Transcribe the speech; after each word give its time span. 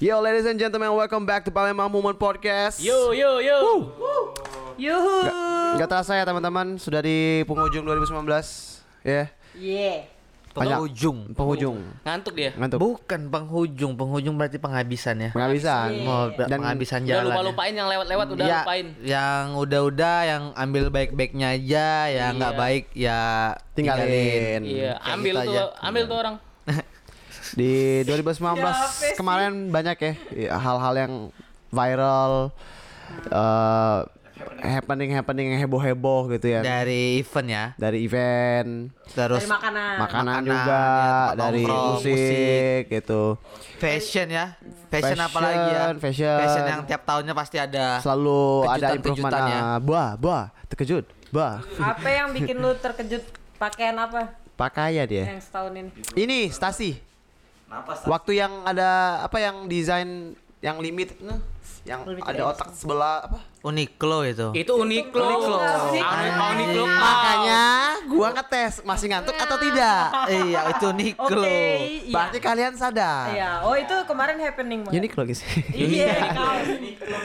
Yo 0.00 0.16
ladies 0.18 0.48
and 0.48 0.56
gentlemen, 0.56 0.88
welcome 0.90 1.28
back 1.28 1.44
to 1.44 1.52
Palembang 1.52 1.92
Moment 1.92 2.16
Podcast. 2.16 2.80
Yo 2.80 3.12
yo 3.12 3.36
yo. 3.36 3.58
Yuhu. 4.74 5.16
Gak 5.76 5.84
terasa 5.86 6.16
ya 6.16 6.24
teman-teman, 6.24 6.80
sudah 6.80 7.04
di 7.04 7.44
penghujung 7.44 7.84
2019 7.84 8.24
ya. 9.04 9.28
Yeah. 9.52 10.08
Banyak- 10.50 10.80
Penghujung. 10.80 11.18
Penghujung. 11.30 11.78
Ngantuk 12.02 12.32
dia. 12.32 12.50
Ngantuk. 12.56 12.80
Bukan 12.80 13.28
penghujung, 13.28 13.92
penghujung 13.94 14.34
berarti 14.34 14.56
penghabisan 14.56 15.20
ya. 15.20 15.30
Penghabisan. 15.30 15.88
Oh, 16.02 16.26
Dan 16.34 16.48
penghabisan 16.58 17.00
Udah 17.00 17.10
jalan. 17.12 17.24
lupa 17.28 17.36
ya. 17.36 17.46
lupain 17.46 17.72
yang 17.76 17.88
lewat-lewat 17.88 18.26
udah 18.34 18.44
Ya, 18.44 18.56
lupain. 18.58 18.86
Yang 18.98 19.44
udah-udah 19.54 20.16
yang 20.24 20.42
ambil 20.56 20.84
baik-baiknya 20.88 21.48
aja, 21.54 21.86
yang 22.08 22.30
nggak 22.34 22.50
Iya. 22.50 22.58
baik 22.58 22.84
ya 22.96 23.20
Tinggalin. 23.76 24.60
Iya, 24.64 24.92
Kayak 24.96 25.14
ambil 25.14 25.34
gitu 25.36 25.44
tuh, 25.44 25.54
aja. 25.54 25.62
ambil 25.84 26.02
tuh 26.02 26.16
orang. 26.18 26.36
Di 27.52 27.72
2019 28.04 29.16
kemarin 29.16 29.52
banyak 29.68 29.96
ya 29.98 30.12
ya, 30.30 30.50
hal-hal 30.56 30.94
yang 30.96 31.12
viral 31.68 32.50
eh 33.30 33.98
happening 34.60 35.10
happening 35.10 35.52
yang 35.52 35.60
heboh-heboh 35.60 36.32
gitu 36.32 36.46
ya. 36.48 36.60
Dari 36.60 37.20
event 37.20 37.48
ya. 37.48 37.64
Dari 37.76 37.98
event, 38.00 38.88
Terus 39.10 39.44
Dari 39.44 39.50
makanan. 39.50 39.94
makanan, 39.98 40.00
Makanan, 40.00 40.40
juga, 40.46 40.80
ya, 40.80 41.36
dari 41.36 41.60
nongkrong, 41.60 41.86
musik, 41.92 42.82
gitu. 42.88 43.22
fashion 43.76 44.26
ya. 44.30 44.46
Fashion, 44.88 45.18
apa 45.18 45.28
Fashion, 45.30 45.42
lagi 45.44 45.70
ya? 45.70 45.84
fashion. 45.98 46.64
yang 46.64 46.82
tiap 46.86 47.02
tahunnya 47.04 47.34
pasti 47.36 47.56
ada. 47.58 48.00
Selalu 48.00 48.40
ada 48.64 48.86
improvement. 48.94 49.32
Ya. 49.34 49.58
ah, 49.60 49.78
Buah, 49.78 50.10
buah, 50.16 50.44
terkejut. 50.68 51.04
Buah. 51.30 51.60
Apa 51.76 52.08
yang 52.08 52.28
bikin 52.32 52.56
lu 52.56 52.74
terkejut 52.74 53.22
pakaian 53.54 53.94
apa 53.94 54.34
Pakaian 54.56 55.04
dia. 55.04 55.24
yang 55.30 55.40
setahun 55.40 55.72
ini? 55.72 55.90
Ini 56.16 56.38
Stasi. 57.70 58.06
Waktu 58.10 58.30
yang 58.34 58.52
ada 58.66 59.22
apa 59.22 59.38
yang 59.38 59.70
desain 59.70 60.34
yang 60.60 60.76
limit 60.82 61.16
nah, 61.22 61.38
yang 61.80 62.04
Limited 62.04 62.28
ada 62.28 62.42
otak 62.52 62.68
sebelah 62.76 63.24
apa? 63.24 63.38
Uniqlo 63.64 64.20
itu. 64.28 64.48
Itu 64.52 64.72
Uniqlo. 64.76 65.24
Uniqlo. 65.24 65.58
Anu 65.96 66.28
Uniqlo. 66.52 66.84
Makanya 66.84 67.62
gua 68.04 68.28
ngetes 68.36 68.84
masih 68.84 69.06
ngantuk 69.08 69.32
atau 69.32 69.56
tidak. 69.56 70.12
iya, 70.28 70.60
itu 70.76 70.84
Uniqlo. 70.92 71.40
Oke. 71.40 71.60
iya. 72.04 72.12
Berarti 72.12 72.38
kalian 72.38 72.72
sadar. 72.76 73.32
Iya. 73.32 73.50
Oh 73.64 73.72
itu 73.72 73.96
kemarin 74.04 74.36
happening 74.44 74.84
banget. 74.84 75.00
Uniqlo 75.00 75.22
guys. 75.24 75.40
Iya. 75.72 76.36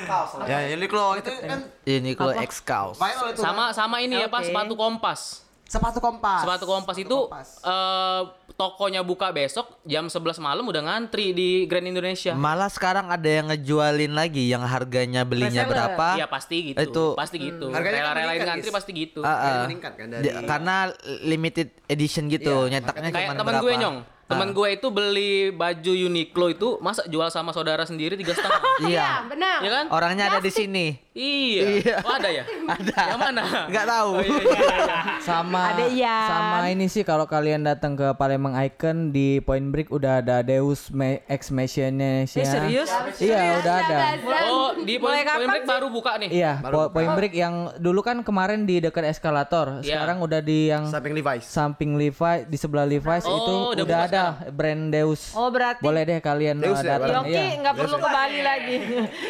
kaos. 0.07 0.29
ya 0.51 0.57
Uniqlo 0.71 1.03
itu 1.19 1.31
kan 1.43 1.59
Uniqlo 1.83 2.31
X 2.47 2.51
Kaos. 2.63 2.95
itu. 2.95 3.41
Sama 3.43 3.75
sama 3.75 3.99
ini 3.99 4.23
apa 4.23 4.39
Oke. 4.39 4.47
sepatu 4.51 4.73
kompas. 4.79 5.43
sepatu 5.65 5.99
kompas. 5.99 6.45
Sepatu 6.45 6.65
kompas 6.69 6.95
itu 6.95 7.17
eh 7.65 8.21
tokonya 8.55 9.03
buka 9.03 9.29
besok 9.29 9.67
jam 9.83 10.07
11 10.07 10.39
malam 10.39 10.63
udah 10.63 10.81
ngantri 10.81 11.31
di 11.31 11.67
Grand 11.67 11.83
Indonesia. 11.83 12.31
Malah 12.31 12.67
sekarang 12.67 13.07
ada 13.07 13.27
yang 13.27 13.47
ngejualin 13.47 14.11
lagi 14.11 14.47
yang 14.47 14.63
harganya 14.63 15.21
belinya 15.21 15.63
Reseller. 15.63 15.71
berapa? 15.91 16.07
Iya 16.15 16.27
pasti 16.27 16.57
gitu. 16.71 16.79
Itu 16.79 17.05
pasti 17.13 17.37
gitu. 17.37 17.67
Harganya 17.69 17.91
kan 18.01 18.15
Rela-relain 18.15 18.27
meningkat, 18.33 18.47
ngantri 18.49 18.69
pasti 18.71 18.91
gitu. 18.93 19.19
Ah. 19.21 19.67
meningkat 19.67 19.93
kan 19.93 20.07
dari 20.09 20.27
karena 20.41 20.75
limited 21.21 21.67
edition 21.85 22.25
gitu, 22.27 22.65
Iya, 22.65 22.79
nyetaknya 22.79 23.09
Kayak 23.11 23.27
cuma 23.27 23.35
temen 23.37 23.53
berapa. 23.53 23.63
gue 23.63 23.73
nyong. 23.77 23.97
Temen 24.25 24.49
Ah. 24.49 24.53
gue 24.53 24.67
itu 24.73 24.87
beli 24.89 25.33
baju 25.53 25.91
Uniqlo 26.01 26.45
itu 26.49 26.67
masa 26.79 27.05
jual 27.05 27.29
sama 27.29 27.51
saudara 27.51 27.85
sendiri 27.85 28.17
tiga 28.17 28.33
setengah. 28.33 28.57
Iya. 28.89 29.27
benar. 29.27 29.59
ya 29.61 29.69
kan? 29.69 29.85
Orangnya 29.91 30.23
ada 30.27 30.39
di 30.39 30.49
sini. 30.49 31.04
Iya. 31.15 31.63
Iya. 31.79 31.95
Oh, 32.03 32.11
ada 32.11 32.27
ya? 32.27 32.43
Ada. 32.67 32.99
Yang 33.07 33.21
mana? 33.21 33.41
Nggak 33.65 33.85
tahu. 33.87 34.09
Oh, 34.11 34.19
iya, 34.21 34.41
iya, 34.43 34.67
iya. 34.75 34.97
sama 35.17 35.61
Ada 35.71 35.85
Ian. 35.87 36.27
sama 36.27 36.57
ini 36.67 36.85
sih 36.85 37.01
kalau 37.01 37.23
kalian 37.25 37.63
datang 37.63 37.95
ke 37.95 38.11
Palembang 38.13 38.51
Icon 38.53 39.09
di 39.09 39.39
Point 39.39 39.71
Break 39.71 39.89
udah 39.89 40.19
ada 40.19 40.43
Deus 40.43 40.91
Me- 40.91 41.23
Ex 41.25 41.49
Machina 41.49 42.21
Eh 42.21 42.43
serius? 42.43 42.91
Iya 43.15 43.39
udah 43.57 43.73
ada. 43.79 43.97
Oh, 44.45 44.75
di 44.77 44.99
Point 44.99 45.23
kapan 45.23 45.47
Break 45.47 45.63
sih? 45.63 45.71
baru 45.71 45.87
buka 45.87 46.11
nih. 46.17 46.29
Iya, 46.29 46.51
po- 46.61 46.91
Point 46.91 47.15
Break 47.15 47.31
yang 47.33 47.55
dulu 47.77 48.03
kan 48.03 48.19
kemarin 48.19 48.67
di 48.67 48.83
dekat 48.83 49.07
eskalator, 49.07 49.79
Iya. 49.79 49.95
sekarang 49.95 50.19
udah 50.19 50.43
di 50.43 50.67
yang 50.67 50.83
samping 50.85 51.15
Levi's. 51.15 51.47
samping 51.47 51.91
Levi 51.95 52.11
di 52.45 52.57
sebelah 52.57 52.83
Levi's 52.83 53.23
Oh, 53.23 53.31
itu 53.33 53.53
udah 53.73 53.85
udah, 53.85 53.99
buka 54.03 54.11
ada 54.11 54.23
brand 54.51 54.91
Deus. 54.91 55.31
Oh 55.31 55.47
berarti 55.47 55.79
Boleh 55.79 56.03
deh 56.03 56.19
kalian 56.19 56.59
Deus 56.59 56.75
uh, 56.75 56.83
ya, 56.83 56.99
datang. 56.99 57.23
Yongki 57.23 57.39
Iya. 57.39 57.59
nggak 57.63 57.75
perlu 57.77 57.95
ke 57.95 58.09
Bali 58.09 58.39
lagi. 58.41 58.75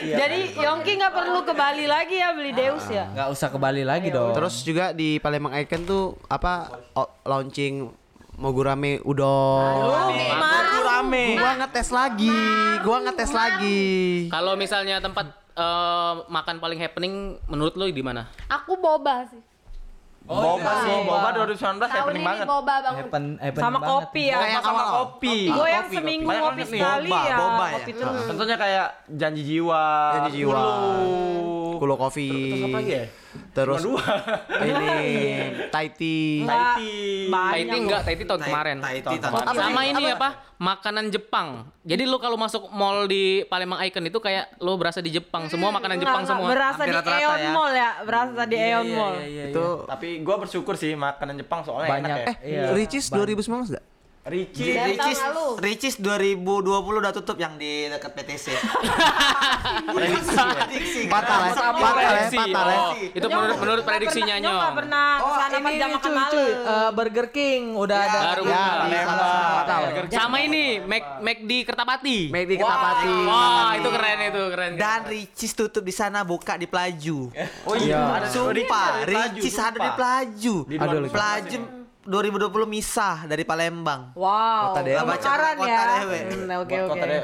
Jadi 0.07 0.39
Yongki 0.57 0.91
nggak 0.97 1.13
perlu 1.13 1.39
ke 1.41 1.53
Bali 1.53 1.73
lagi 1.83 2.15
ya 2.15 2.31
beli 2.31 2.55
Deus 2.55 2.87
ya. 2.87 3.11
Nggak 3.11 3.27
usah 3.29 3.51
ke 3.51 3.57
Bali 3.59 3.83
lagi 3.83 4.07
dong. 4.07 4.31
Terus 4.31 4.63
juga 4.63 4.95
di 4.95 5.19
Palembang 5.19 5.51
Icon 5.53 5.83
tuh 5.83 6.03
apa 6.25 6.71
o- 6.95 7.11
launching 7.25 7.91
Mogurame 8.35 8.99
udon. 9.01 9.27
Oh, 9.27 10.11
Mogurame. 10.11 11.35
Gua 11.35 11.51
ngetes 11.57 11.91
lagi. 11.91 12.39
Gua 12.79 12.97
ngetes 13.01 13.31
lagi. 13.31 13.83
Kalau 14.27 14.55
misalnya 14.55 14.99
tempat 14.99 15.27
eh, 15.51 16.13
makan 16.25 16.59
paling 16.59 16.79
happening 16.79 17.13
menurut 17.47 17.75
lo 17.75 17.87
di 17.87 17.99
mana? 17.99 18.27
Aku 18.47 18.75
boba 18.75 19.27
sih. 19.27 19.39
Boba 20.25 20.71
sih, 20.81 20.97
Boba 21.05 21.29
2019 21.37 21.53
Tahun 21.77 21.85
happening 21.87 22.25
banget. 22.25 22.45
boba 22.49 22.75
banget. 22.81 23.03
Happen, 23.05 23.23
happen 23.37 23.61
Sama 23.61 23.77
banget. 23.77 23.89
kopi 23.93 24.23
ya. 24.25 24.37
Kayak 24.41 24.61
sama 24.61 24.73
awal. 24.75 24.93
kopi. 24.97 25.35
Gue 25.45 25.67
yang 25.69 25.85
kopi, 25.85 25.95
seminggu 25.95 26.25
kopi. 26.25 26.41
banget 26.41 26.65
sekali 26.65 27.09
nih. 27.13 27.21
ya. 27.23 27.37
Boba 27.37 27.63
ya? 27.63 27.73
Kopi 27.77 27.91
terus. 27.93 28.21
Contohnya 28.25 28.55
kayak 28.57 28.87
janji 29.07 29.41
jiwa. 29.45 29.83
Janji 30.11 30.31
jiwa. 30.35 30.57
Kulo. 30.57 30.73
Kulo 31.77 31.95
Coffee. 31.95 32.33
Terus 32.49 32.65
apa 32.65 32.77
lagi 32.79 32.91
ya? 32.91 33.05
Terus 33.55 33.79
Cuma 33.79 34.03
dua. 34.03 34.03
ini 34.67 34.87
Taiti. 35.71 36.43
Taiti. 36.43 37.31
Taiti 37.31 37.77
enggak, 37.79 38.01
Taiti 38.03 38.23
tahun 38.27 38.41
kemarin. 38.43 38.77
Taiti 38.83 39.15
tahun 39.15 39.31
tahun 39.31 39.55
Sama 39.55 39.81
ini 39.87 40.03
apa? 40.11 40.29
Makanan 40.55 41.07
Jepang. 41.07 41.71
Jadi 41.87 42.03
lu 42.03 42.19
kalau 42.19 42.35
masuk 42.35 42.67
mall 42.71 43.07
di 43.07 43.47
Palembang 43.47 43.79
Icon 43.87 44.03
itu 44.03 44.19
kayak 44.19 44.59
lu 44.59 44.75
berasa 44.75 44.99
di 44.99 45.07
Jepang. 45.07 45.47
Semua 45.47 45.71
makanan 45.71 45.95
Enggak, 45.95 46.11
Jepang 46.11 46.23
enggak, 46.23 46.35
semua. 46.35 46.47
Berasa 46.51 46.81
Hampir 46.83 46.95
di 46.99 47.11
Aeon 47.15 47.39
ya. 47.39 47.51
Mall 47.51 47.71
ya. 47.71 47.89
Berasa 48.03 48.41
di 48.43 48.55
Aeon 48.59 48.87
Mall. 48.91 49.15
Itu 49.23 49.65
Tapi 49.87 50.07
gua 50.19 50.35
bersyukur 50.43 50.75
sih 50.75 50.91
makanan 50.93 51.39
Jepang 51.39 51.63
soalnya 51.63 51.89
Banyak. 51.95 52.17
enak 52.19 52.19
ya. 52.19 52.35
Iya. 52.43 52.63
Ricis 52.75 53.07
2019 53.07 53.71
enggak? 53.71 53.85
Ricis, 54.25 55.21
lalu. 55.21 55.61
Ricis 55.61 55.95
2020 56.01 56.65
udah 56.97 57.13
tutup 57.13 57.37
yang 57.37 57.61
di 57.61 57.85
dekat 57.85 58.09
PTC. 58.09 58.57
Prediksi. 59.95 60.33
Prediksi. 60.33 61.01
fatal 61.05 61.39
ya. 61.45 62.79
Oh, 62.81 62.91
itu 62.97 63.27
menurut 63.29 63.57
menurut 63.61 63.83
prediksinya 63.85 64.41
Nyong 64.41 64.49
nggak 64.49 64.65
nyong. 64.65 64.77
pernah 64.81 65.07
ke 65.13 65.29
sana 65.29 65.57
pas 65.61 65.73
jam 65.77 65.89
makan 65.93 66.11
malam. 66.11 66.33
Burger 66.97 67.27
King 67.29 67.63
udah 67.77 67.97
ada. 68.01 68.19
Baru 68.33 68.43
Ya, 68.49 68.65
Palembang. 68.81 70.09
Sama 70.09 70.37
ini 70.41 70.81
Mac 70.81 71.21
Mac 71.21 71.37
di 71.45 71.57
Kertapati. 71.61 72.17
Make 72.33 72.47
di 72.49 72.55
Ketapati. 72.57 73.13
Wah, 73.29 73.77
itu 73.77 73.89
keren 73.93 74.17
itu, 74.25 74.43
keren. 74.49 74.71
Dan 74.73 74.99
Ricis 75.05 75.51
tutup 75.53 75.85
di 75.85 75.93
sana 75.93 76.25
buka 76.25 76.57
di 76.57 76.65
Pelaju. 76.65 77.29
Oh 77.69 77.77
iya, 77.77 78.25
ada 78.25 78.25
Sumpah, 78.25 79.05
Ricci 79.05 79.21
ada 79.21 79.29
di 79.29 79.37
Ricis 79.37 79.55
ada 79.61 79.77
di. 79.77 79.89
Pelaju. 79.93 80.55
Di 80.65 80.75
Aduh, 80.81 81.05
2019 81.05 81.13
Pelaju 81.13 81.84
2020 82.05 82.37
misah 82.67 83.25
dari 83.25 83.41
Palembang. 83.41 84.13
Wow, 84.13 84.71
Kota 84.71 84.81
Dewa. 84.81 85.01
kebakaran 85.03 85.53
Kota 85.55 85.65
ya. 85.65 85.81
Dewa. 85.81 86.15
Hmm, 86.15 86.49
Oke 86.55 86.75
oke. 86.77 86.89
kota 86.91 87.05
ya. 87.07 87.21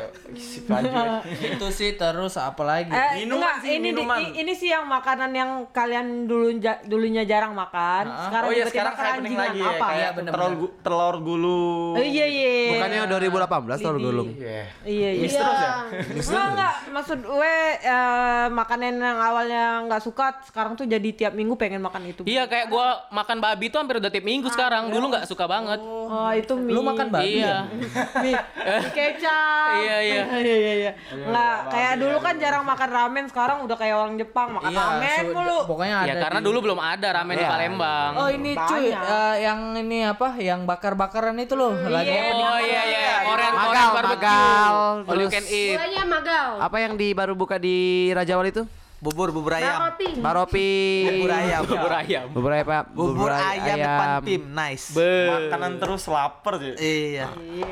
Itu 1.47 1.67
sih 1.69 1.93
terus 1.93 2.33
apa 2.35 2.61
lagi? 2.61 2.89
Eh, 2.89 3.21
Minuman 3.21 3.45
enggak, 3.45 3.55
sih, 3.61 3.71
ini 3.71 3.79
di- 3.79 3.87
minuman. 3.93 4.17
i- 4.19 4.33
ini 4.35 4.53
sih 4.53 4.69
yang 4.69 4.83
makanan 4.83 5.31
yang 5.31 5.49
kalian 5.69 6.25
dulu 6.25 6.49
dulunya 6.83 7.23
jarang 7.23 7.53
makan. 7.53 8.09
Sekarang 8.23 8.47
Oh 8.47 8.51
iya 8.51 8.65
sekarang 8.65 8.95
happening 8.95 9.35
lagi 9.35 9.59
ya 9.59 9.69
apa? 9.71 9.85
kayak 9.87 10.09
bener-bener. 10.11 10.33
telur, 10.33 10.53
gu- 10.57 10.73
telur 10.81 11.15
gulung. 11.19 11.93
Oh, 11.93 12.03
iya 12.03 12.25
iya. 12.25 12.53
Bukannya 12.73 12.99
2018 13.07 13.77
tahun 13.79 13.97
gulung. 13.99 14.29
Iya. 14.33 14.63
Iya 14.81 15.09
iya. 15.11 15.27
Terus 15.29 15.37
ya? 15.37 15.71
Enggak 16.25 16.45
enggak 16.51 16.73
maksud 16.91 17.19
gue 17.21 17.53
eh, 17.79 18.47
makanan 18.49 18.93
yang 18.95 19.19
awalnya 19.19 19.63
nggak 19.85 20.01
suka 20.01 20.41
sekarang 20.43 20.73
tuh 20.73 20.85
jadi 20.85 21.09
tiap 21.11 21.33
minggu 21.33 21.53
pengen 21.53 21.79
makan 21.79 22.01
itu. 22.07 22.21
Iya 22.23 22.45
kayak 22.45 22.67
gua 22.67 23.05
makan 23.09 23.37
babi 23.37 23.69
tuh 23.69 23.77
hampir 23.77 23.97
udah 23.97 24.09
tiap 24.09 24.23
minggu 24.23 24.49
sekarang. 24.49 24.69
Dulu 24.71 25.05
nggak 25.09 25.25
suka 25.25 25.45
banget. 25.45 25.79
Oh 25.81 26.31
itu 26.31 26.53
mie. 26.53 26.71
Lu 26.71 26.79
makan 26.81 27.07
babi 27.09 27.39
Iya. 27.39 27.67
mie, 28.23 28.37
mie 28.63 28.89
kecap. 28.89 29.75
Iya, 29.77 29.97
iya. 29.99 30.23
iya 30.39 30.55
iya 30.57 30.73
iya. 30.77 30.91
Enggak 31.11 31.55
kayak 31.67 31.93
dulu 31.97 32.17
kan 32.17 32.33
jarang 32.37 32.63
makan 32.63 32.89
ramen 32.89 33.25
sekarang 33.27 33.57
udah 33.61 33.75
kayak 33.75 33.95
orang 33.97 34.15
Jepang 34.15 34.47
makan 34.51 34.71
ramen 34.71 35.19
su- 35.21 35.33
mulu. 35.33 35.59
Pokoknya 35.65 35.95
ada. 35.99 36.07
Ya 36.07 36.13
karena 36.17 36.39
di- 36.39 36.45
dulu 36.45 36.57
belum 36.61 36.79
ada 36.79 37.07
ramen 37.13 37.33
di 37.33 37.41
Iya. 37.41 37.51
Palembang. 37.51 38.11
Oh 38.15 38.29
ini 38.29 38.51
cuy, 38.53 38.85
eh, 38.87 39.35
yang 39.41 39.59
ini 39.75 39.97
apa? 40.03 40.27
Yang 40.35 40.59
bakar-bakaran 40.63 41.35
itu 41.35 41.53
loh. 41.53 41.75
Lagi 41.75 42.07
apa 42.07 42.31
nih? 42.31 42.45
Oh 42.45 42.59
iya 42.61 42.81
iya, 42.85 43.15
Korean 43.23 43.51
Magal, 43.51 43.67
Korean 43.67 43.89
barbecue. 43.91 44.15
magal. 44.15 44.75
All 45.05 45.19
you 45.19 45.29
can 45.29 45.45
eat. 45.45 45.77
Magau. 46.03 46.49
Apa 46.59 46.77
yang 46.77 46.93
di 46.95 47.11
baru 47.11 47.33
buka 47.33 47.55
di 47.55 47.77
Raja 48.11 48.35
Wali 48.35 48.51
itu? 48.51 48.63
Bubur 49.01 49.33
bubur 49.33 49.57
ayam. 49.57 49.97
Baropi. 50.21 51.09
Bubur 51.09 51.33
ayam. 51.33 51.61
Bubur 51.65 51.89
ayam. 51.91 52.25
Bubur 52.29 52.51
ayam. 52.53 52.65
Pak. 52.69 52.83
Bubur 52.93 53.31
ayam 53.33 53.73
depan 53.75 54.09
tim. 54.21 54.41
Nice. 54.53 54.93
Makanan 54.93 55.81
terus 55.81 56.05
lapar 56.05 56.61
sih. 56.61 56.77
Iya. 56.77 57.25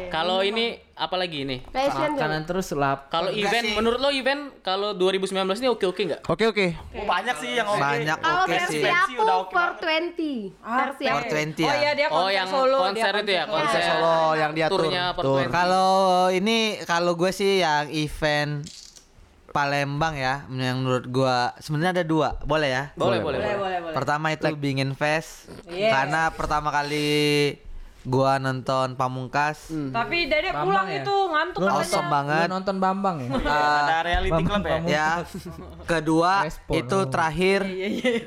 Kalau 0.09 0.41
ini 0.41 0.81
apa 0.91 1.13
lagi 1.15 1.45
ini? 1.45 1.61
Makanan 1.69 2.49
terus 2.49 2.73
lap. 2.73 3.13
Kalau 3.13 3.29
event, 3.29 3.61
sih. 3.61 3.77
menurut 3.77 4.01
lo 4.01 4.09
event 4.09 4.57
kalau 4.59 4.97
2019 4.97 5.29
ini 5.61 5.69
oke-oke 5.69 6.01
nggak? 6.01 6.21
Oke 6.25 6.49
oke. 6.49 6.65
Oh, 6.97 7.05
banyak 7.05 7.35
sih 7.37 7.49
yang 7.53 7.69
oke. 7.69 7.77
Banyak 7.77 8.17
Kalau 8.17 8.41
oke 8.41 8.49
versi 8.49 8.73
sih. 8.73 8.81
Fancy 8.81 9.13
aku 9.13 9.21
udah 9.21 9.35
oke 9.37 9.53
banget. 9.53 9.77
420. 10.17 10.65
Versi 10.65 11.03
aku. 11.05 11.17
420 11.29 11.61
Oh 11.61 11.69
ya. 11.69 11.77
iya 11.77 11.91
dia 11.93 12.07
konser 12.09 12.25
Oh, 12.25 12.29
yang 12.33 12.47
solo. 12.49 12.77
konser 12.81 13.13
dia 13.13 13.21
itu 13.21 13.31
ya, 13.31 13.43
konser 13.45 13.81
solo. 13.85 14.17
Yang 14.33 14.51
dia 14.57 14.65
Turnya. 14.67 15.03
20. 15.13 15.53
Kalau 15.53 15.89
ini 16.33 16.57
kalau 16.89 17.13
gue 17.13 17.29
sih 17.29 17.61
yang 17.61 17.85
event 17.93 18.65
Palembang 19.49 20.13
ya, 20.13 20.45
yang 20.47 20.79
menurut 20.79 21.05
gua 21.05 21.51
sebenarnya 21.57 21.91
ada 21.91 22.05
dua, 22.05 22.37
boleh 22.41 22.69
ya? 22.69 22.83
Boleh, 22.93 23.17
boleh. 23.17 23.37
Boleh, 23.37 23.55
boleh, 23.55 23.77
boleh. 23.81 23.93
Pertama 23.93 24.29
itu 24.29 24.45
Bingin 24.53 24.93
Fest, 24.93 25.49
Yes. 25.65 25.89
karena 25.89 26.29
pertama 26.29 26.69
kali 26.69 27.57
gua 28.01 28.37
nonton 28.37 28.93
Pamungkas, 28.93 29.69
Tapi 29.69 30.25
Dede 30.25 30.49
Bambang 30.49 30.63
pulang 30.63 30.87
ya? 30.87 31.01
itu 31.01 31.15
ngantuk 31.27 31.59
Lu 31.59 31.67
katanya. 31.67 31.83
awesome 31.83 31.99
Lu 32.01 32.13
banget. 32.13 32.47
nonton 32.47 32.75
Bambang 32.77 33.17
ya? 33.19 33.29
Ada 33.83 33.97
reality 34.01 34.41
club 34.41 34.63
ya. 34.63 34.77
Ya, 34.81 35.09
kedua 35.91 36.33
Respon, 36.45 36.73
itu 36.75 36.97
terakhir 37.07 37.59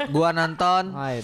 gua 0.08 0.30
nonton 0.30 0.92
Ah, 0.92 1.16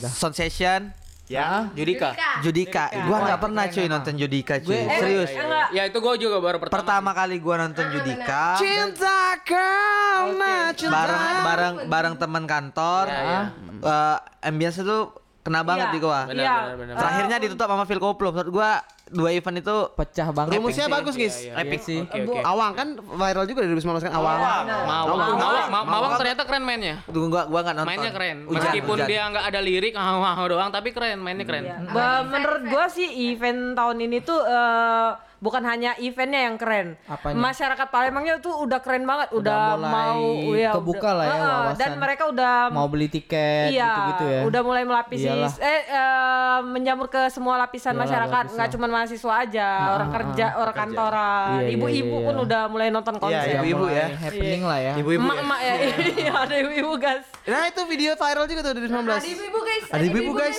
iya 1.28 1.38
dah. 1.38 1.48
Sound 1.50 1.68
Session 1.68 1.68
Ya. 1.68 1.76
Judika. 1.76 2.08
Judika. 2.40 2.84
Gua 3.04 3.16
nggak 3.22 3.38
pernah 3.38 3.64
cuy 3.66 3.86
nonton 3.86 4.14
Judika 4.14 4.54
cuy, 4.58 4.80
serius. 4.90 5.30
Enggak. 5.30 5.68
Ya 5.70 5.82
itu 5.84 5.98
gue 5.98 6.14
juga 6.18 6.36
baru 6.38 6.56
pertama. 6.58 6.76
Pertama 6.80 7.10
kali 7.12 7.36
gua 7.38 7.56
nonton 7.60 7.84
Judika, 7.90 8.56
Cinta 8.56 9.20
karena 9.42 10.54
cinta. 10.72 10.92
bareng 10.94 11.24
bareng 11.44 11.74
bareng 11.86 12.14
teman 12.16 12.44
kantor, 12.44 13.04
Ya, 13.06 13.20
ya. 13.20 13.40
eh, 13.78 14.16
ambience 14.42 14.78
itu 14.78 14.98
kena 15.40 15.60
banget 15.62 15.88
Iya. 15.88 15.94
di 15.94 15.98
gua. 15.98 16.20
Benar, 16.24 16.36
Iya. 16.38 16.54
benar, 16.58 16.76
benar. 16.76 16.94
Terakhirnya 16.96 17.36
ditutup 17.38 17.66
sama 17.66 17.84
Phil 17.84 18.00
Koplo. 18.00 18.28
Menurut 18.30 18.50
gua 18.50 18.70
dua 19.10 19.30
event 19.30 19.56
itu 19.56 19.76
Pecah 19.90 20.28
banget. 20.30 20.50
Rumusnya 20.54 20.86
bagus 20.86 21.14
guys. 21.14 21.36
Epic 21.46 21.80
sih. 21.80 22.00
Oke, 22.00 22.18
oke. 22.22 22.40
Awang 22.40 22.72
kan 22.72 22.88
viral 22.94 23.44
juga 23.44 23.60
dari 23.60 23.72
2019 23.74 24.02
kan 24.02 24.12
Awang. 24.12 24.38
Mawang, 24.38 25.18
Mawang, 25.34 25.68
Ma- 25.68 25.86
Mawang 25.86 26.12
ternyata 26.16 26.42
keren 26.42 26.62
mainnya. 26.62 27.00
Tunggu 27.04 27.28
gua 27.28 27.44
gua 27.44 27.60
nggak 27.62 27.76
nonton. 27.76 27.88
Mainnya 27.88 28.10
keren. 28.10 28.36
Hujan, 28.44 28.56
Meskipun 28.60 28.96
hujan. 28.96 29.06
dia 29.06 29.22
nggak 29.26 29.44
ada 29.46 29.60
lirik, 29.60 29.92
ah 29.92 30.06
ah, 30.16 30.46
doang, 30.46 30.70
tapi 30.70 30.88
keren, 30.90 31.18
mainnya 31.18 31.44
keren. 31.44 31.64
Ba- 31.88 32.22
menurut 32.22 32.62
gua 32.66 32.84
sih 32.86 33.04
event 33.28 33.72
tahun 33.72 33.96
ini 34.00 34.18
tuh 34.20 34.40
eh, 34.40 35.10
bukan 35.38 35.62
hanya 35.62 35.94
eventnya 35.96 36.40
yang 36.42 36.56
keren. 36.56 36.98
Apanya? 37.04 37.38
Masyarakat 37.38 37.86
Palembangnya 37.88 38.34
tuh 38.38 38.58
udah 38.58 38.78
keren 38.78 39.04
banget, 39.04 39.30
udah, 39.30 39.38
Udah 39.38 39.78
mulai 39.78 39.92
mau 39.94 40.26
ya, 40.50 40.70
kebuka 40.74 41.10
lah 41.12 41.24
ya 41.24 41.34
wawasan. 41.38 41.78
Dan 41.78 41.90
mereka 41.96 42.22
udah 42.26 42.54
Mau 42.68 42.86
beli 42.86 43.06
tiket 43.06 43.70
Iya, 43.70 43.86
gitu-gitu 43.86 44.24
ya. 44.26 44.40
udah 44.44 44.60
mulai 44.60 44.82
melapisi 44.82 45.24
Iyalah. 45.24 45.52
eh 45.58 45.80
eh, 45.86 46.58
menjamur 46.64 47.06
ke 47.06 47.30
semua 47.30 47.54
lapisan 47.56 47.94
Iyalah, 47.94 48.02
masyarakat, 48.02 48.44
nggak 48.52 48.68
cuma 48.68 48.86
mahasiswa 48.98 49.32
aja, 49.46 49.68
orang 49.94 50.10
kerja, 50.10 50.46
orang 50.58 50.74
kantoran, 50.74 51.48
Iya, 51.62 51.62
iya, 51.62 51.74
ibu-ibu 51.78 52.16
iya, 52.18 52.26
pun 52.26 52.34
iya. 52.34 52.44
udah 52.44 52.62
mulai 52.66 52.88
nonton 52.90 53.14
konser. 53.22 53.46
Iya, 53.46 53.62
ibu-ibu 53.62 53.86
ya. 53.86 54.06
Happening 54.18 54.62
lah 54.66 54.78
ya. 54.82 54.92
Ibu-ibu. 54.98 55.22
ya. 55.22 55.28
Emak-emak 55.30 55.60
ya, 55.62 55.74
iya 56.26 56.32
ada 56.34 56.54
ibu-ibu 56.58 56.92
guys. 56.98 57.26
Nah 57.46 57.62
itu 57.70 57.80
video 57.86 58.12
viral 58.18 58.44
juga 58.50 58.60
tuh 58.66 58.72
2019. 58.74 59.06
Ada 59.06 59.28
ibu 59.30 59.60
guys. 59.62 59.84
Ada 59.94 60.04
ibu-ibu 60.10 60.32
guys. 60.34 60.58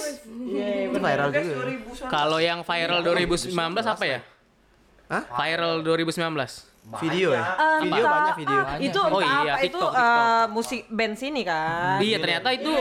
Itu 0.88 1.00
viral 1.04 1.30
juga. 1.36 1.54
Kalau 2.08 2.40
yang 2.40 2.60
viral 2.64 3.00
2019 3.04 3.52
apa 3.84 4.06
ya? 4.08 4.20
Hah? 5.12 5.24
Viral 5.36 5.84
2019. 5.84 6.24
Video 6.90 7.30
ya? 7.38 7.46
Eh, 7.54 7.80
Video 7.86 8.02
entah 8.02 8.10
banyak 8.10 8.36
video. 8.42 8.60
apa, 8.66 8.74
Itu 8.82 9.00
Oh 9.06 9.22
iya, 9.22 9.30
apa 9.30 9.58
itu 9.62 9.78
TikTok, 9.78 9.92
eh, 9.94 10.46
musik 10.50 10.82
band 10.90 11.14
sini 11.14 11.42
kan. 11.46 11.98
Iya, 12.02 12.18
ternyata 12.18 12.50
itu 12.50 12.72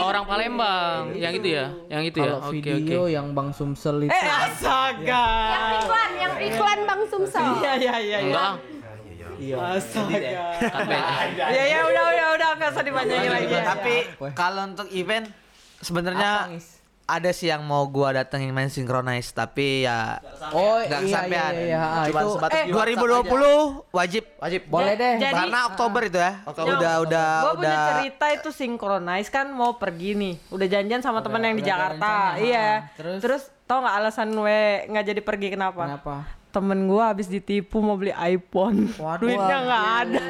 orang 0.00 0.24
Palembang. 0.24 1.02
Yang 1.12 1.32
itu 1.44 1.48
ya, 1.52 1.66
yang 1.92 2.02
itu 2.08 2.16
ya. 2.16 2.32
Kalau 2.32 2.48
Oke, 2.48 2.48
oke. 2.48 2.70
video 2.80 3.02
yang 3.12 3.26
Bang 3.36 3.52
Sumsel 3.52 4.08
itu 4.08 4.14
Eh 4.16 4.24
astaga. 4.24 5.26
Yang 5.52 5.66
iklan, 5.84 6.10
yang 6.16 6.34
iklan 6.40 6.78
Bang 6.88 7.02
Sumsel. 7.12 7.44
Iya 7.60 7.72
iya 7.76 7.94
iya. 8.00 8.18
Enggak, 8.24 8.52
ah. 8.56 9.76
Astaga. 9.76 10.18
Beda. 10.88 11.44
Ya 11.52 11.64
ya 11.68 11.78
udah 11.84 12.04
udah 12.08 12.28
udah 12.40 12.48
nggak 12.56 12.70
usah 12.72 12.84
dipanjangin 12.88 13.30
lagi. 13.30 13.52
ya. 13.52 13.62
Tapi 13.76 13.96
kalau 14.32 14.62
untuk 14.64 14.88
event 14.96 15.26
sebenarnya? 15.84 16.56
Ada 17.08 17.30
sih 17.30 17.48
yang 17.48 17.64
mau 17.64 17.82
gua 17.84 18.12
datengin 18.14 18.52
main 18.52 18.68
synchronize 18.68 19.32
tapi 19.32 19.82
ya 19.82 20.20
Oh 20.50 20.76
Nggak 20.78 21.00
iya 21.00 21.08
kesampean. 21.08 21.52
iya 21.54 21.64
iya. 21.66 21.80
Ah, 21.80 22.04
Cuma 22.04 22.20
itu 22.20 22.28
sebatas 22.30 22.52
eh, 22.54 22.62
di 22.62 22.70
WhatsApp 22.70 23.00
aja. 23.00 23.30
2020 23.32 23.90
wajib 23.90 24.24
Wajib. 24.36 24.60
boleh 24.66 24.94
deh. 24.94 25.14
Jadi- 25.18 25.34
karena 25.34 25.58
Oktober 25.66 26.02
itu 26.04 26.18
ya. 26.18 26.32
Udah 26.46 26.94
udah 27.00 27.28
Gue 27.42 27.52
punya 27.54 27.64
udah 27.66 27.80
cerita 27.90 28.26
itu 28.30 28.48
synchronize 28.50 29.28
kan 29.28 29.46
mau 29.50 29.74
pergi 29.74 30.10
nih, 30.12 30.34
udah 30.48 30.66
janjian 30.66 31.00
sama 31.00 31.18
teman 31.18 31.40
yang 31.42 31.54
di 31.54 31.60
udah 31.60 31.70
Jakarta, 31.70 32.12
rencana. 32.30 32.38
iya. 32.38 32.68
Terus? 32.94 33.18
Terus 33.18 33.42
tau 33.64 33.80
nggak 33.80 33.96
alasan 33.98 34.28
gue 34.30 34.60
nggak 34.86 35.04
jadi 35.06 35.20
pergi 35.20 35.48
kenapa? 35.50 35.82
Kenapa? 35.82 36.16
Temen 36.48 36.88
gue 36.88 37.02
habis 37.04 37.28
ditipu 37.28 37.84
mau 37.84 38.00
beli 38.00 38.08
iPhone, 38.16 38.88
duitnya 39.20 39.56
nggak 39.68 39.84
ada. 40.00 40.24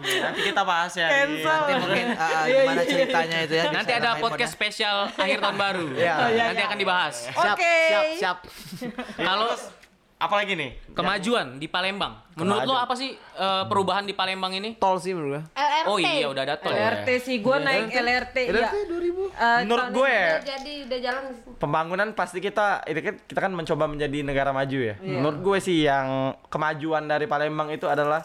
Nanti 0.00 0.40
kita 0.48 0.62
bahas 0.64 0.92
ya. 0.96 1.08
Cancel. 1.12 1.44
nanti 1.44 1.72
mungkin 1.76 2.06
ah, 2.16 2.44
gimana 2.48 2.82
ceritanya 2.88 3.38
itu 3.44 3.54
ya. 3.54 3.64
Nanti 3.68 3.92
ada 3.92 4.10
podcast 4.16 4.52
spesial 4.56 5.12
akhir 5.12 5.38
tahun 5.44 5.56
baru. 5.60 5.86
Iya. 5.92 6.14
Nanti 6.52 6.62
akan 6.64 6.78
dibahas. 6.80 7.14
Siap, 7.28 7.56
Oke. 7.56 7.76
siap, 7.92 8.04
siap. 8.16 8.38
Kalau 9.20 9.52
Apalagi 10.16 10.56
nih? 10.56 10.72
kemajuan 10.96 11.60
di 11.60 11.68
Palembang, 11.68 12.16
menurut 12.40 12.64
lo 12.64 12.72
apa 12.72 12.96
sih 12.96 13.12
eh, 13.12 13.64
perubahan 13.68 14.08
di 14.08 14.16
Palembang 14.16 14.48
ini? 14.56 14.72
Tol 14.80 14.96
sih 14.96 15.12
menurut 15.12 15.38
gue. 15.38 15.42
LRT. 15.52 15.88
Oh 15.92 16.00
iya, 16.00 16.26
udah 16.32 16.42
ada 16.42 16.56
tol 16.56 16.72
ya. 16.72 16.88
LRT 16.88 17.08
sih 17.20 17.36
gue 17.44 17.56
naik 17.60 17.92
LRT, 17.92 18.36
ya. 18.48 18.52
LRT 18.72 18.76
2000. 18.88 19.12
Eh, 19.36 19.58
Menurut 19.68 19.88
gue 19.92 20.16
Udah 20.16 20.40
jadi 20.42 20.74
udah 20.88 20.98
jalan 21.04 21.24
pembangunan 21.60 22.08
pasti 22.16 22.40
kita 22.40 22.80
ini 22.88 23.00
kan 23.04 23.14
kita 23.28 23.40
kan 23.44 23.52
mencoba 23.52 23.84
menjadi 23.86 24.18
negara 24.24 24.50
maju 24.56 24.78
ya. 24.80 24.96
Menurut 25.04 25.38
gue 25.44 25.58
sih 25.60 25.84
yang 25.84 26.32
kemajuan 26.48 27.04
dari 27.04 27.28
Palembang 27.28 27.68
itu 27.68 27.84
adalah 27.84 28.24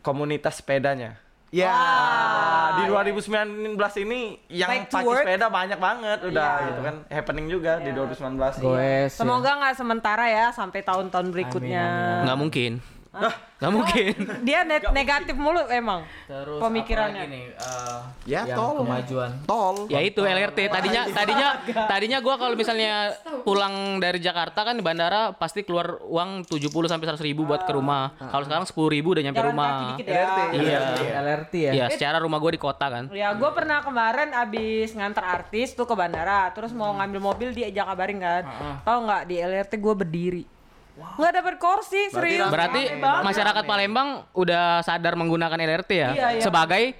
komunitas 0.00 0.64
sepedanya. 0.64 1.21
Ya. 1.52 1.68
Ah, 1.68 2.68
di 2.80 2.88
2019 2.88 3.76
ini 4.00 4.40
yang 4.48 4.88
to 4.88 4.96
pakai 5.04 5.20
sepeda 5.20 5.52
banyak 5.52 5.76
banget 5.76 6.18
udah 6.24 6.52
gitu 6.64 6.80
kan 6.80 6.96
happening 7.12 7.46
juga 7.52 7.76
di 7.76 7.92
2019. 7.92 8.56
Goes. 8.64 8.80
ya. 8.80 9.12
Semoga 9.12 9.60
nggak 9.60 9.76
sementara 9.76 10.32
ya 10.32 10.48
sampai 10.56 10.80
tahun-tahun 10.80 11.28
berikutnya. 11.28 12.24
Nggak 12.24 12.38
mungkin. 12.40 12.72
Nggak 13.12 13.70
mungkin. 13.70 14.12
Dia 14.42 14.64
net 14.64 14.82
negatif 14.90 15.36
mulu 15.36 15.62
emang. 15.68 16.02
Terus 16.26 16.58
pemikirannya. 16.58 17.28
nih, 17.28 17.44
eh, 17.52 18.00
Ya, 18.24 18.42
tol. 18.48 18.82
kemajuan. 18.82 19.30
Tol. 19.44 19.86
Ya 19.86 20.00
itu 20.00 20.18
LRT. 20.18 20.66
Tadinya 20.66 21.02
tadinya 21.06 21.48
tadinya 21.92 22.18
gua 22.18 22.40
kalau 22.40 22.56
misalnya 22.56 23.12
pulang 23.44 24.00
dari 24.00 24.18
Jakarta 24.18 24.64
kan 24.64 24.74
di 24.74 24.82
bandara 24.82 25.30
pasti 25.30 25.62
keluar 25.62 26.00
uang 26.02 26.42
70 26.42 26.88
sampai 26.88 27.06
100 27.06 27.20
ribu 27.22 27.44
buat 27.44 27.62
ke 27.62 27.70
rumah. 27.70 28.16
Kalau 28.18 28.42
sekarang 28.42 28.64
10 28.64 28.74
ribu 28.90 29.14
udah 29.14 29.22
nyampe 29.22 29.38
Jalan 29.38 29.50
rumah. 29.52 29.70
kaki 29.94 30.02
ya. 30.02 30.26
Iya. 30.50 30.80
LRT 31.22 31.52
ya. 31.54 31.72
Iya, 31.72 31.86
secara 31.92 32.16
rumah 32.18 32.40
gua 32.40 32.50
di 32.50 32.58
kota 32.58 32.88
kan. 32.88 33.04
Ya, 33.12 33.30
gue 33.30 33.50
pernah 33.52 33.78
kemarin 33.78 34.32
abis 34.32 34.90
nganter 34.92 35.22
artis 35.22 35.72
tuh 35.72 35.84
ke 35.84 35.92
bandara, 35.92 36.48
terus 36.50 36.72
mau 36.72 36.90
ngambil 36.92 37.20
mobil 37.20 37.48
di 37.52 37.68
Jakabaring 37.68 38.18
kan. 38.18 38.42
Tahu 38.82 38.98
nggak 39.04 39.22
di 39.28 39.36
LRT 39.38 39.72
gue 39.76 39.94
berdiri. 39.94 40.44
Nggak 40.92 41.32
dapet 41.34 41.54
kursi, 41.56 42.02
serius. 42.08 42.46
Berarti 42.46 42.82
Rame 42.86 43.00
banget. 43.00 43.22
masyarakat 43.24 43.64
Palembang 43.64 44.08
udah 44.32 44.80
sadar 44.80 45.14
menggunakan 45.14 45.56
LRT 45.56 45.90
ya 45.90 46.10
Iya, 46.10 46.28
iya. 46.34 46.42
sebagai 46.42 46.92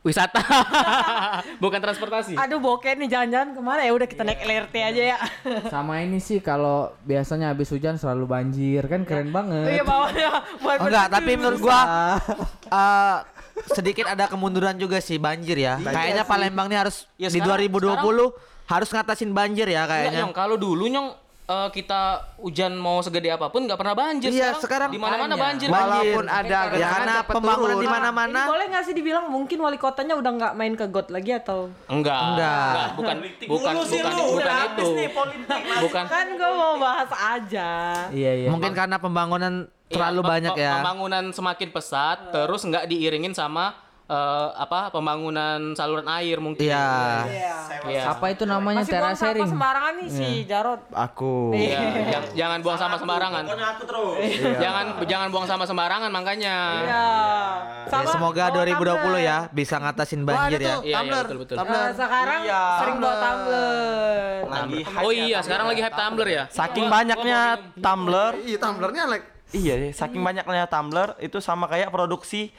wisata, 0.00 0.42
bukan 1.62 1.78
transportasi. 1.78 2.34
Aduh 2.34 2.58
bokeh 2.58 2.94
nih 2.96 3.06
jalan-jalan 3.08 3.50
ke 3.50 3.60
mana 3.60 3.82
ya 3.82 3.92
udah 3.92 4.04
kita 4.04 4.22
naik 4.22 4.40
LRT 4.40 4.74
aja 4.84 5.02
ya. 5.08 5.18
Sama 5.68 5.98
ini 5.98 6.18
sih 6.18 6.38
kalau 6.38 6.90
biasanya 7.02 7.50
habis 7.50 7.66
hujan 7.68 7.94
selalu 7.94 8.26
banjir 8.26 8.82
kan 8.84 9.02
keren 9.02 9.30
banget. 9.30 9.62
Iya 9.72 9.82
bawahnya 9.82 10.30
buat 10.58 10.76
Oh, 10.76 10.86
enggak, 10.86 11.06
tapi 11.08 11.30
menurut 11.32 11.60
gua 11.60 11.80
eh, 12.72 13.16
sedikit 13.70 14.06
ada 14.06 14.26
kemunduran 14.26 14.74
juga 14.74 14.98
sih 14.98 15.16
banjir 15.16 15.54
ya. 15.56 15.78
Kayaknya 15.78 16.24
Palembang 16.24 16.66
ini 16.66 16.76
harus 16.76 17.06
Ya, 17.14 17.26
di 17.26 17.38
sekarang- 17.38 17.70
2020 17.70 18.34
harus 18.64 18.88
ngatasin 18.88 19.30
banjir 19.30 19.66
ya 19.66 19.84
kayaknya. 19.84 20.18
Nyong, 20.22 20.32
kalau 20.32 20.56
dulu 20.56 20.86
Nyong 20.86 21.21
eh, 21.52 21.68
kita 21.70 22.32
hujan 22.40 22.72
mau 22.80 23.04
segede 23.04 23.28
apa 23.28 23.52
pun 23.52 23.68
nggak 23.68 23.76
pernah 23.76 23.92
banjir. 23.92 24.32
Iya, 24.32 24.56
sekarang 24.56 24.88
di 24.88 24.98
mana-mana 24.98 25.34
banjir. 25.36 25.68
Walaupun 25.68 26.24
ada 26.26 26.58
ya 26.72 26.86
karena 26.88 27.14
pembangunan 27.28 27.76
di 27.76 27.88
mana-mana. 27.88 28.40
Ini 28.40 28.50
boleh 28.50 28.64
nggak 28.72 28.84
sih 28.88 28.94
dibilang 28.96 29.24
mungkin 29.28 29.58
wali 29.60 29.76
kotanya 29.76 30.14
udah 30.16 30.30
nggak 30.32 30.52
main 30.56 30.72
ke 30.72 30.86
got 30.88 31.08
lagi 31.12 31.36
atau? 31.36 31.68
Enggak. 31.86 32.20
Enggak. 32.32 32.86
bukan 32.96 33.16
bukan 33.48 33.72
sih 33.84 34.00
bukan 34.00 34.12
lu, 34.16 34.22
bukan 34.24 34.36
udah 34.40 34.54
itu. 34.54 34.62
habis 34.64 34.88
nih 34.96 35.08
politik. 35.12 35.60
Bukan 35.82 36.04
Kan 36.08 36.26
gue 36.34 36.50
mau 36.56 36.74
bahas 36.80 37.10
aja. 37.12 37.70
Iya 38.08 38.32
iya. 38.44 38.48
Mungkin 38.48 38.72
karena 38.72 38.96
pembangunan 38.96 39.68
terlalu 39.92 40.20
Iya, 40.24 40.30
banyak 40.32 40.52
pe- 40.56 40.62
ya. 40.64 40.72
Pembangunan 40.80 41.24
semakin 41.30 41.68
pesat, 41.68 42.18
terus 42.32 42.60
nggak 42.64 42.88
diiringin 42.88 43.36
sama 43.36 43.76
eh, 44.12 44.48
apa 44.54 44.92
pembangunan 44.92 45.72
saluran 45.72 46.04
air 46.12 46.36
mungkin. 46.36 46.60
Iya. 46.62 47.24
Iya. 47.82 48.02
Apa 48.08 48.28
itu 48.28 48.44
namanya 48.44 48.84
Masih 48.84 48.92
buang 48.92 49.04
terasering? 49.08 49.48
sembarangan 49.48 49.92
nih 49.96 50.08
si 50.08 50.28
Jarot. 50.44 50.80
Aku. 50.90 51.50
Iya, 51.52 51.80
jang- 52.06 52.30
jangan 52.36 52.58
buang 52.60 52.76
sampah 52.76 52.98
sembarangan. 52.98 53.42
Pokoknya 53.42 53.66
aku 53.70 53.82
terus. 53.84 54.16
Jangan 54.58 54.84
jangan 55.02 55.28
buang 55.28 55.46
sampah 55.46 55.66
sembarangan 55.66 56.10
makanya. 56.10 56.56
Iya. 56.78 57.06
Ya, 57.88 58.06
semoga 58.06 58.44
2020 58.50 58.92
ya 59.20 59.38
bisa 59.50 59.76
ngatasin 59.76 60.22
banjir 60.22 60.60
ya. 60.60 60.66
Iya, 60.74 60.76
iya, 60.82 60.96
Tumbler. 60.98 61.24
betul, 61.24 61.38
betul. 61.38 61.56
Tumbler. 61.56 61.80
Nah, 61.82 61.92
sekarang 61.94 62.40
Iya. 62.42 62.62
sering 62.78 62.96
bawa 62.98 63.14
tumbler. 63.16 64.40
Lagi 64.44 64.80
Oh 64.98 65.10
ya, 65.10 65.24
iya, 65.24 65.38
sekarang 65.40 65.66
lagi 65.66 65.80
hype 65.80 65.96
Tumblr 65.96 66.28
ya. 66.28 66.44
Saking 66.48 66.86
banyaknya 66.86 67.40
tumbler, 67.74 68.32
Iya, 68.38 68.58
tumblernya 68.58 69.04
like 69.06 69.24
iya, 69.52 69.74
iya, 69.78 69.90
saking 69.90 70.20
banyaknya 70.20 70.64
tumbler 70.66 71.12
itu 71.18 71.38
sama 71.38 71.64
kayak 71.66 71.88
produksi 71.88 72.52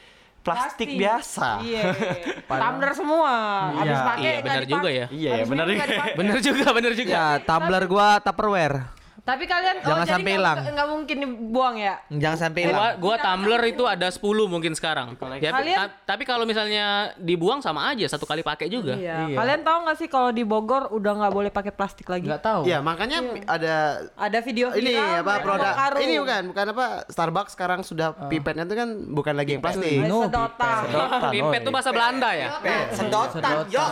plastik, 0.44 0.90
biasa. 0.94 1.64
Iya. 1.64 1.84
tumbler 2.62 2.92
semua. 2.94 3.34
Habis 3.74 3.96
Iya. 3.96 4.06
pakai 4.06 4.22
Iya, 4.24 4.32
nggak 4.34 4.44
benar 4.46 4.64
juga 4.68 4.90
ya. 4.92 5.06
Iya, 5.08 5.30
ya 5.32 5.34
Habis 5.34 5.50
benar 5.50 5.66
juga. 5.68 6.04
Bener 6.20 6.38
juga, 6.44 6.66
bener 6.76 6.94
juga. 6.94 7.12
Ya, 7.12 7.28
tumbler 7.42 7.84
gua 7.88 8.08
Tupperware. 8.20 8.78
Tapi 9.24 9.48
kalian 9.48 9.80
oh, 9.80 9.88
Jangan 9.88 10.04
jadi 10.04 10.14
sampai 10.20 10.32
hilang. 10.36 10.58
Nggak 10.60 10.88
mungkin 10.92 11.16
dibuang 11.24 11.76
ya. 11.80 11.96
Jangan 12.12 12.38
sampai 12.44 12.62
hilang. 12.68 13.00
Gua, 13.00 13.16
gua 13.16 13.16
Tumblr 13.24 13.62
itu 13.72 13.84
ada 13.88 14.08
10 14.12 14.20
mungkin 14.52 14.76
sekarang. 14.76 15.16
Ya, 15.40 15.56
Kalian- 15.56 15.80
ta- 15.80 15.96
tapi 16.04 16.28
kalau 16.28 16.44
misalnya 16.44 17.16
dibuang 17.16 17.64
sama 17.64 17.88
aja 17.88 18.04
satu 18.12 18.28
kali 18.28 18.44
pakai 18.44 18.68
juga. 18.68 19.00
Iya. 19.00 19.32
Kalian 19.32 19.64
tahu 19.64 19.78
nggak 19.88 19.98
sih 20.04 20.08
kalau 20.12 20.36
di 20.36 20.44
Bogor 20.44 20.92
udah 20.92 21.12
nggak 21.24 21.32
boleh 21.32 21.52
pakai 21.56 21.72
plastik 21.72 22.04
lagi? 22.12 22.28
Nggak 22.28 22.44
tahu. 22.44 22.62
Iya, 22.68 22.84
makanya 22.84 23.24
ada 23.48 23.76
Ada 24.20 24.40
video 24.44 24.76
ini 24.76 24.92
viral, 24.92 25.24
apa 25.24 25.34
produk 25.40 25.74
ini 26.04 26.14
bukan 26.20 26.42
bukan 26.52 26.66
apa 26.76 26.86
Starbucks 27.08 27.52
sekarang 27.56 27.80
sudah 27.80 28.28
pipetnya 28.28 28.68
itu 28.68 28.76
kan 28.76 28.90
bukan 29.08 29.34
lagi 29.40 29.56
yang 29.56 29.64
plastik. 29.64 30.04
No, 30.04 30.28
sedotan. 30.28 31.32
Pimpet 31.32 31.60
tuh 31.64 31.72
bahasa 31.72 31.96
Belanda 31.96 32.36
ya. 32.36 32.60
Sedotan, 32.92 33.72
yo. 33.72 33.84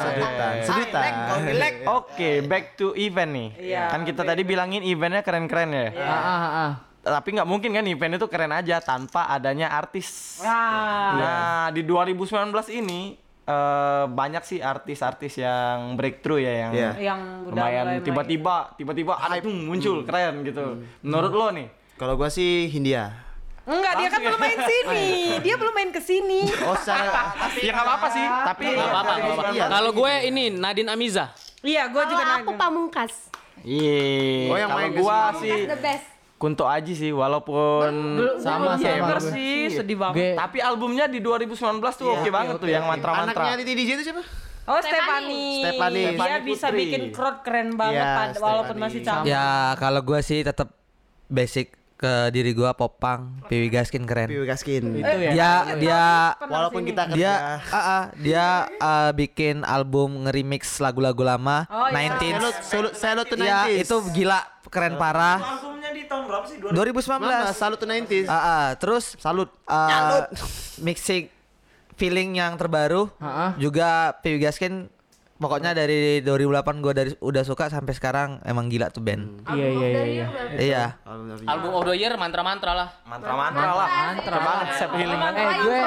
Sedutan. 0.59 1.11
Oke, 1.88 2.43
back 2.43 2.75
to 2.75 2.91
event 3.00 3.31
nih. 3.31 3.50
Iya, 3.71 3.88
kan 3.88 4.03
kita 4.03 4.27
tadi 4.27 4.43
bilangin 4.43 4.83
eventnya 4.83 5.20
keren-keren 5.21 5.69
ya. 5.69 5.87
Ah, 5.97 6.11
ah, 6.11 6.45
ah. 6.45 6.71
Tapi 7.01 7.33
nggak 7.33 7.49
mungkin 7.49 7.73
kan 7.73 7.81
event 7.83 8.13
itu 8.13 8.27
keren 8.27 8.53
aja 8.53 8.77
tanpa 8.77 9.25
adanya 9.25 9.73
artis. 9.73 10.37
Nah, 10.39 11.17
Nah, 11.17 11.65
di 11.73 11.81
2019 11.81 12.53
ini 12.71 13.17
eh, 13.41 14.05
banyak 14.05 14.43
sih 14.45 14.61
artis-artis 14.61 15.33
yang 15.35 15.97
breakthrough 15.97 16.39
ya 16.39 16.53
yang 16.61 16.71
Iya. 16.71 16.91
yang 17.01 17.19
udah 17.43 17.57
lumayan 17.57 17.85
tiba-tiba 17.99 18.55
tiba-tiba 18.75 19.17
ada 19.17 19.41
tuh 19.41 19.49
muncul 19.49 20.05
keren 20.05 20.45
gitu. 20.45 20.85
Menurut 21.01 21.31
lo 21.31 21.47
nih? 21.49 21.67
Kalau 21.97 22.13
gua 22.13 22.29
sih 22.29 22.69
Hindia. 22.69 23.09
Enggak, 23.61 23.93
dia 23.93 24.07
kan 24.09 24.19
belum 24.19 24.41
main 24.41 24.57
sini. 24.57 25.05
Dia 25.39 25.55
belum 25.57 25.73
main 25.73 25.89
ke 25.89 26.01
sini. 26.01 26.49
Oh, 26.65 26.73
secara 26.73 27.29
ya 27.65 27.69
nggak 27.71 27.85
apa-apa 27.85 28.07
sih, 28.09 28.25
tapi 28.25 28.63
Gak 28.67 28.89
apa-apa, 28.89 29.11
nggak 29.15 29.33
apa-apa. 29.37 29.53
Iya. 29.53 29.65
Kalau 29.69 29.91
gue 29.93 30.13
ini 30.25 30.43
Nadine 30.49 30.89
Amiza. 30.89 31.25
Iya, 31.61 31.89
gue 31.89 32.03
juga 32.09 32.23
Kalau 32.25 32.41
aku 32.41 32.51
pamungkas. 32.57 33.13
Iya. 33.61 34.47
Oh, 34.47 34.57
yang 34.57 34.71
main 34.71 34.91
gua 34.93 35.19
sih 35.37 35.65
The 35.65 35.77
best. 35.77 36.05
Kunto 36.35 36.65
Aji 36.65 36.93
sih 36.93 37.11
walaupun 37.11 38.17
Sama, 38.35 38.73
Iya, 38.75 38.97
sama. 38.97 39.05
bener 39.05 39.19
gue. 39.19 39.29
sih, 39.29 39.55
sedih 39.71 39.93
banget. 39.95 40.15
Gue 40.15 40.29
tapi 40.33 40.57
albumnya 40.57 41.05
di 41.05 41.19
2019 41.19 41.53
tuh 41.93 42.07
oke 42.11 42.29
banget 42.29 42.57
tuh 42.57 42.65
yang 42.67 42.83
mantra-mantra. 42.83 43.37
Anaknya 43.39 43.61
Titi 43.61 43.73
DJ 43.75 43.89
itu 43.93 44.03
siapa? 44.03 44.25
Oh, 44.63 44.77
Stefani. 44.77 45.45
Stefani. 45.59 46.01
Dia 46.03 46.11
Stefani 46.11 46.41
bisa 46.43 46.67
Putri. 46.67 46.79
bikin 46.79 47.01
crowd 47.09 47.37
keren 47.41 47.69
banget 47.75 47.97
Iya, 47.97 48.13
pad- 48.15 48.37
walaupun 48.39 48.77
masih 48.77 48.99
campur. 49.01 49.25
Ya, 49.27 49.49
kalau 49.75 50.01
gua 50.01 50.19
sih 50.21 50.41
tetap 50.41 50.73
basic 51.27 51.77
ke 52.01 52.34
diri 52.34 52.50
gua 52.51 52.74
popang, 52.74 53.38
Piwi 53.46 53.70
Gaskin 53.70 54.03
keren. 54.03 54.25
Piwi 54.25 54.43
Gaskin. 54.43 54.84
Itu 54.98 55.05
ya. 55.22 55.31
Dia 55.31 55.51
dia 55.77 56.01
Walaupun 56.41 56.81
kita 56.81 57.05
kerja 57.05 57.15
dia 57.15 57.34
ah, 57.70 57.77
ah, 57.77 58.03
dia 58.17 58.46
ah, 58.75 59.12
bikin 59.12 59.62
album 59.62 60.25
nge-remix 60.25 60.81
lagu-lagu 60.81 61.22
lama 61.22 61.70
Oh, 61.70 61.86
iya. 61.88 62.17
19 62.17 62.41
Salut, 62.60 62.93
salut, 62.98 63.27
Ya, 63.38 63.70
90s. 63.70 63.86
itu 63.86 63.96
gila 64.12 64.41
keren 64.65 64.98
parah. 64.98 65.38
Albumnya 65.38 65.93
di 65.93 66.10
tahun 66.10 66.24
berapa 66.25 66.46
sih? 66.48 66.58
2019. 66.58 67.53
Salut 67.53 67.77
to 67.77 67.86
90s. 67.86 68.25
Ah, 68.25 68.34
ah, 68.34 68.67
terus 68.74 69.13
Salut. 69.15 69.53
uh, 69.67 70.25
mixing 70.79 71.29
feeling 71.93 72.34
yang 72.34 72.58
terbaru 72.58 73.13
Ah, 73.15 73.29
ah. 73.29 73.51
juga 73.55 74.17
Piwi 74.17 74.41
Gaskin 74.41 74.89
pokoknya 75.41 75.74
dari 75.74 76.21
2008 76.21 76.62
gue 76.79 76.93
dari 76.93 77.12
udah 77.17 77.41
suka 77.41 77.65
sampai 77.67 77.91
sekarang 77.91 78.38
emang 78.43 78.69
gila 78.69 78.88
tuh 78.88 79.01
band. 79.01 79.41
Iya, 79.50 79.67
iya, 79.67 79.88
iya, 79.89 80.03
iya. 80.05 80.25
Iya. 80.53 80.83
Album 81.43 81.74
of 81.74 81.83
the 81.83 81.98
year 81.98 82.13
mantra-mantra 82.13 82.71
lah. 82.71 82.88
Mantra-mantra 83.01 83.71
lah. 83.74 83.88
Mantra 84.13 84.38
banget 84.38 84.67
Sep 84.77 84.91
Healing. 84.93 85.17
Eh, 85.17 85.53
gue 85.60 85.79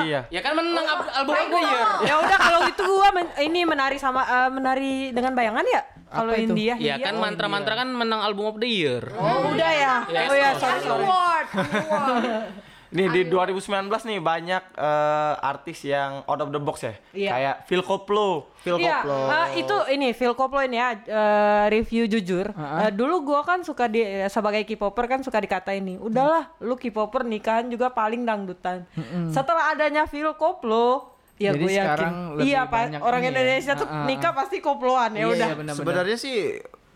Iya. 0.00 0.20
Ya 0.26 0.40
kan 0.40 0.52
menang 0.54 0.86
ab- 0.88 1.12
album 1.12 1.34
of 1.36 1.46
the 1.46 1.60
year. 1.60 1.86
Ya 2.02 2.14
udah 2.16 2.38
kalau 2.40 2.58
gitu 2.64 2.82
gua 2.82 3.08
men- 3.12 3.36
ini 3.38 3.60
menari 3.62 4.00
sama 4.00 4.24
eh, 4.24 4.48
menari 4.48 5.12
dengan 5.12 5.36
bayangan 5.36 5.62
ya. 5.62 5.82
Kalau 6.10 6.32
itu? 6.34 6.50
India, 6.50 6.74
Ya 6.74 6.96
India. 6.96 7.06
kan 7.06 7.14
mantra-mantra 7.16 7.76
kan 7.76 7.86
menang 7.86 8.18
album 8.18 8.48
of 8.48 8.56
the 8.58 8.66
year. 8.66 9.04
Oh, 9.14 9.52
udah 9.52 9.70
ya. 9.70 9.94
Oh 10.02 10.34
ya, 10.34 10.50
sorry 10.56 10.80
sorry. 10.80 11.04
Award. 11.04 11.46
Nih 12.90 13.06
di 13.08 13.22
2019 13.24 13.62
nih 13.86 14.18
banyak 14.18 14.62
eh, 14.72 15.34
artis 15.40 15.78
yang 15.82 16.22
out 16.24 16.40
of 16.40 16.50
the 16.50 16.58
box 16.58 16.82
ya. 16.82 16.94
Iya. 17.10 17.30
Kayak 17.30 17.54
Phil 17.64 17.82
Koplo. 17.82 18.50
Phil 18.56 18.76
Iya, 18.76 19.00
Koplo. 19.00 19.18
eh, 19.30 19.46
itu 19.56 19.76
ini 19.88 20.08
Phil 20.10 20.34
Koplo 20.34 20.58
ini 20.58 20.74
ya 20.74 20.90
eh, 20.96 21.64
review 21.70 22.04
jujur. 22.06 22.50
Eh, 22.50 22.90
dulu 22.90 23.22
gua 23.24 23.40
kan 23.42 23.62
suka 23.62 23.86
di 23.86 24.00
eh, 24.00 24.26
sebagai 24.26 24.62
K-popper 24.64 25.06
kan 25.08 25.20
suka 25.20 25.38
dikata 25.38 25.70
ini. 25.70 25.96
Udahlah, 25.96 26.50
lu 26.58 26.74
K-popper 26.74 27.22
nikahan 27.22 27.66
juga 27.66 27.88
paling 27.88 28.22
dangdutan. 28.22 28.82
Setelah 29.28 29.70
adanya 29.70 30.04
Phil 30.04 30.34
Koplo, 30.34 31.14
ya 31.36 31.50
Jadi 31.50 31.62
gue 31.62 31.70
yakin. 31.70 31.84
sekarang 31.86 32.14
lebih 32.34 32.44
Iya, 32.44 32.60
Pak. 32.60 32.70
banyak 32.74 33.00
Orang 33.00 33.20
ini 33.20 33.24
ya. 33.24 33.32
Indonesia 33.32 33.72
tuh 33.74 33.86
Ah, 33.86 33.94
ah, 33.94 34.04
nikah 34.04 34.32
pasti 34.34 34.56
koploan 34.58 35.10
ya 35.10 35.18
Iya, 35.20 35.26
udah. 35.28 35.46
iya, 35.46 35.54
benar-benar. 35.54 35.78
Sebenarnya 35.78 36.16
sih 36.18 36.36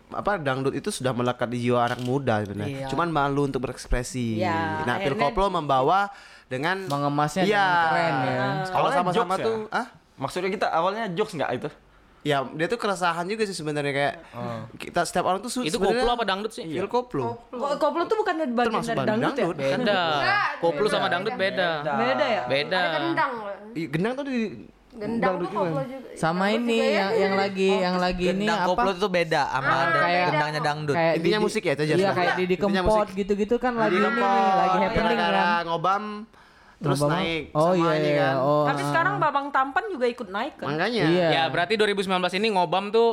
apa 0.07 0.37
dangdut 0.37 0.73
itu 0.73 0.89
sudah 0.89 1.11
melekat 1.11 1.47
di 1.47 1.63
jiwa 1.63 1.81
anak 1.83 2.01
muda 2.01 2.41
sebenarnya. 2.41 2.85
Iya. 2.85 2.87
Cuman 2.89 3.09
malu 3.09 3.45
untuk 3.45 3.61
berekspresi. 3.61 4.37
Iya, 4.37 4.83
Nah, 4.83 4.99
Phil 4.99 5.13
akhirnya- 5.13 5.29
Koplo 5.29 5.47
membawa 5.49 6.09
dengan 6.45 6.85
mengemasnya 6.85 7.43
Iya. 7.43 7.57
dengan 7.57 7.85
keren 7.87 8.15
ya. 8.21 8.45
Kalau 8.69 8.89
sama-sama 8.91 9.33
ya? 9.35 9.43
tuh, 9.43 9.57
ah? 9.69 9.87
Maksudnya 10.15 10.49
kita 10.49 10.67
awalnya 10.69 11.09
jokes 11.09 11.33
nggak 11.33 11.51
itu? 11.55 11.69
Ya, 12.21 12.41
dia 12.41 12.65
tuh 12.65 12.77
keresahan 12.77 13.21
juga 13.23 13.45
sih 13.45 13.53
sebenarnya 13.53 13.93
kayak 13.93 14.13
kita 14.81 15.05
setiap 15.05 15.29
orang 15.29 15.37
tuh 15.39 15.61
Itu 15.61 15.77
koplo 15.77 16.09
apa 16.09 16.25
dangdut 16.25 16.49
sih? 16.49 16.65
Phil 16.65 16.89
Koplo. 16.89 17.37
Ko- 17.49 17.77
Koplo 17.77 18.01
tuh 18.05 18.17
bukan 18.17 18.33
dari 18.35 18.49
bagian 18.49 18.81
Termasuk 18.81 18.93
dari 18.95 19.07
dangdut, 19.07 19.33
dangdut. 19.37 19.57
ya? 19.61 19.77
Beda. 19.77 20.01
Koplo 20.57 20.85
sama 20.87 21.05
beda. 21.05 21.13
dangdut 21.13 21.33
beda. 21.37 21.69
Beda 21.85 22.25
ya? 22.25 22.41
Beda. 22.49 22.79
Ada 22.81 22.89
gendang. 22.97 23.31
Gendang 23.75 24.13
tuh 24.17 24.25
di 24.25 24.37
Gendang 24.95 25.35
tuh 25.37 25.49
koplo 25.49 25.81
juga. 25.83 26.07
Sama 26.15 26.45
ini 26.49 26.79
yang 26.95 27.11
yang 27.11 27.33
lagi 27.35 27.69
yang 27.75 27.95
lagi 27.97 28.23
ini 28.25 28.43
Gendang 28.43 28.59
apa? 28.61 28.67
koplo 28.71 28.89
itu 28.91 29.07
beda 29.07 29.41
sama 29.45 29.67
Ah, 29.67 29.83
da- 29.85 30.01
kayak- 30.01 30.25
gendangnya 30.25 30.61
dangdut. 30.61 30.95
Kayak 30.95 31.13
Intinya 31.15 31.39
musik 31.39 31.61
ya, 31.61 31.71
itu 31.71 31.83
aja 31.83 31.93
Iya, 31.95 32.09
kayak 32.11 32.33
Didi 32.35 32.55
Kempot 32.55 33.07
gitu-gitu 33.11 33.55
kan 33.57 33.73
lagi 33.73 33.95
ini 33.95 34.07
lagi 34.07 34.77
happening 34.81 35.17
kan. 35.17 35.63
ngobam 35.65 36.03
terus 36.75 36.99
apa? 36.99 37.11
naik 37.15 37.43
Oh 37.51 37.71
sama 37.71 37.75
iya 37.77 37.91
ini 37.93 38.09
iya. 38.09 38.19
kan. 38.21 38.35
Oh. 38.37 38.65
Tapi 38.65 38.81
ah. 38.81 38.87
sekarang 38.87 39.13
Babang 39.17 39.47
Tampan 39.49 39.83
juga 39.87 40.05
ikut 40.05 40.27
naik 40.27 40.53
kan? 40.55 40.67
Makanya. 40.69 41.03
Iya. 41.07 41.27
Ya 41.29 41.43
berarti 41.47 41.73
2019 41.75 42.07
ini 42.33 42.47
ngobam 42.51 42.89
tuh 42.89 43.09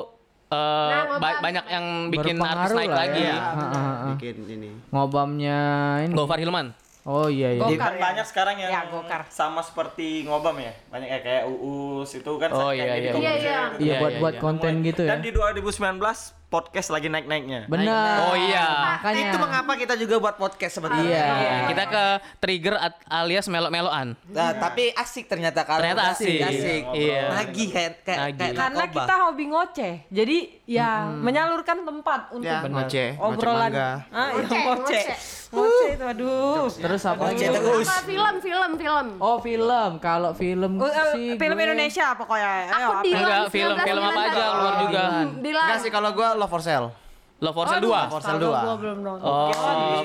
eh, 0.48 0.56
Nah, 0.56 1.16
ba- 1.16 1.32
ngobam. 1.32 1.40
banyak 1.40 1.64
yang 1.66 1.84
bikin 2.08 2.36
artis 2.38 2.70
naik 2.72 2.90
lah 2.90 2.98
lagi 3.00 3.20
ya. 3.22 3.32
ya. 3.32 3.38
Ah. 3.40 4.06
Bikin 4.12 4.34
ini. 4.46 4.70
Ngobamnya 4.92 5.58
ini. 6.04 6.12
Gofar 6.12 6.38
Hilman. 6.38 6.76
Oh 7.02 7.26
iya 7.26 7.50
iya. 7.52 7.60
Gokar 7.60 7.92
ya? 7.92 8.00
banyak 8.00 8.26
sekarang 8.26 8.56
yang 8.56 8.70
Ya, 8.70 8.80
gokar. 8.86 9.26
sama 9.26 9.58
seperti 9.58 10.22
ngobam 10.22 10.54
ya. 10.56 10.70
Banyak 10.86 11.08
ya 11.08 11.18
kayak 11.18 11.44
Uus 11.50 12.14
itu 12.14 12.32
kan 12.38 12.48
Oh, 12.48 12.70
kayak 12.70 12.78
iya, 12.78 12.84
jadi 12.86 13.02
iya. 13.02 13.12
komposer 13.12 13.26
Iya, 13.26 13.42
iya. 13.42 13.58
gitu. 13.66 13.74
Iya 13.74 13.82
Iya, 13.82 13.96
buat 13.98 14.12
iya, 14.12 14.20
buat 14.20 14.34
iya. 14.34 14.40
konten 14.40 14.72
gitu 14.80 15.02
ya. 15.02 15.10
Dan 15.10 15.18
di 15.18 15.30
2019 15.30 16.41
podcast 16.52 16.88
lagi 16.88 17.08
naik-naiknya. 17.08 17.64
Benar. 17.64 18.16
Oh 18.22 18.36
iya. 18.36 18.66
Makanya. 18.94 19.24
Itu 19.24 19.38
mengapa 19.38 19.72
kita 19.74 19.94
juga 19.96 20.14
buat 20.18 20.36
podcast 20.36 20.74
sebenarnya. 20.76 21.08
Iya. 21.08 21.56
Kita 21.66 21.84
ke 21.86 22.04
trigger 22.38 22.76
at- 22.76 23.00
alias 23.08 23.48
melo-meloan. 23.48 24.12
Nah, 24.28 24.50
tapi 24.54 24.92
asik 24.92 25.24
ternyata 25.26 25.64
kalau 25.64 25.80
Ternyata 25.80 26.12
asik. 26.12 26.38
asik. 26.38 26.82
Iya. 26.92 27.22
Nagih 27.32 27.68
kayak 27.70 27.92
kayak 28.04 28.36
Karena 28.36 28.68
narkoba. 28.76 28.92
kita 29.00 29.14
hobi 29.18 29.44
ngoceh. 29.46 29.94
Jadi 30.06 30.38
ya 30.64 30.90
menyalurkan 31.08 31.80
tempat 31.82 32.20
untuk 32.30 32.46
Ya, 32.46 32.60
ngoceh, 32.62 33.16
ngoceh 33.16 33.18
obrolan. 33.18 33.70
Ah, 33.72 33.96
iya, 34.04 34.04
Ngoceh, 34.34 34.60
ngoceh. 34.60 35.04
ngoceh. 35.04 35.16
Ngoceh 35.52 35.88
itu 35.90 36.04
aduh. 36.06 36.64
Terus 36.70 37.02
apa 37.02 37.22
lagi? 37.26 37.44
Apa 37.44 37.96
film, 38.02 38.34
film, 38.40 38.70
film. 38.74 39.06
Oh 39.18 39.36
film. 39.38 39.90
Kalau 39.98 40.32
film 40.32 40.72
Oh, 40.74 40.84
eh, 40.84 41.06
sih 41.12 41.26
film 41.36 41.54
gue- 41.54 41.66
Indonesia 41.66 42.06
pokoknya. 42.12 42.50
Ayo, 42.64 42.72
Aku 42.72 42.90
apa? 42.90 43.02
di 43.02 43.10
Enggak, 43.12 43.44
film-film 43.48 44.02
apa 44.02 44.20
aja 44.22 44.42
keluar 44.48 44.74
juga. 44.80 45.02
Dilan. 45.38 45.62
Enggak 45.62 45.78
sih 45.78 45.90
kalau 45.90 46.10
gua 46.10 46.28
Love 46.42 46.50
for 46.50 46.58
Sale. 46.58 46.90
Love 47.38 47.54
for 47.54 47.66
Sale 47.66 47.78
2. 47.80 48.10
For 48.10 48.18
Sale 48.18 48.34
Kalau 48.36 48.50
2. 48.50 48.66
gua 48.66 48.74
belum 48.74 48.98
nonton. 49.00 49.22
Oh, 49.24 49.50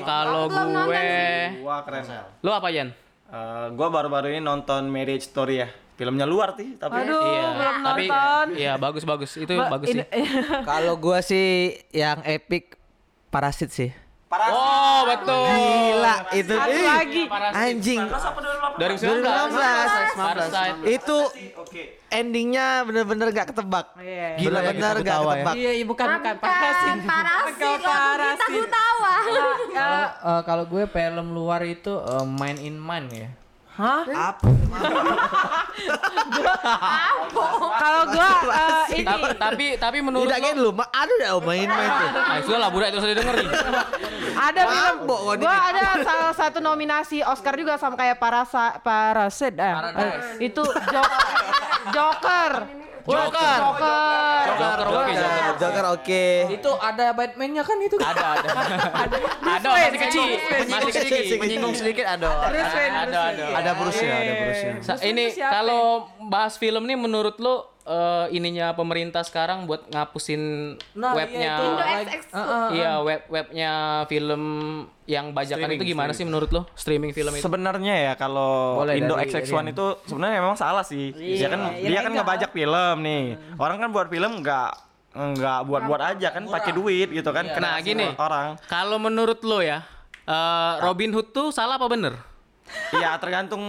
kalau 0.05 0.43
gue 0.45 1.05
Wah 1.61 1.81
keren. 1.81 2.03
Lu 2.41 2.49
apa, 2.51 2.67
Jan? 2.69 2.89
Eh, 3.27 3.65
gua 3.73 3.87
baru-baru 3.89 4.31
ini 4.31 4.39
nonton 4.39 4.85
Marriage 4.85 5.25
Story 5.25 5.59
ya. 5.59 5.69
Filmnya 5.97 6.29
luar 6.29 6.53
sih, 6.53 6.77
tapi 6.77 6.93
Aduh, 7.01 7.17
Iya, 7.17 7.45
belum 7.51 7.75
tapi 7.81 8.03
nonton. 8.05 8.45
iya 8.53 8.73
bagus 8.77 9.01
bagus. 9.01 9.33
Itu 9.33 9.57
Ba- 9.57 9.73
bagus 9.73 9.89
sih. 9.91 10.05
Kalau 10.69 10.93
gua 10.95 11.25
sih 11.25 11.73
yang 11.89 12.21
epic 12.21 12.77
Parasit 13.27 13.73
sih. 13.73 13.89
Oh, 14.27 15.07
betul. 15.07 15.47
Gila 15.47 16.15
itu 16.33 16.51
Satu 16.51 16.67
ih, 16.69 16.83
lagi. 16.83 17.23
anjing 17.55 18.01
2019. 18.03 18.75
2019. 18.75 19.55
Parasite. 20.13 20.77
itu 20.85 21.17
endingnya 22.09 22.83
bener-bener 22.83 23.31
gak 23.31 23.47
ketebak 23.51 23.95
Iya. 23.95 24.35
Gila 24.35 24.59
ya, 24.59 24.67
bener-bener 24.67 24.95
kita 24.97 25.07
gak 25.07 25.15
ya. 25.15 25.23
ketebak 25.23 25.55
Iya, 25.55 25.71
iya, 25.73 25.85
bukan 25.85 26.07
bukan 26.13 26.35
parasit. 26.37 26.97
parasit. 27.01 27.55
Kita 27.57 27.87
parasit. 27.87 28.67
tawa. 28.67 29.15
Kalau 29.69 30.03
eh, 30.27 30.41
kalau 30.43 30.63
gue 30.65 30.83
film 30.85 31.27
luar 31.31 31.61
itu 31.63 31.93
eh, 31.95 32.25
Mind 32.25 32.59
in 32.59 32.75
Mind 32.75 33.07
ya. 33.09 33.29
Hah? 33.77 34.01
apa? 34.09 34.49
Kalau 37.77 38.01
gua 38.09 38.29
eh, 38.49 38.83
ini. 38.97 39.05
Tapi 39.05 39.27
tapi 39.37 39.65
tapi 39.77 39.97
menurut 40.01 40.25
tidak 40.27 40.57
lu 40.57 40.73
mah 40.73 40.89
ada 40.89 41.13
dah 41.13 41.37
main-main 41.37 41.85
tuh. 41.87 42.09
Ah, 42.17 42.37
sudah 42.41 42.59
lah 42.59 42.69
budak 42.73 42.89
itu 42.89 42.99
sudah 42.99 43.15
dengerin. 43.15 43.47
ada 44.33 44.61
film 44.65 44.97
gua 45.37 45.55
ada 45.69 46.01
salah 46.01 46.33
satu 46.33 46.57
nominasi 46.57 47.21
Oscar 47.21 47.53
juga 47.53 47.77
sama 47.77 47.93
kayak 47.93 48.17
Parasa 48.17 48.81
Parasit 48.81 49.53
eh, 49.53 49.73
eh, 49.93 50.13
itu 50.41 50.63
Jo- 50.65 51.13
Joker. 51.93 52.51
Joker. 53.07 53.57
Joker. 53.63 54.43
Joker 54.59 54.87
oke 54.91 55.13
Joker. 55.15 55.53
Joker 55.55 55.85
oke 55.95 56.25
Itu 56.51 56.71
ada 56.75 57.05
Batman-nya 57.15 57.63
kan 57.63 57.77
itu. 57.79 57.95
Ada 57.95 58.25
ada. 58.35 58.49
Ada 59.57 59.67
masih 59.71 59.99
kecil. 59.99 60.23
Masih 60.67 60.91
kecil. 60.91 61.39
Menyinggung 61.39 61.73
sedikit 61.73 62.03
ada. 62.03 62.51
Ada 62.51 63.19
ada. 63.31 63.45
Ada 63.55 63.71
Bruce 63.79 64.03
ya, 64.03 64.15
ada 64.19 64.33
Bruce 64.43 64.63
ya. 64.63 64.73
Ini 65.07 65.25
kalau 65.39 66.11
bahas 66.27 66.59
film 66.59 66.83
nih 66.83 66.99
menurut 66.99 67.39
lo 67.39 67.76
eh, 67.87 68.27
ininya 68.31 68.71
pemerintah 68.71 69.21
sekarang 69.21 69.63
buat 69.63 69.87
ngapusin 69.87 70.41
Nah, 70.93 71.11
iya, 71.11 71.17
webnya 71.17 71.53
XX. 72.03 72.23
iya 72.73 72.91
web 72.99 73.21
webnya 73.27 73.71
film 74.05 74.43
yang 75.05 75.31
bajakan 75.31 75.71
itu 75.71 75.87
gimana 75.87 76.11
sih 76.11 76.21
menurut 76.21 76.51
lo 76.51 76.61
streaming 76.73 77.11
film 77.11 77.31
itu 77.31 77.39
Sebenarnya 77.39 77.95
ya 78.03 78.13
kalau 78.13 78.83
Boleh 78.83 78.99
Indo 78.99 79.15
dari 79.15 79.31
XX1 79.31 79.47
Rian. 79.47 79.65
itu 79.69 79.85
sebenarnya 80.03 80.35
memang 80.37 80.55
salah 80.55 80.83
sih. 80.83 81.15
dia 81.15 81.47
kan 81.47 81.71
iya 81.73 81.87
dia 81.87 81.99
kan 82.01 82.11
legal. 82.11 82.19
ngebajak 82.21 82.49
film 82.51 82.95
nih. 82.99 83.23
Orang 83.55 83.77
kan 83.77 83.89
buat 83.89 84.07
film 84.07 84.31
nggak 84.37 84.71
nggak 85.17 85.59
buat-buat 85.63 86.01
aja 86.05 86.27
kan 86.29 86.43
pakai 86.45 86.71
duit 86.71 87.09
gitu 87.09 87.31
kan. 87.31 87.47
Kena 87.47 87.71
Nah, 87.71 87.79
gini. 87.79 88.05
orang. 88.13 88.59
kalau 88.67 88.99
menurut 88.99 89.39
lo 89.41 89.59
ya 89.59 89.79
eh, 90.21 90.73
Robin 90.81 91.09
Hood 91.09 91.31
tuh 91.31 91.49
salah 91.49 91.75
apa 91.75 91.87
bener 91.87 92.13
Ya 92.91 93.15
tergantung 93.15 93.63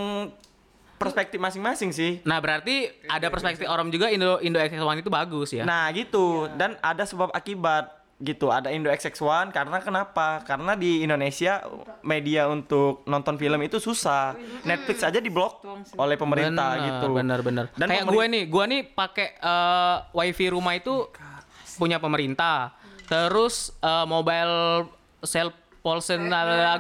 perspektif 0.99 1.39
masing-masing 1.39 1.91
sih. 1.95 2.19
nah 2.27 2.43
berarti 2.43 2.91
ada 3.07 3.31
perspektif 3.31 3.65
orang 3.71 3.89
juga 3.89 4.11
Indo 4.11 4.43
Indo 4.43 4.59
XX1 4.59 5.01
itu 5.01 5.11
bagus 5.11 5.49
ya? 5.55 5.63
Nah 5.63 5.87
gitu. 5.95 6.51
Dan 6.59 6.75
ada 6.83 7.07
sebab 7.07 7.31
akibat 7.31 7.99
gitu. 8.19 8.51
Ada 8.51 8.75
Indo 8.75 8.91
XX1 8.91 9.55
karena 9.55 9.79
kenapa? 9.79 10.43
Karena 10.43 10.75
di 10.75 11.07
Indonesia 11.07 11.63
media 12.03 12.51
untuk 12.51 13.07
nonton 13.07 13.39
film 13.39 13.63
itu 13.63 13.79
susah. 13.79 14.35
Netflix 14.67 15.07
aja 15.07 15.23
diblok 15.23 15.63
oleh 15.95 16.19
pemerintah 16.19 16.77
Bener, 16.77 16.87
gitu. 16.91 17.07
Bener 17.15 17.41
bener. 17.47 17.65
Dan 17.79 17.87
Kayak 17.87 18.07
gue 18.11 18.25
nih, 18.27 18.45
gue 18.51 18.65
nih 18.67 18.83
pakai 18.91 19.29
eh, 19.39 19.97
wifi 20.13 20.47
rumah 20.51 20.75
itu 20.75 21.07
punya 21.79 22.03
pemerintah. 22.03 22.75
Terus 23.07 23.71
eh, 23.81 24.05
mobile 24.05 24.91
cell 25.23 25.55
Polsen 25.79 26.27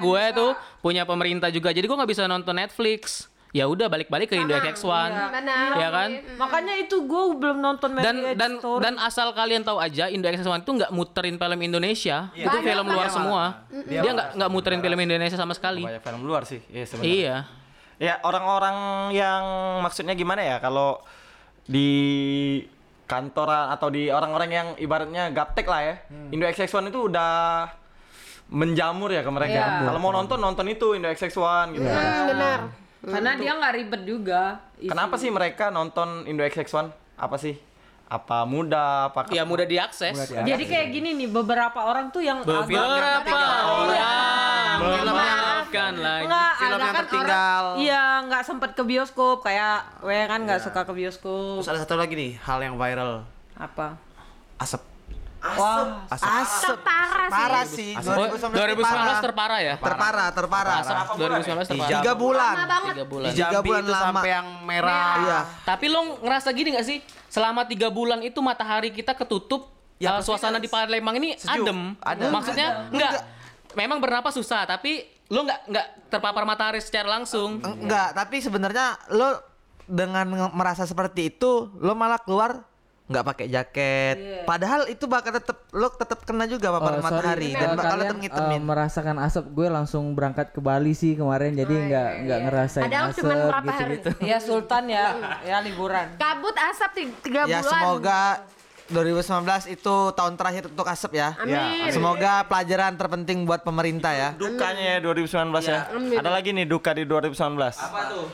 gue 0.02 0.24
tuh 0.34 0.52
punya 0.82 1.06
pemerintah 1.06 1.48
juga. 1.54 1.70
Jadi 1.70 1.86
gue 1.86 1.96
nggak 1.96 2.10
bisa 2.10 2.26
nonton 2.26 2.58
Netflix. 2.58 3.30
Ya 3.50 3.64
udah 3.64 3.86
balik-balik 3.86 4.28
ke 4.28 4.36
Indo 4.36 4.52
XX1. 4.52 4.84
Benar. 5.32 5.70
Ya 5.74 5.88
kan? 5.88 6.10
Makanya 6.36 6.74
itu 6.76 7.00
gua 7.02 7.32
belum 7.32 7.58
nonton 7.58 7.96
Dan 7.96 8.36
dan 8.36 8.52
Story. 8.56 8.82
dan 8.82 8.94
asal 8.98 9.32
kalian 9.32 9.62
tahu 9.62 9.78
aja 9.78 10.06
Indo 10.06 10.26
XX1 10.26 10.60
itu 10.60 10.72
nggak 10.74 10.90
muterin 10.90 11.34
film 11.34 11.58
Indonesia. 11.58 12.28
Itu 12.30 12.44
Banyak, 12.44 12.60
film 12.62 12.86
luar 12.86 12.98
banyak. 13.02 13.14
semua. 13.14 13.42
Dia 13.82 14.04
nggak 14.06 14.28
nggak 14.34 14.50
muterin 14.50 14.80
film 14.80 14.98
Indonesia 14.98 15.34
sama 15.34 15.52
sekali. 15.52 15.80
banyak 15.80 16.02
film 16.02 16.20
luar 16.22 16.44
sih 16.44 16.60
iya 16.68 16.84
sebenarnya 16.84 17.08
Iya. 17.10 17.36
ya 17.98 18.14
orang-orang 18.22 18.76
yang 19.10 19.42
maksudnya 19.80 20.12
gimana 20.12 20.38
ya 20.40 20.56
kalau 20.58 21.00
di 21.64 21.88
kantoran 23.04 23.68
atau 23.70 23.88
di 23.88 24.06
orang-orang 24.08 24.50
yang 24.50 24.66
ibaratnya 24.76 25.28
gaptek 25.30 25.64
lah 25.64 25.80
ya 25.82 25.94
Indo 26.28 26.44
XX1 26.44 26.68
itu 26.86 27.00
udah 27.02 27.64
menjamur 28.48 29.08
ya 29.08 29.20
ke 29.20 29.30
mereka 29.30 29.56
Iya. 29.56 29.84
kalau 29.84 29.98
mau 29.98 30.08
nonton 30.10 30.36
nonton 30.36 30.66
itu 30.66 30.92
Indo 30.92 31.08
XX1 31.08 31.72
gitu 31.74 31.84
Hmm, 31.84 32.28
benar. 32.28 32.60
Karena 33.00 33.30
dia 33.34 33.52
nggak 33.54 33.74
ribet 33.74 34.02
juga. 34.04 34.42
kenapa 34.80 35.14
sih 35.14 35.28
mereka 35.28 35.68
nonton 35.68 36.22
Indo 36.24 36.42
XX1 36.42 36.90
apa 37.14 37.36
sih 37.36 37.54
apa 38.08 38.42
mudah 38.42 39.12
apa 39.12 39.28
Ya 39.28 39.44
mudah 39.44 39.64
diakses. 39.64 40.16
Jadi 40.16 40.64
kayak 40.64 40.86
gini 40.90 41.12
nih 41.14 41.28
beberapa 41.28 41.76
orang 41.78 42.08
tuh 42.08 42.24
yang 42.24 42.40
agak- 42.40 42.64
Beberapa 42.64 43.36
orang 43.84 44.78
memaafkan 45.04 45.92
lagi. 45.94 46.24
Enggak, 46.24 46.52
Film 46.54 46.64
ada 46.64 46.78
yang 46.78 46.88
kan 46.88 47.04
tertinggal. 47.04 47.62
orang- 47.68 47.78
Iya, 47.78 48.04
nggak 48.24 48.42
sempet 48.42 48.70
ke 48.72 48.82
bioskop 48.82 49.36
kayak 49.42 49.78
gue 50.00 50.18
kan 50.24 50.40
nggak 50.40 50.60
suka 50.62 50.80
ke 50.82 50.92
bioskop. 50.94 51.60
Terus 51.60 51.68
ada 51.68 51.80
satu 51.80 51.94
lagi 51.94 52.14
nih, 52.14 52.32
hal 52.40 52.58
yang 52.58 52.74
viral. 52.74 53.28
Apa? 53.54 54.00
Asap. 54.56 54.80
Wah, 55.38 56.02
asap 56.08 56.82
Parah 56.82 57.26
sih. 57.30 57.30
parah 57.30 57.64
sih 57.64 57.92
Oh, 57.94 58.26
2019 58.50 59.22
terparah 59.22 59.60
ya? 59.60 59.74
terparah 59.76 60.28
terparah 60.28 60.76
Asap 60.82 61.06
2019 61.14 61.62
terparah. 61.64 61.90
tiga 61.94 62.12
bulan 62.12 62.52
Lama 62.52 62.66
banget. 62.66 62.92
Tiga 62.92 63.06
bulan. 63.06 63.28
Tiga 63.30 63.58
bulan 63.60 63.80
itu 63.80 63.92
lama. 63.92 64.02
sampai 64.10 64.28
yang 64.28 64.46
merah. 64.62 65.06
iya 65.16 65.40
Tapi 65.62 65.86
lo 65.86 66.00
ngerasa 66.18 66.48
gini 66.50 66.68
gak 66.72 66.82
sih? 66.84 66.98
Selama 67.28 67.62
tiga 67.64 67.88
bulan 67.88 68.18
itu 68.20 68.38
matahari 68.38 68.90
kita 68.90 69.14
ketutup, 69.14 69.70
Ya, 69.96 70.14
eh, 70.14 70.22
suasana 70.22 70.56
di 70.56 70.66
Palembang 70.66 71.14
ini 71.16 71.34
adem. 71.40 71.94
Adem. 71.98 72.30
Maksudnya 72.30 72.86
enggak. 72.88 73.12
Memang 73.74 73.98
bernapas 73.98 74.30
susah, 74.32 74.62
tapi 74.62 75.02
lo 75.28 75.42
nggak 75.42 75.60
nggak 75.66 75.86
terpapar 76.08 76.42
matahari 76.42 76.78
secara 76.78 77.10
langsung. 77.12 77.58
enggak 77.58 78.10
tapi 78.12 78.38
sebenarnya 78.38 78.94
lo 79.10 79.38
dengan 79.84 80.22
merasa 80.50 80.84
seperti 80.84 81.30
itu 81.30 81.72
lo 81.74 81.92
malah 81.92 82.18
keluar 82.18 82.67
nggak 83.08 83.24
pakai 83.24 83.46
jaket 83.48 84.16
padahal 84.44 84.84
itu 84.84 85.04
bakal 85.04 85.32
tetap 85.32 85.64
lo 85.70 85.88
tetap 85.90 86.20
kena 86.22 86.44
juga 86.44 86.68
paparan 86.70 87.00
Oh, 87.00 87.02
sorry. 87.02 87.16
matahari 87.16 87.48
Eh, 87.48 87.56
dan 87.56 87.68
bakal 87.72 87.90
kalian 87.90 88.04
tetap 88.04 88.18
ngitemin 88.20 88.54
eh, 88.54 88.66
merasakan 88.66 89.16
asap 89.18 89.44
gue 89.50 89.66
langsung 89.66 90.04
berangkat 90.12 90.46
ke 90.50 90.60
Bali 90.60 90.92
sih 90.92 91.12
kemarin 91.14 91.52
jadi 91.52 91.72
nggak 91.72 92.08
nggak 92.22 92.40
ngerasain 92.44 92.84
Padahal 92.84 93.08
asap 93.08 93.18
cuma 93.18 93.32
berapa 93.34 93.64
gitu 93.64 93.72
hari. 93.74 93.94
gitu. 93.96 94.10
ya 94.30 94.38
Sultan 94.38 94.84
ya, 94.86 95.04
ya 95.42 95.56
liburan. 95.58 96.06
Kabut 96.16 96.52
asap 96.54 96.90
ti- 96.92 97.16
tiga 97.22 97.42
ya 97.42 97.58
bulan. 97.58 97.72
semoga 97.72 98.22
2019 98.88 99.24
itu 99.70 99.94
tahun 100.10 100.34
terakhir 100.34 100.64
untuk 100.66 100.84
asap 100.86 101.12
ya. 101.14 101.28
Amin. 101.38 101.88
Semoga 101.88 102.44
pelajaran 102.44 102.92
terpenting 102.94 103.44
buat 103.44 103.60
pemerintah 103.60 104.12
ya. 104.12 104.28
dukanya 104.34 104.96
ya 104.96 104.98
2019 104.98 105.48
ya 105.62 105.80
ada 106.14 106.30
lagi 106.30 106.50
nih 106.50 106.64
duka 106.64 106.92
di 106.92 107.04
2019 107.04 107.56
apa 107.56 108.00
tuh 108.06 108.26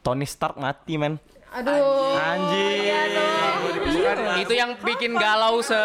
Tony 0.00 0.26
Stark 0.26 0.56
mati 0.56 0.94
men 0.94 1.18
Aduh. 1.50 2.14
anjing 2.14 3.12
Itu 4.38 4.52
yang 4.52 4.76
bikin 4.78 5.12
galau 5.12 5.58
se 5.60 5.78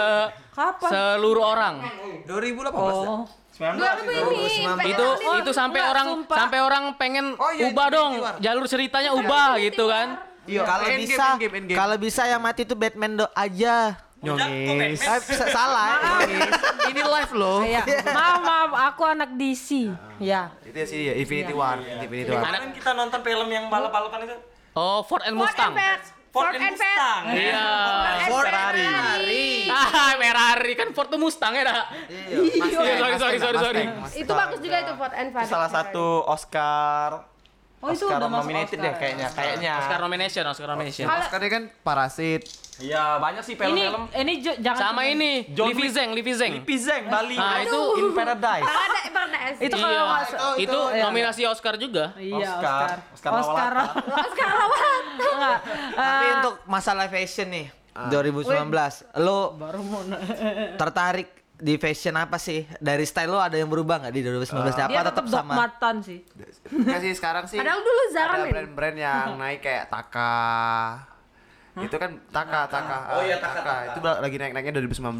Kapan? 0.52 0.90
seluruh 0.90 1.44
orang. 1.48 1.76
2018 2.24 2.74
Oh, 2.74 3.26
Dua 3.54 3.92
ribu 3.96 4.10
ini. 4.10 4.66
Itu 4.88 5.08
itu 5.38 5.52
sampai 5.52 5.80
enggak, 5.80 5.94
orang 5.94 6.08
sumpah. 6.12 6.38
sampai 6.38 6.60
orang 6.60 6.84
pengen 6.96 7.26
Oh, 7.36 7.50
iya, 7.50 7.70
ubah 7.70 7.88
dong, 7.88 8.12
War. 8.18 8.36
jalur 8.38 8.66
ceritanya 8.66 9.14
ubah 9.14 9.62
gitu 9.62 9.86
kan. 9.88 10.18
Iya, 10.44 10.62
kalau 10.62 10.86
bisa 10.92 11.26
kalau 11.72 11.96
bisa 11.96 12.22
yang 12.26 12.42
mati 12.42 12.66
itu 12.66 12.74
Batman 12.74 13.16
do 13.16 13.28
aja. 13.32 13.96
Nyongis. 14.20 15.00
Eh, 15.00 15.20
sa- 15.30 15.52
salah. 15.52 16.00
Ini 16.88 17.02
live 17.02 17.34
loh. 17.34 17.60
ya. 17.62 17.84
Maaf, 18.08 18.40
maaf, 18.42 18.72
aku 18.90 19.02
anak 19.06 19.30
DC. 19.34 19.92
Ya. 20.18 20.48
Itu 20.64 20.74
ya 20.74 20.86
sih 20.86 21.00
ya, 21.04 21.14
Infinity 21.14 21.52
War, 21.52 21.78
Infinity 21.78 22.32
War. 22.32 22.40
kemarin 22.42 22.72
kita 22.72 22.92
nonton 22.92 23.20
film 23.20 23.48
yang 23.48 23.68
balap-balapan 23.68 24.20
itu 24.26 24.36
Oh, 24.74 25.02
Ford 25.02 25.22
and 25.22 25.34
Ford 25.34 25.46
Mustang. 25.46 25.70
and 25.70 25.78
Fast. 25.78 26.08
Ford 26.28 26.50
Ford 26.50 26.56
and 26.56 26.66
and. 26.66 26.74
Mustang 26.74 27.22
Iya. 27.30 27.66
Ford 28.26 28.46
Ferrari. 28.48 29.70
Ah, 29.70 30.18
Ferrari 30.18 30.74
kan 30.74 30.88
Ford 30.92 31.08
tuh 31.08 31.22
Mustang 31.22 31.54
ya 31.54 31.64
dah. 31.64 31.82
Iya, 32.10 32.42
sorry 32.98 33.16
sorry 33.16 33.38
sorry 33.38 33.58
sorry. 33.60 33.84
Itu 34.18 34.32
bagus 34.34 34.60
juga 34.60 34.78
itu 34.82 34.94
Ford 34.96 35.14
and 35.14 35.30
Fast. 35.30 35.48
salah 35.48 35.70
satu 35.70 36.26
Oscar 36.26 37.30
Oh, 37.84 37.92
itu 37.92 38.00
Oscar 38.02 38.16
udah 38.16 38.30
masuk 38.30 38.40
nominated 38.42 38.64
Oscar 38.72 38.80
deh 38.82 38.94
kayaknya 38.96 39.28
kayaknya 39.30 39.72
Oscar 39.76 40.00
nomination, 40.00 40.44
Oscar 40.46 40.68
nomination. 40.70 41.06
Oscar 41.06 41.38
ini 41.38 41.50
kan 41.52 41.64
Parasit. 41.80 42.42
iya 42.76 43.04
banyak 43.18 43.44
sih 43.44 43.54
Ini 43.54 43.62
film-film 43.62 44.04
ini 44.18 44.34
jo- 44.40 44.58
jangan 44.58 44.80
Sama 44.82 45.02
ini, 45.06 45.32
John 45.52 45.68
Livi. 45.70 45.88
Zeng, 45.90 46.10
Livi 46.10 46.34
Zeng. 46.34 46.52
Lipi 46.56 46.76
Zeng 46.76 47.04
Bali 47.06 47.36
Nah, 47.36 47.62
itu 47.62 47.80
in 48.00 48.08
Paradise 48.12 48.66
Ada 48.66 49.00
Paradise. 49.10 49.58
Itu 49.60 49.76
Iya, 49.76 49.84
kalau 49.84 50.04
nggak 50.10 50.24
sa- 50.26 50.56
itu 50.58 50.80
nominasi 50.98 51.42
Oscar 51.46 51.76
juga. 51.76 52.16
Iya, 52.16 52.34
Oscar. 52.40 52.88
Oscar. 52.88 52.98
Oscar 53.14 53.32
Oscar. 53.36 53.72
Lawalata. 53.76 54.18
Oscar 54.18 54.50
lawan. 54.50 55.04
Enggak. 55.34 55.58
Tapi 55.94 56.26
Eh, 56.26 56.34
untuk 56.36 56.56
masalah 56.66 57.06
fashion 57.08 57.48
nih 57.48 57.68
2019, 58.10 58.74
lo 59.20 59.40
tertarik 60.82 61.43
di 61.54 61.78
fashion 61.78 62.18
apa 62.18 62.36
sih? 62.36 62.66
Dari 62.78 63.06
style 63.06 63.30
lo 63.30 63.38
ada 63.38 63.54
yang 63.54 63.70
berubah 63.70 64.02
nggak 64.02 64.14
di 64.14 64.22
2019? 64.22 64.74
dia 64.74 64.84
apa 64.84 64.92
tetap 65.06 65.06
tetap 65.14 65.26
sama? 65.30 65.54
dogmatan 65.54 65.96
sih. 66.02 66.20
Kasih 66.66 67.14
sekarang 67.14 67.46
sih. 67.46 67.58
Padahal 67.58 67.80
dulu 67.80 68.02
Zara 68.10 68.34
ada 68.36 68.46
brand-brand 68.48 68.98
yang 68.98 69.28
naik 69.42 69.60
kayak 69.62 69.86
Taka. 69.88 70.34
Itu 71.74 71.96
kan 71.98 72.12
Taka, 72.30 72.70
Taka. 72.70 72.98
Oh 73.18 73.22
iya 73.26 73.38
Taka, 73.38 73.94
Itu 73.94 74.00
lagi 74.02 74.38
naik-naiknya 74.38 74.74
2019. 74.78 75.18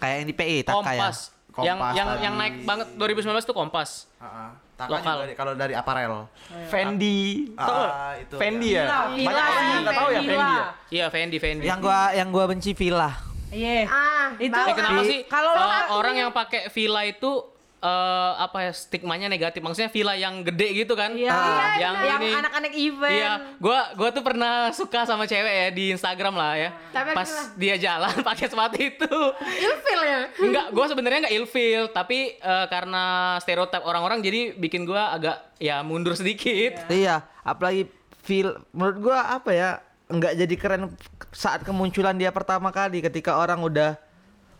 Kayak 0.00 0.14
yang 0.16 0.26
di 0.26 0.34
PI, 0.34 0.56
Taka 0.62 0.72
ya. 0.72 0.80
Kompas. 0.80 1.16
yang 1.52 1.76
Kompas 1.76 1.92
yang 1.92 2.08
tadi. 2.08 2.24
yang 2.24 2.34
naik 2.40 2.54
banget 2.64 2.86
2019 2.96 3.44
tuh 3.44 3.56
Kompas. 3.56 3.90
Heeh. 4.18 4.50
Taka 4.72 4.88
Lokal. 4.88 5.16
juga 5.22 5.36
kalau 5.36 5.52
dari 5.52 5.74
aparel. 5.76 6.26
Fendi. 6.66 7.52
Ah, 7.54 7.62
Tahu? 7.62 7.82
itu, 8.18 8.34
Fendi 8.40 8.68
ya. 8.72 8.82
Villa, 8.82 9.00
Banyak 9.28 9.44
orang 9.44 9.66
yang 9.68 9.82
nggak 9.84 9.94
tahu 9.94 10.08
ya. 10.08 10.20
Fendi 10.20 10.32
ya. 10.32 10.64
Iya, 10.88 11.06
Fendi, 11.12 11.36
Fendi. 11.38 11.64
Yang 11.68 11.78
gua 11.84 12.00
yang 12.16 12.28
gua 12.32 12.44
benci 12.48 12.72
Villa. 12.72 13.31
Iya. 13.52 13.84
Ah, 13.84 14.28
Itu 14.34 14.56
Eh, 14.56 14.74
kenapa 14.74 15.00
sih 15.04 15.18
kalau 15.24 15.52
lo- 15.52 15.92
orang 15.94 16.14
yang 16.16 16.30
pakai 16.30 16.66
villa 16.68 17.04
itu 17.04 17.52
eh, 17.78 18.32
apa 18.38 18.62
ya 18.62 18.72
stigmanya 18.72 19.26
negatif? 19.26 19.58
Maksudnya 19.58 19.90
villa 19.90 20.14
yang 20.14 20.40
gede 20.40 20.70
gitu 20.78 20.94
kan? 20.94 21.12
Iya, 21.12 21.28
Ah, 21.28 21.74
yang 21.76 21.94
yang 22.00 22.20
ini. 22.22 22.30
anak-anak 22.32 22.72
event. 22.72 23.12
Iya, 23.12 23.32
gua 23.58 23.90
gua 23.92 24.08
tuh 24.08 24.22
pernah 24.22 24.54
suka 24.70 25.02
sama 25.02 25.26
cewek 25.26 25.50
ya 25.52 25.68
di 25.68 25.90
Instagram 25.90 26.32
lah 26.32 26.52
ya. 26.56 26.70
Tapi 26.88 27.10
Pas 27.10 27.26
gimana? 27.26 27.58
dia 27.58 27.74
jalan 27.76 28.14
pakai 28.28 28.46
sepatu 28.46 28.78
itu. 28.78 29.12
ilfil 29.58 30.00
ya. 30.00 30.20
Enggak, 30.38 30.66
gua 30.70 30.86
sebenarnya 30.86 31.18
nggak 31.22 31.36
ilfeel, 31.36 31.84
tapi 31.90 32.18
eh, 32.34 32.66
karena 32.66 33.04
stereotip 33.36 33.82
orang-orang 33.82 34.22
jadi 34.22 34.54
bikin 34.54 34.86
gua 34.86 35.12
agak 35.12 35.36
ya 35.58 35.82
mundur 35.82 36.14
sedikit. 36.14 36.86
Iya, 36.86 37.26
apalagi 37.42 37.90
feel 38.22 38.62
menurut 38.70 38.98
gua 39.02 39.34
apa 39.34 39.50
ya? 39.50 39.70
Nggak 40.08 40.32
jadi 40.44 40.54
keren 40.58 40.82
saat 41.30 41.62
kemunculan 41.62 42.16
dia 42.18 42.34
pertama 42.34 42.74
kali 42.74 43.00
ketika 43.00 43.38
orang 43.38 43.62
udah 43.62 43.96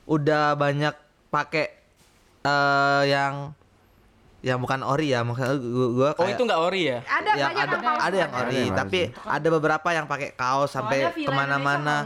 udah 0.07 0.55
banyak 0.55 0.95
pakai 1.29 1.73
eh 2.43 3.03
yang 3.07 3.55
yang 4.43 4.59
bukan 4.59 4.83
ori 4.83 5.15
ya 5.15 5.23
maksudnya 5.23 5.55
gua, 5.55 5.89
gua 5.95 6.11
Oh, 6.19 6.27
kayak 6.27 6.35
itu 6.35 6.43
nggak 6.43 6.61
ori 6.67 6.83
ya? 6.91 6.99
Ada 7.07 7.31
yang 7.31 7.55
banyak 7.55 7.63
ada 7.63 7.77
yang 7.79 8.01
ada 8.03 8.17
yang 8.19 8.33
ori 8.35 8.63
tapi 8.75 9.01
ada 9.15 9.49
beberapa 9.55 9.89
yang 9.95 10.07
pakai 10.11 10.35
kaos 10.35 10.75
sampai 10.75 11.15
ke 11.15 11.31
mana-mana 11.31 12.03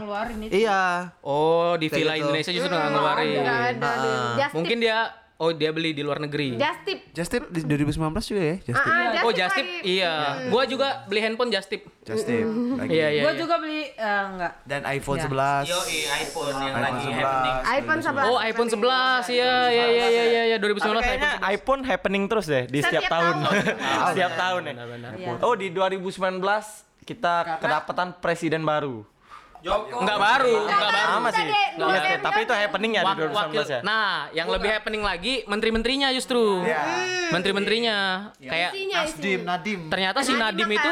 iya 0.53 1.09
Oh, 1.25 1.73
di 1.81 1.89
Kayak 1.89 1.97
Villa 1.97 2.13
gitu. 2.13 2.21
Indonesia 2.29 2.51
justru 2.53 2.73
nggak 2.77 2.91
ngeluarin. 2.93 3.41
Ada. 3.41 3.89
Ah. 3.89 4.33
Just 4.37 4.53
Mungkin 4.53 4.77
dia 4.77 4.97
oh 5.37 5.51
dia 5.51 5.69
beli 5.69 5.93
di 5.93 6.01
luar 6.01 6.17
negeri. 6.17 6.57
Just 6.57 6.81
tip. 6.81 6.99
Just 7.13 7.29
Tip 7.29 7.43
di 7.47 7.61
2019 7.61 7.97
juga 8.25 8.41
ya, 8.41 8.55
Just 8.59 8.79
Tip. 8.79 8.89
Ah, 8.89 8.97
ah, 8.97 9.21
Oh, 9.21 9.31
Tip 9.31 9.37
Just 9.37 9.53
Tip, 9.53 9.67
lagi. 9.67 9.81
iya. 9.85 10.13
Gua 10.49 10.63
juga 10.65 10.87
beli 11.05 11.19
handphone 11.19 11.49
Just 11.49 11.69
Tip. 11.69 11.81
Just 12.01 12.25
Tip. 12.25 12.45
Lagi. 12.45 12.89
Iya, 12.89 13.07
iya. 13.11 13.21
Gue 13.21 13.33
iya. 13.33 13.39
juga 13.39 13.55
beli 13.57 13.81
eh, 13.89 14.23
enggak. 14.27 14.53
Dan 14.63 14.81
iPhone 14.87 15.17
Ya. 15.17 15.25
11. 15.27 15.65
iPhone 16.17 16.55
yang 16.57 16.75
iPhone 16.75 16.99
11. 16.99 17.77
iPhone 17.77 18.01
11. 18.01 18.25
Oh, 18.25 18.37
iPhone 18.39 18.69
11. 18.69 18.81
Iya, 19.27 19.53
iya, 19.67 19.85
iya, 19.87 20.05
iya, 20.07 20.23
iya, 20.25 20.43
iya, 20.53 20.57
2019 20.57 20.81
Tapi 20.81 21.03
kayaknya 21.03 21.31
iPhone 21.37 21.43
11. 21.43 21.55
iPhone 21.57 21.81
happening 21.83 22.23
terus 22.25 22.45
deh 22.45 22.63
di 22.65 22.79
setiap, 22.79 23.01
Setiap 23.05 23.11
tahun. 23.11 23.35
tahun. 23.37 23.55
setiap 24.13 24.31
tahun 24.33 24.61
ya. 24.61 24.73
Iya. 25.17 25.31
Oh 25.43 25.53
di 25.53 25.67
2019 25.69 26.41
kita 27.03 27.33
kedapatan 27.59 28.07
presiden 28.19 28.61
baru. 28.63 29.16
Enggak 29.67 30.17
baru, 30.17 30.55
enggak 30.63 30.79
baru. 30.89 31.07
Sama 31.07 31.29
sih. 31.29 31.45
Iya, 31.77 31.99
M 32.17 32.19
tapi 32.19 32.39
itu 32.41 32.53
happening 32.53 32.91
ya 32.93 33.01
di 33.01 33.07
Wak- 33.07 33.17
2019 33.51 33.67
ya. 33.69 33.79
Nah, 33.81 34.11
yang 34.31 34.47
lebih 34.47 34.69
happening 34.71 35.03
lagi 35.03 35.33
menteri-menterinya 35.45 36.07
justru. 36.09 36.63
Iya. 36.63 36.81
Menteri-menterinya 37.27 37.95
kayak 38.39 38.71
Isinya, 38.71 38.97
Nasdim, 38.97 39.39
isinya. 39.39 39.51
Nadim. 39.53 39.79
ternyata 39.87 40.19
si 40.23 40.33
Nadim 40.33 40.69
itu 40.69 40.91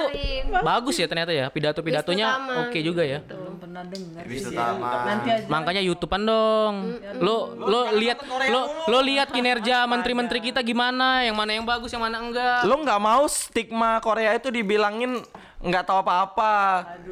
bagus 0.61 0.95
ya 0.95 1.07
ternyata 1.07 1.31
ya 1.31 1.47
pidato-pidatonya 1.47 2.27
oke 2.67 2.79
juga 2.79 3.01
ya. 3.01 3.19
Belum 3.23 3.55
pernah 3.55 3.83
dengar. 3.83 4.23
Wisnu 4.25 4.49
sih. 4.51 4.57
Tama. 4.57 4.89
Nanti 5.05 5.27
aja. 5.31 5.47
Makanya 5.47 5.81
YouTubean 5.81 6.23
dong. 6.23 6.73
Lo 7.17 7.35
lo 7.55 7.79
lihat 7.95 8.17
lo 8.49 8.61
lo 8.85 8.99
lihat 9.01 9.31
kinerja 9.31 9.85
menteri-menteri 9.85 10.39
kita 10.43 10.59
gimana, 10.61 11.23
yang 11.23 11.33
mana 11.33 11.55
yang 11.55 11.65
bagus, 11.65 11.89
yang 11.89 12.03
mana 12.03 12.19
enggak. 12.19 12.67
Lo 12.67 12.75
nggak 12.77 12.99
mau 12.99 13.23
stigma 13.25 13.97
Korea 13.99 14.35
itu 14.35 14.51
dibilangin 14.51 15.23
nggak 15.65 15.83
tahu 15.83 15.97
apa-apa. 15.99 16.53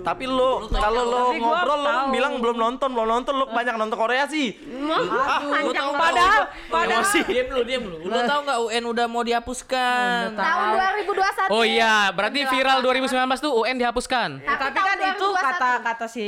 Tapi 0.06 0.30
lo 0.30 0.70
kalau 0.70 1.02
lo 1.04 1.20
Tapi 1.28 1.38
gua 1.42 1.50
ngobrol 1.58 1.80
lo 1.80 1.90
tahu. 1.90 2.06
bilang 2.14 2.34
belum 2.38 2.56
nonton, 2.56 2.90
belum 2.94 3.08
nonton 3.10 3.34
lo 3.34 3.46
banyak 3.50 3.74
nonton 3.74 3.98
Korea 3.98 4.30
sih. 4.30 4.54
Panjang 4.54 5.90
banget. 5.90 6.14
Padahal 6.14 6.44
padahal 6.70 7.04
Diam 7.24 7.48
dulu, 7.50 7.64
diam 7.66 7.82
dulu. 7.82 7.98
Lu 8.04 8.20
tahu 8.24 8.40
nggak 8.44 8.60
UN 8.62 8.84
udah 8.86 9.06
mau 9.10 9.24
dihapuskan? 9.24 10.38
Tahun 10.38 10.66
2021. 11.50 11.50
Oh 11.50 11.64
iya, 11.66 12.14
berarti 12.14 12.40
viral 12.46 12.78
2019 12.80 13.42
tuh 13.42 13.52
UN 13.58 13.76
dihapuskan. 13.76 14.30
tapi 14.44 14.70
tahun 14.70 14.86
kan 14.86 14.98
itu 15.18 15.28
2021. 15.34 15.48
kata 15.48 15.72
kata 15.82 16.06
si 16.06 16.26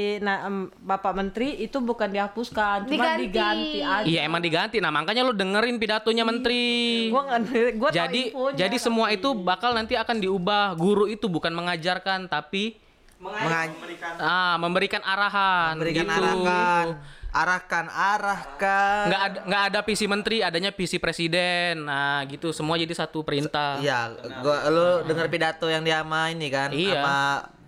Bapak 0.81 1.13
Menteri 1.13 1.61
itu 1.61 1.77
bukan 1.77 2.09
dihapuskan, 2.09 2.87
cuma 2.87 2.91
Diganti. 2.91 3.21
diganti 3.27 3.79
aja. 3.81 4.05
Iya 4.05 4.19
emang 4.25 4.41
diganti. 4.41 4.77
Nah 4.81 4.89
makanya 4.89 5.21
lo 5.21 5.33
dengerin 5.35 5.77
pidatonya 5.77 6.23
menteri. 6.25 7.09
Gua 7.11 7.37
gua 7.75 7.89
tahu 7.91 7.97
jadi 7.97 8.21
jadi 8.55 8.77
semua 8.79 9.11
itu 9.11 9.35
bakal 9.35 9.75
nanti 9.75 9.93
akan 9.93 10.17
diubah. 10.17 10.73
Guru 10.75 11.05
itu 11.05 11.27
bukan 11.27 11.51
mengajarkan 11.51 12.14
tapi 12.25 12.79
Menga- 13.15 13.71
ah 14.17 14.55
memberikan 14.55 14.99
arahan. 15.01 15.73
memberikan 15.73 16.03
gitu. 16.03 16.15
arahkan 16.15 16.85
arahkan 17.31 17.85
arahkan 17.89 19.03
Nggak 19.07 19.21
ada 19.21 19.39
nggak 19.43 19.63
ada 19.65 19.79
visi 19.81 20.05
menteri, 20.05 20.37
adanya 20.39 20.71
visi 20.71 20.97
presiden. 20.97 21.83
Nah 21.83 22.23
gitu 22.25 22.51
semua 22.51 22.75
jadi 22.75 22.91
satu 22.91 23.23
perintah. 23.23 23.75
Iya, 23.77 24.15
gua 24.39 24.57
lu 24.67 24.87
dengar 25.03 25.27
pidato 25.27 25.67
yang 25.67 25.83
dia 25.83 25.99
sama 25.99 26.31
ini 26.31 26.47
kan 26.47 26.71
Iya. 26.71 26.95
sama 26.95 27.17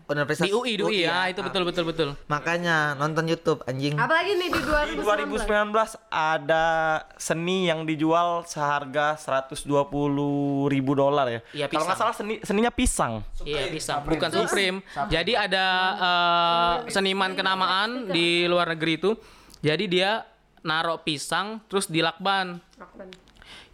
Universitas 0.07 0.47
Di 0.47 0.55
UI, 0.55 0.79
di 0.79 0.83
UI 0.87 1.03
ya, 1.03 1.27
itu 1.27 1.43
betul 1.43 1.67
betul 1.67 1.83
betul. 1.83 2.09
Makanya 2.31 2.95
nonton 2.95 3.27
YouTube 3.27 3.59
anjing. 3.67 3.99
Apalagi 3.99 4.39
nih 4.39 4.49
di 4.55 4.61
Di 4.63 5.03
2019. 5.03 5.67
2019 5.75 5.99
ada 6.07 6.65
seni 7.19 7.67
yang 7.67 7.83
dijual 7.83 8.47
seharga 8.47 9.19
120 9.19 9.67
ribu 10.71 10.91
dolar 10.95 11.27
ya. 11.27 11.39
Iya, 11.51 11.65
Kalau 11.67 11.83
nggak 11.83 11.99
pisang. 11.99 12.07
salah 12.07 12.15
seni 12.15 12.35
seninya 12.39 12.71
pisang. 12.71 13.13
Iya 13.43 13.67
bisa, 13.67 13.99
bukan 13.99 14.29
Supreme. 14.31 14.79
Jadi 15.11 15.35
ada 15.35 15.65
eh, 15.99 16.75
seniman 16.87 17.35
kenamaan 17.35 18.07
di 18.07 18.47
luar 18.47 18.71
negeri 18.71 18.95
itu. 18.95 19.11
Jadi 19.59 19.91
dia 19.91 20.23
narok 20.63 21.03
pisang 21.03 21.59
terus 21.67 21.91
dilakban. 21.91 22.63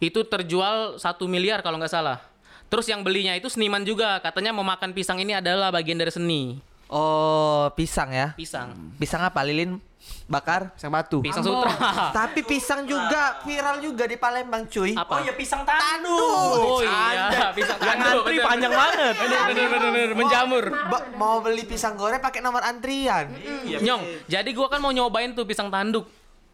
Itu 0.02 0.26
terjual 0.26 0.98
satu 0.98 1.30
miliar 1.30 1.62
kalau 1.62 1.78
nggak 1.78 1.94
salah. 1.94 2.33
Terus 2.68 2.86
yang 2.90 3.00
belinya 3.06 3.34
itu 3.36 3.46
seniman 3.46 3.82
juga. 3.86 4.18
Katanya 4.18 4.50
memakan 4.50 4.90
pisang 4.90 5.20
ini 5.20 5.36
adalah 5.36 5.70
bagian 5.70 5.98
dari 6.00 6.10
seni. 6.10 6.58
Oh, 6.90 7.72
pisang 7.74 8.12
ya. 8.12 8.36
Pisang. 8.36 8.76
Pisang 9.00 9.24
apa 9.24 9.40
lilin 9.42 9.80
bakar? 10.28 10.72
Pisang 10.76 10.92
batu. 10.92 11.18
Pisang 11.24 11.44
sutra. 11.44 11.72
Tapi 12.18 12.44
pisang 12.44 12.84
juga 12.84 13.40
viral 13.44 13.80
juga 13.80 14.04
di 14.04 14.16
Palembang, 14.20 14.68
cuy. 14.68 14.92
Apa? 14.92 15.24
pisang 15.32 15.64
tanduk. 15.64 16.12
Oh 16.60 16.80
iya, 16.84 17.50
pisang 17.56 17.78
Yang 17.88 17.98
tanduk, 17.98 18.24
antri 18.24 18.36
panjang 18.40 18.72
banget. 18.72 19.14
Bener 19.16 19.40
bener 19.48 19.66
bener, 19.68 19.90
bener. 19.90 20.08
menjamur. 20.14 20.64
Ba- 20.70 21.06
mau 21.16 21.40
beli 21.40 21.64
pisang 21.64 21.96
goreng 21.96 22.20
pakai 22.20 22.40
nomor 22.44 22.60
antrian. 22.62 23.32
Nyong, 23.80 24.28
jadi 24.28 24.50
gua 24.52 24.68
kan 24.68 24.80
mau 24.80 24.92
nyobain 24.92 25.32
tuh 25.32 25.48
pisang 25.48 25.72
tanduk. 25.72 26.04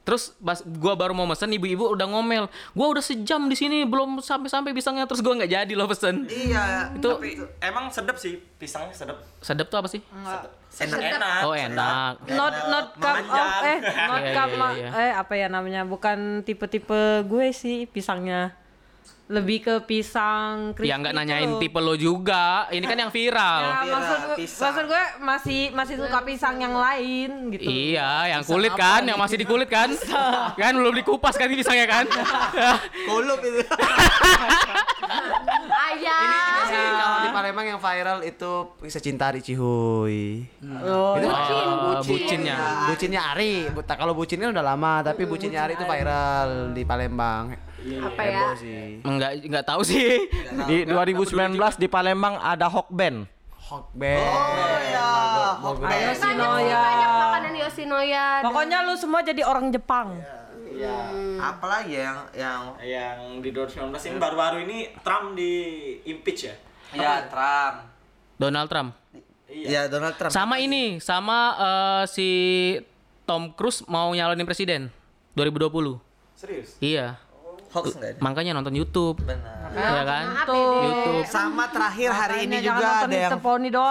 Terus 0.00 0.32
pas 0.36 0.58
gua 0.64 0.96
baru 0.96 1.12
mau 1.12 1.24
mesen 1.24 1.50
ibu-ibu 1.50 1.92
udah 1.92 2.06
ngomel. 2.06 2.48
Gua 2.72 2.86
udah 2.88 3.00
sejam 3.00 3.46
di 3.46 3.54
sini 3.54 3.84
belum 3.84 4.18
sampai-sampai 4.18 4.72
pisangnya 4.72 5.04
terus 5.04 5.20
gua 5.20 5.36
nggak 5.36 5.52
jadi 5.52 5.72
loh 5.76 5.86
pesen. 5.86 6.24
Iya. 6.26 6.94
Itu 6.96 7.20
Emang 7.60 7.92
sedep 7.92 8.16
sih 8.16 8.40
pisangnya 8.56 8.92
sedep. 8.92 9.16
sedap 9.40 9.68
tuh 9.68 9.78
apa 9.78 9.88
sih? 9.88 10.00
Enak. 10.00 11.00
Enak. 11.02 11.40
Oh, 11.42 11.52
enak. 11.52 12.14
not 12.30 12.54
not 12.68 12.86
cup 12.96 13.16
of 13.18 13.50
eh 13.60 13.78
not 13.82 14.22
Iya, 14.22 14.32
cup 14.32 14.48
iya, 14.50 14.68
iya. 14.72 14.88
eh 14.94 15.12
apa 15.12 15.32
ya 15.34 15.46
namanya 15.46 15.82
bukan 15.82 16.40
tipe-tipe 16.42 17.26
gue 17.26 17.46
sih 17.50 17.84
pisangnya 17.84 18.54
lebih 19.30 19.62
ke 19.62 19.74
pisang 19.86 20.74
crispy 20.74 20.90
Ya 20.90 20.98
nggak 20.98 21.14
nanyain 21.14 21.46
tuh. 21.48 21.62
tipe 21.62 21.78
lo 21.78 21.94
juga. 21.94 22.66
Ini 22.66 22.82
kan 22.82 22.98
yang 22.98 23.12
viral. 23.14 23.62
Ya, 23.62 23.78
maksud 23.86 24.18
gue, 24.20 24.36
pisang. 24.36 24.64
maksud 24.66 24.84
gue 24.84 25.04
masih 25.22 25.60
masih 25.70 25.94
suka 25.96 26.18
pisang 26.20 26.58
yang 26.58 26.74
lain 26.74 27.30
gitu. 27.48 27.62
Iya, 27.64 28.10
yang 28.28 28.42
kulit 28.42 28.74
kan, 28.74 29.06
yang 29.06 29.14
masih 29.14 29.38
di 29.38 29.46
kulit 29.46 29.70
kan, 29.70 29.86
kan 30.52 30.72
belum 30.74 30.94
dikupas 30.96 31.38
kan 31.38 31.46
pisangnya 31.46 31.86
kan. 31.86 32.10
Kulup 33.08 33.38
itu. 33.40 33.62
Ayah. 35.70 36.66
Sih, 36.66 36.86
kalau 36.92 37.18
di 37.20 37.30
Palembang 37.30 37.66
yang 37.68 37.80
viral 37.80 38.18
itu 38.22 38.52
kisah 38.78 38.98
cinta 38.98 39.30
Ari 39.30 39.40
Cihuy. 39.40 40.42
Oh, 40.82 41.14
Itu 41.14 41.26
Oh, 41.30 42.02
bucinnya. 42.02 42.90
Bucinnya 42.90 43.20
Ari. 43.30 43.70
Kalau 43.72 44.12
bucin 44.12 44.38
kan 44.38 44.50
udah 44.50 44.64
lama, 44.64 45.02
tapi 45.02 45.22
bucinnya 45.22 45.64
Ari 45.64 45.74
itu 45.74 45.84
viral 45.84 46.74
di 46.74 46.82
Palembang. 46.82 47.69
Apa 47.80 48.22
ya? 48.22 48.40
Heboh 48.44 48.56
sih. 48.56 48.82
Enggak 49.00 49.30
enggak 49.40 49.64
tahu 49.64 49.80
sih. 49.82 50.28
Di 50.68 50.84
2019 50.84 51.56
di 51.80 51.86
Palembang 51.88 52.36
ada 52.36 52.68
Hokben. 52.68 53.24
Hokben. 53.56 54.18
Oh 55.60 55.76
Ayo 55.76 55.78
Banyak, 55.78 56.16
Sinoya. 56.16 56.80
banyak 56.80 57.10
makanan 57.12 57.52
Yoshinoya. 57.60 58.24
Pokoknya 58.42 58.78
lu 58.82 58.94
semua 58.96 59.20
jadi 59.20 59.42
orang 59.44 59.70
Jepang. 59.70 60.18
Apalagi 61.40 62.00
yang 62.00 62.18
yang 62.32 62.60
Yang 62.80 63.16
di 63.44 63.50
2019 63.52 64.08
ini 64.08 64.16
baru-baru 64.16 64.56
ini 64.64 64.78
Trump 65.04 65.36
di 65.36 65.52
impeach 66.08 66.48
ya. 66.48 66.54
ya 66.96 67.14
Trump. 67.28 67.86
Donald 68.40 68.68
Trump. 68.72 68.90
Iya 69.50 69.90
Donald 69.90 70.16
Trump. 70.16 70.32
Sama 70.32 70.56
ini, 70.62 70.96
sama 71.02 71.38
eh, 71.58 72.04
si 72.08 72.28
Tom 73.28 73.52
Cruise 73.52 73.84
mau 73.86 74.10
nyalonin 74.10 74.46
presiden 74.48 74.88
2020. 75.36 76.00
Serius? 76.34 76.80
Iya. 76.80 77.20
Hoax 77.70 77.86
enggak? 77.94 78.18
Makanya 78.18 78.52
nonton 78.52 78.74
YouTube. 78.74 79.22
Benar. 79.22 79.70
ya 79.70 80.02
kan? 80.02 80.24
YouTube 80.82 81.22
Sama 81.24 81.70
terakhir 81.70 82.10
hari 82.10 82.36
ini 82.44 82.58
Makanya 82.58 82.60
jangan 82.60 82.80
juga 82.82 82.88
ada 82.90 83.16
yang 83.16 83.32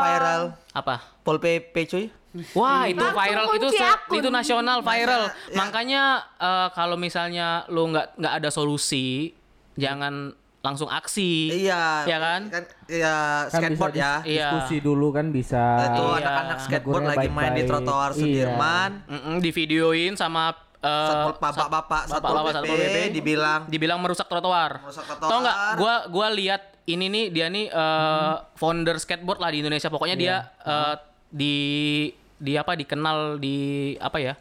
viral 0.04 0.42
apa? 0.74 0.96
Pol 1.24 1.38
PP 1.38 1.76
cuy. 1.86 2.06
Wah 2.54 2.86
itu 2.86 3.00
Langsung 3.00 3.18
viral 3.18 3.46
itu 3.50 3.68
akun. 3.82 4.16
itu 4.20 4.30
nasional 4.30 4.78
viral. 4.82 5.24
ya. 5.50 5.56
Makanya 5.56 6.04
eh, 6.36 6.68
kalau 6.72 6.94
misalnya 6.94 7.66
lu 7.68 7.90
nggak 7.90 8.16
nggak 8.16 8.34
ada 8.38 8.50
solusi, 8.50 9.34
jangan 9.74 10.30
langsung 10.60 10.86
aksi. 10.86 11.64
Iya. 11.66 12.04
Ya 12.06 12.18
kan? 12.20 12.42
Kan 12.52 12.64
ya 12.86 13.16
Kan 13.48 13.60
skateboard 13.72 13.96
ya. 13.96 14.14
Iya. 14.22 14.52
diskusi 14.54 14.78
dulu 14.78 15.10
kan 15.10 15.32
bisa. 15.32 15.90
Itu 15.90 16.04
Iya. 16.06 16.20
anak-anak 16.22 16.58
skateboard 16.62 17.04
lagi 17.08 17.28
main 17.32 17.52
di 17.56 17.64
trotoar 17.64 18.12
Iya. 18.12 18.20
Sudirman. 18.20 18.92
Di 19.40 19.50
videoin 19.50 20.14
sama 20.14 20.52
eh, 20.80 21.08
Satpol 21.08 21.34
sat- 21.34 21.42
bapak-bapak 21.42 22.02
Satpol 22.08 22.28
bapak-bapak 22.32 22.64
PP, 22.64 22.98
dibilang 23.12 23.62
dibilang 23.68 24.00
merusak 24.00 24.28
trotoar. 24.28 24.80
Merusak 24.82 25.04
trotoar. 25.06 25.30
Tau 25.30 25.38
nggak? 25.44 25.56
Gua 25.76 25.96
gua 26.08 26.28
lihat 26.32 26.62
ini 26.88 27.06
nih 27.08 27.26
dia 27.30 27.48
nih 27.48 27.66
eh, 27.68 28.34
founder 28.56 28.96
skateboard 28.98 29.40
lah 29.44 29.50
di 29.52 29.60
Indonesia. 29.60 29.92
Pokoknya 29.92 30.16
dia 30.16 30.36
eh, 30.64 30.96
di 31.30 31.56
di 32.40 32.56
apa 32.56 32.74
dikenal 32.74 33.38
di 33.38 33.58
apa 34.00 34.18
ya? 34.18 34.34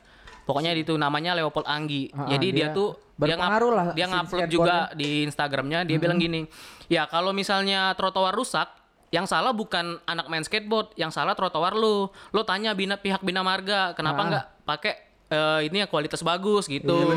Pokoknya 0.48 0.72
itu 0.72 0.96
namanya 0.96 1.36
Leopold 1.36 1.68
Anggi. 1.68 2.08
Ah, 2.16 2.24
Jadi 2.32 2.56
dia, 2.56 2.72
dia 2.72 2.76
tuh 2.76 2.96
dia 3.20 3.34
berpengaruh 3.36 3.72
lah 3.74 3.86
dia 3.92 4.06
ngupload 4.08 4.48
juga 4.48 4.88
di 4.94 5.26
Instagramnya. 5.28 5.84
Dia 5.84 5.98
bilang 6.00 6.16
gini, 6.16 6.46
ya 6.88 7.04
kalau 7.04 7.36
misalnya 7.36 7.92
trotoar 7.98 8.32
rusak 8.32 8.70
yang 9.12 9.28
salah 9.28 9.52
bukan 9.52 10.00
anak 10.04 10.28
main 10.28 10.40
skateboard, 10.40 10.96
yang 10.96 11.12
salah 11.12 11.36
trotoar 11.36 11.76
lu. 11.76 12.08
Lu 12.32 12.42
tanya 12.46 12.72
bina 12.72 12.96
pihak 12.96 13.20
bina 13.20 13.44
marga, 13.44 13.92
kenapa 13.92 14.20
nggak 14.24 14.46
pakai 14.64 14.94
eh, 15.28 15.60
ini 15.64 15.80
ya 15.80 15.86
kualitas 15.86 16.20
bagus 16.20 16.64
gitu. 16.64 17.12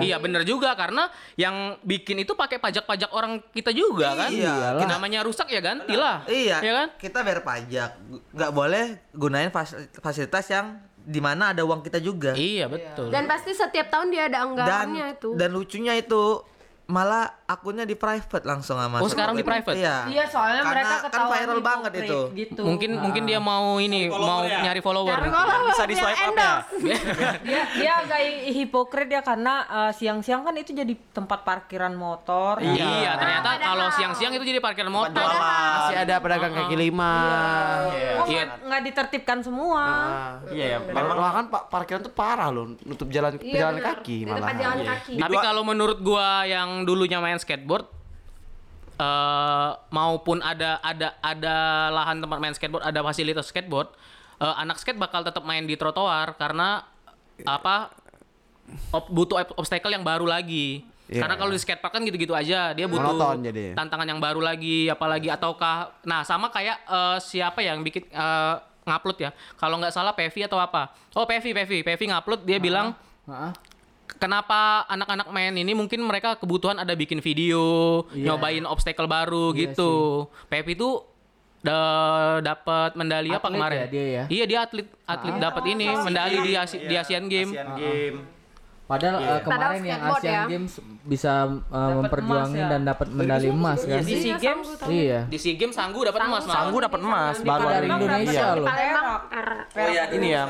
Iya 0.00 0.16
bener 0.16 0.42
juga 0.42 0.72
karena 0.72 1.10
yang 1.34 1.76
bikin 1.82 2.22
itu 2.22 2.32
pakai 2.32 2.56
pajak-pajak 2.56 3.10
orang 3.10 3.42
kita 3.50 3.70
juga 3.70 4.14
kan. 4.16 4.30
Iyalah. 4.30 4.86
Namanya 4.86 5.20
rusak 5.22 5.46
ya 5.46 5.58
gantilah. 5.58 6.24
Iya. 6.26 6.56
Ya 6.60 6.72
kan? 6.74 6.88
Kita 6.96 7.20
bayar 7.20 7.42
pajak. 7.42 7.90
Nggak 8.30 8.52
boleh 8.52 8.84
gunain 9.10 9.50
fas- 9.50 9.74
fasilitas 9.98 10.46
yang 10.48 10.78
di 11.00 11.18
mana 11.18 11.50
ada 11.50 11.64
uang 11.64 11.80
kita 11.80 11.98
juga. 11.98 12.32
Iya 12.32 12.68
betul. 12.68 13.10
Dan 13.10 13.26
pasti 13.26 13.50
setiap 13.50 13.90
tahun 13.90 14.12
dia 14.12 14.28
ada 14.28 14.40
Dan 14.40 14.46
anggarannya 14.46 15.06
itu. 15.16 15.34
dan 15.34 15.50
lucunya 15.50 15.96
itu 15.96 16.44
malah 16.86 17.39
akunnya 17.50 17.82
di 17.82 17.92
private 17.92 18.44
langsung 18.44 18.78
sama 18.78 18.96
Oh, 18.96 19.06
sekarang 19.06 19.34
di 19.34 19.42
private? 19.42 19.74
Iya. 19.74 20.06
Iya 20.06 20.24
soalnya 20.24 20.62
Karena 20.62 20.70
mereka 20.72 20.94
kan 20.94 21.02
ketahuan 21.04 21.34
viral 21.36 21.60
banget 21.60 21.92
itu. 21.98 22.20
gitu. 22.36 22.62
Mungkin 22.62 22.90
mungkin 22.96 23.22
dia 23.24 23.40
mau 23.40 23.74
ini 23.76 24.06
mau 24.06 24.46
nyari 24.46 24.78
follower. 24.78 25.10
Karena 25.10 25.34
kalau 25.34 25.66
Bisa 25.66 25.84
di 25.84 25.94
swipe 25.94 26.22
up 26.22 26.34
ya. 26.36 26.52
dia 27.42 27.62
dia 27.74 27.92
agak 27.98 28.20
hipokrit 28.50 29.08
ya 29.08 29.20
karena 29.20 29.54
eh, 29.66 29.92
siang-siang 29.92 30.42
kan 30.42 30.54
itu 30.54 30.70
jadi 30.72 30.94
tempat 31.10 31.42
parkiran 31.42 31.90
motor. 31.92 32.62
Iya, 32.62 33.16
ternyata 33.16 33.48
Padahal. 33.50 33.66
kalau 33.66 33.86
siang-siang 33.90 34.32
itu 34.32 34.44
jadi 34.46 34.60
parkiran 34.60 34.92
motor. 34.92 35.26
Masih 35.26 35.96
ada 35.98 36.14
pedagang 36.16 36.54
kaki 36.54 36.76
lima. 36.78 37.12
Oh, 38.14 38.26
Iya. 38.26 38.46
nggak- 38.46 38.58
nggak 38.62 38.82
ditertibkan 38.84 39.38
semua. 39.40 39.84
Iya 40.46 40.66
ya, 40.68 40.78
Memang 40.82 41.16
memang 41.16 41.32
kan 41.32 41.44
pak 41.48 41.62
parkiran 41.68 42.00
tuh 42.00 42.12
parah 42.12 42.48
loh, 42.48 42.76
nutup 42.80 43.08
jalan 43.08 43.34
Iya, 43.36 43.58
jalan 43.64 43.76
kaki 43.80 44.16
Di 44.20 44.28
depan 44.28 44.38
malah. 44.38 44.54
jalan 44.54 44.78
kaki. 44.86 45.12
Tapi 45.16 45.36
kalau 45.40 45.62
menurut 45.62 45.98
gua 45.98 46.44
yang 46.44 46.84
dulunya 46.84 47.18
main 47.18 47.39
skateboard 47.40 47.88
eh 49.00 49.70
maupun 49.88 50.44
ada 50.44 50.76
ada 50.84 51.16
ada 51.24 51.56
lahan 51.88 52.20
tempat 52.20 52.38
main 52.38 52.52
skateboard, 52.52 52.84
ada 52.84 53.00
fasilitas 53.00 53.48
skateboard, 53.48 53.88
eh, 54.38 54.54
anak 54.60 54.76
skate 54.76 55.00
bakal 55.00 55.24
tetap 55.24 55.40
main 55.42 55.64
di 55.64 55.72
trotoar 55.74 56.36
karena 56.36 56.84
apa? 57.42 57.88
ob- 58.92 59.10
butuh 59.10 59.40
ob- 59.40 59.56
obstacle 59.58 59.90
yang 59.90 60.04
baru 60.04 60.28
lagi. 60.28 60.84
Iya. 61.10 61.26
Karena 61.26 61.34
kalau 61.34 61.50
di 61.50 61.58
skatepark 61.58 61.90
kan 61.90 62.06
gitu-gitu 62.06 62.38
aja, 62.38 62.70
dia 62.70 62.86
butuh 62.86 63.02
Monoton 63.02 63.42
jadi. 63.42 63.74
tantangan 63.74 64.06
yang 64.06 64.22
baru 64.22 64.38
lagi, 64.38 64.86
apalagi 64.86 65.26
ataukah, 65.26 65.90
nah 66.06 66.22
sama 66.22 66.54
kayak 66.54 66.78
eh, 66.86 67.18
siapa 67.18 67.66
yang 67.66 67.82
bikin 67.82 68.06
eh, 68.06 68.54
ngupload 68.86 69.18
ya? 69.18 69.30
Kalau 69.58 69.80
nggak 69.82 69.90
salah 69.90 70.14
Pevi 70.14 70.46
atau 70.46 70.62
apa? 70.62 70.94
Oh 71.18 71.26
Pevi, 71.26 71.50
Pevi, 71.50 71.82
Pevi 71.82 72.04
ngupload 72.06 72.46
dia 72.46 72.62
bilang 72.62 72.94
Heeh. 73.26 73.50
Kenapa 74.20 74.84
anak-anak 74.86 75.26
main 75.28 75.56
ini 75.56 75.72
mungkin 75.72 75.98
mereka 76.00 76.36
kebutuhan 76.36 76.76
ada 76.76 76.92
bikin 76.92 77.18
video, 77.18 78.04
Iya. 78.10 78.30
nyobain 78.30 78.62
obstacle 78.62 79.08
baru 79.08 79.50
Iya 79.50 79.72
gitu. 79.72 79.92
Pepi 80.46 80.76
tuh 80.76 81.08
da- 81.58 82.38
dapat 82.38 82.94
medali 82.94 83.28
apa 83.30 83.48
kemarin? 83.48 83.80
ya 83.80 83.86
dia 83.86 84.04
ya? 84.06 84.24
Iya 84.28 84.44
dia 84.46 84.58
atlet 84.62 84.86
atlet 85.04 85.34
dapat 85.36 85.62
ini 85.66 85.86
medali 85.98 86.36
di 86.40 86.52
Asi- 86.54 86.82
di 86.82 86.94
Asian 86.94 87.24
Game. 87.26 87.50
Asian 87.50 87.70
Game. 87.74 88.18
Padahal 88.84 89.16
eh, 89.16 89.38
kemarin 89.38 89.46
Padahal 89.46 89.72
yang 89.76 89.84
skateboard 89.86 90.18
Asian 90.18 90.34
ya. 90.34 90.42
Games 90.48 90.72
bisa 91.06 91.32
eh, 91.46 91.92
memperjuangin 91.94 92.42
emas 92.50 92.58
ya. 92.58 92.68
dan 92.68 92.80
dapat 92.82 93.06
medali 93.08 93.48
emas 93.48 93.80
kan. 93.86 94.02
Di 94.02 94.14
SEA 94.18 94.34
Games 94.36 94.68
Iya. 94.82 95.20
Di 95.24 95.38
SEA 95.38 95.54
Games 95.54 95.74
Sanggu 95.74 96.00
dapat 96.02 96.20
emas. 96.20 96.42
Sanggu 96.42 96.76
dapat 96.76 96.98
emas 96.98 97.36
baru 97.38 97.66
Dari. 97.70 97.86
Indonesia 97.86 98.34
Iya. 98.34 98.46
loh. 98.52 98.66
Palembang. 98.66 99.06
Oh 99.70 99.88
iya, 99.88 100.04
Ini 100.10 100.28
ya, 100.28 100.42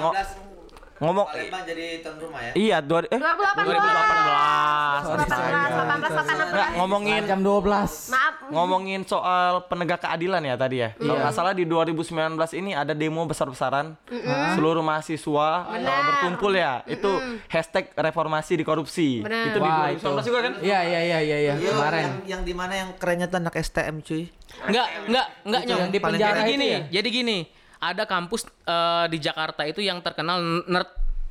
ngomong 1.00 1.26
Palembang 1.26 1.64
jadi 1.64 2.04
tuan 2.04 2.16
rumah 2.20 2.40
ya. 2.44 2.52
iya 2.54 2.76
dua 2.78 3.00
eh 3.04 3.16
2018. 3.16 3.56
2018. 3.64 5.00
18, 5.00 5.32
18, 6.20 6.50
Enggak, 6.50 6.68
ngomongin 6.76 7.22
Jam 7.24 7.40
12. 7.40 8.12
Maaf. 8.12 8.34
ngomongin 8.50 9.00
soal 9.02 9.64
penegak 9.64 10.04
keadilan 10.04 10.42
ya 10.42 10.54
tadi 10.54 10.76
ya. 10.78 10.92
Kalau 10.92 11.16
nggak 11.16 11.32
salah 11.32 11.52
di 11.52 11.64
2019 11.64 12.12
ini 12.52 12.76
ada 12.76 12.92
demo 12.92 13.24
besar-besaran 13.24 13.96
seluruh 14.54 14.82
mahasiswa 14.82 15.48
berkumpul 15.80 16.52
ya. 16.52 16.84
Itu 16.84 17.16
hashtag 17.48 17.96
reformasi 17.96 18.60
di 18.60 18.64
korupsi. 18.66 19.24
Itu 19.24 19.56
di 19.56 19.64
Wah, 19.64 19.88
2019 19.96 20.28
juga 20.28 20.38
kan? 20.42 20.52
Iya 20.60 20.80
iya 20.84 21.00
iya 21.00 21.18
iya 21.20 21.38
iya 21.40 21.54
Iya, 21.56 21.70
kemarin. 21.72 22.02
yang, 22.02 22.14
yang 22.28 22.42
di 22.44 22.52
mana 22.52 22.72
yang 22.76 22.90
kerennya 22.96 23.26
tuh 23.26 23.38
anak 23.40 23.54
STM 23.56 24.04
cuy. 24.04 24.28
Enggak, 24.66 24.86
enggak, 25.06 25.26
enggak 25.46 25.62
nyong. 25.64 25.88
di 25.88 25.98
penjara 25.98 26.40
gini, 26.44 26.66
ya? 26.66 26.80
jadi 26.90 27.08
gini. 27.08 27.38
Ada 27.80 28.04
kampus 28.04 28.44
eh, 28.44 29.06
di 29.08 29.18
Jakarta 29.18 29.64
itu 29.64 29.80
yang 29.80 29.98
terkenal 29.98 30.36
nerd 30.64 30.88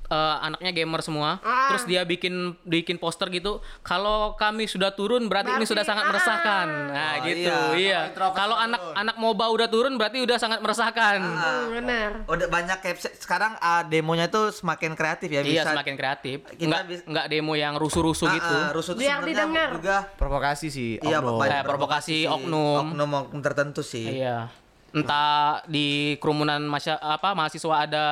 eh, 0.09 0.37
anaknya 0.41 0.73
gamer 0.73 0.97
semua. 0.99 1.37
Ah. 1.39 1.69
Terus 1.69 1.85
dia 1.85 2.01
bikin 2.01 2.33
bikin 2.63 2.97
poster 2.97 3.29
gitu. 3.29 3.61
Kalau 3.79 4.33
kami 4.33 4.65
sudah 4.65 4.89
turun 4.89 5.29
berarti, 5.29 5.49
ini 5.51 5.61
Berarti, 5.61 5.69
sudah 5.69 5.85
sangat 5.85 6.03
ah. 6.03 6.09
meresahkan. 6.09 6.67
Nah, 6.89 7.13
gitu. 7.21 7.53
iya. 7.77 8.09
Iya. 8.09 8.33
Kalau 8.33 8.57
anak 8.57 8.81
anak 8.93 9.15
MOBA 9.15 9.45
udah 9.47 9.67
turun 9.67 9.93
berarti 9.93 10.17
udah 10.19 10.35
sangat 10.35 10.57
meresahkan. 10.57 11.21
Hmm, 11.21 11.69
benar. 11.71 12.11
Udah 12.25 12.47
banyak 12.49 12.77
caption 12.79 13.13
sekarang 13.13 13.53
ah, 13.61 13.85
demonya 13.85 14.25
tuh 14.25 14.49
semakin 14.49 14.97
kreatif 14.97 15.29
ya 15.29 15.45
Iya, 15.45 15.61
bisa. 15.61 15.69
semakin 15.71 15.93
kreatif. 15.95 16.37
Kita 16.49 16.65
Enggak 16.65 16.83
bis- 16.89 17.05
enggak 17.05 17.25
demo 17.29 17.53
yang 17.53 17.77
rusuh-rusuh 17.77 18.25
Ah, 18.25 18.33
gitu. 18.33 18.55
ah, 18.57 18.69
rusuh 18.73 18.93
Biar 18.97 19.21
sebenarnya 19.21 19.29
didengar. 19.29 19.69
juga 19.77 19.97
Provokasi 20.17 20.67
sih. 20.67 20.97
Iya, 20.97 21.21
oknum. 21.21 21.45
Eh, 21.45 21.61
provokasi 21.61 22.17
oknum. 22.25 22.81
oknum 22.89 23.09
oknum 23.21 23.39
tertentu 23.39 23.85
sih. 23.85 24.17
Iya. 24.17 24.49
Entah 24.91 25.35
di 25.65 25.87
kerumunan 26.17 26.59
masya, 26.61 26.95
apa 26.95 27.31
mahasiswa 27.31 27.75
ada 27.79 28.05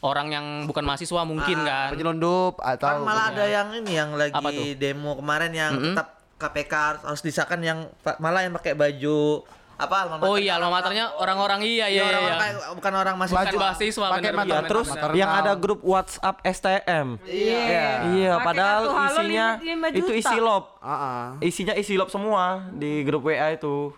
orang 0.00 0.28
yang 0.28 0.46
bukan 0.64 0.82
mahasiswa 0.82 1.22
mungkin 1.22 1.58
kan. 1.60 1.90
Penyelundup 1.90 2.58
atau 2.58 2.86
Kan 2.86 2.96
malah 3.02 3.30
ada 3.30 3.44
yang 3.44 3.70
ini 3.72 3.92
yang 3.94 4.10
lagi 4.12 4.32
Apa 4.32 4.48
tuh? 4.48 4.74
demo 4.74 5.14
kemarin 5.14 5.50
yang 5.50 5.72
tetap 5.72 6.08
KPK 6.36 6.74
harus 7.00 7.20
disahkan 7.20 7.58
yang 7.58 7.78
malah 8.18 8.42
yang 8.42 8.50
pakai 8.52 8.74
baju 8.74 9.46
apa 9.72 9.94
alma 10.00 10.14
mater. 10.16 10.26
Oh 10.26 10.36
iya, 10.36 10.54
alma 10.56 10.70
maternya 10.70 11.10
orang-orang 11.12 11.62
iya 11.62 11.86
iya 11.88 12.02
Iya, 12.02 12.04
orang 12.04 12.22
iya. 12.24 12.34
kayak- 12.36 12.58
bukan 12.72 12.92
orang 12.94 13.14
masih 13.16 13.34
Bukan 13.34 13.54
mahasiswa 13.56 14.06
pakai 14.08 14.20
bener, 14.20 14.34
mata- 14.36 14.46
bener, 14.52 14.68
Terus. 14.68 14.88
Maternal. 14.88 15.14
yang 15.16 15.30
ada 15.32 15.52
grup 15.56 15.80
WhatsApp 15.82 16.36
STM. 16.44 17.06
Iya. 17.24 17.86
Iya, 18.04 18.32
Pakai 18.36 18.46
padahal 18.46 18.82
isinya 19.08 19.46
itu 19.92 20.12
isi 20.12 20.36
lob. 20.36 20.64
Ah, 20.78 20.90
ah. 20.92 21.24
Isinya 21.40 21.74
isi 21.74 21.94
lob 21.94 22.06
semua 22.08 22.44
di 22.70 23.02
grup 23.02 23.22
WA 23.24 23.48
itu. 23.52 23.90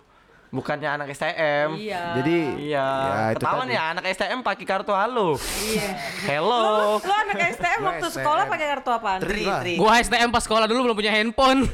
Bukannya 0.55 0.87
anak 0.89 1.11
STM. 1.11 1.75
Iya. 1.75 2.03
Jadi 2.15 2.39
Iya. 2.71 2.87
ya, 2.87 3.25
itu 3.29 3.43
Ketahuan 3.43 3.67
ya 3.69 3.83
anak 3.91 4.05
STM 4.07 4.39
pakai 4.41 4.63
kartu 4.65 4.93
halo. 4.93 5.35
Iya. 5.61 5.89
Hello. 6.25 6.97
Lu 6.97 7.11
anak 7.13 7.37
STM 7.55 7.81
waktu 7.83 8.07
STM. 8.07 8.17
sekolah 8.17 8.45
pakai 8.47 8.67
kartu 8.71 8.91
apaan? 8.91 9.19
Tri, 9.19 9.43
tri. 9.43 9.75
Gua 9.75 9.99
STM 9.99 10.31
pas 10.31 10.39
sekolah 10.41 10.65
dulu 10.65 10.87
belum 10.87 10.97
punya 10.97 11.11
handphone. 11.11 11.67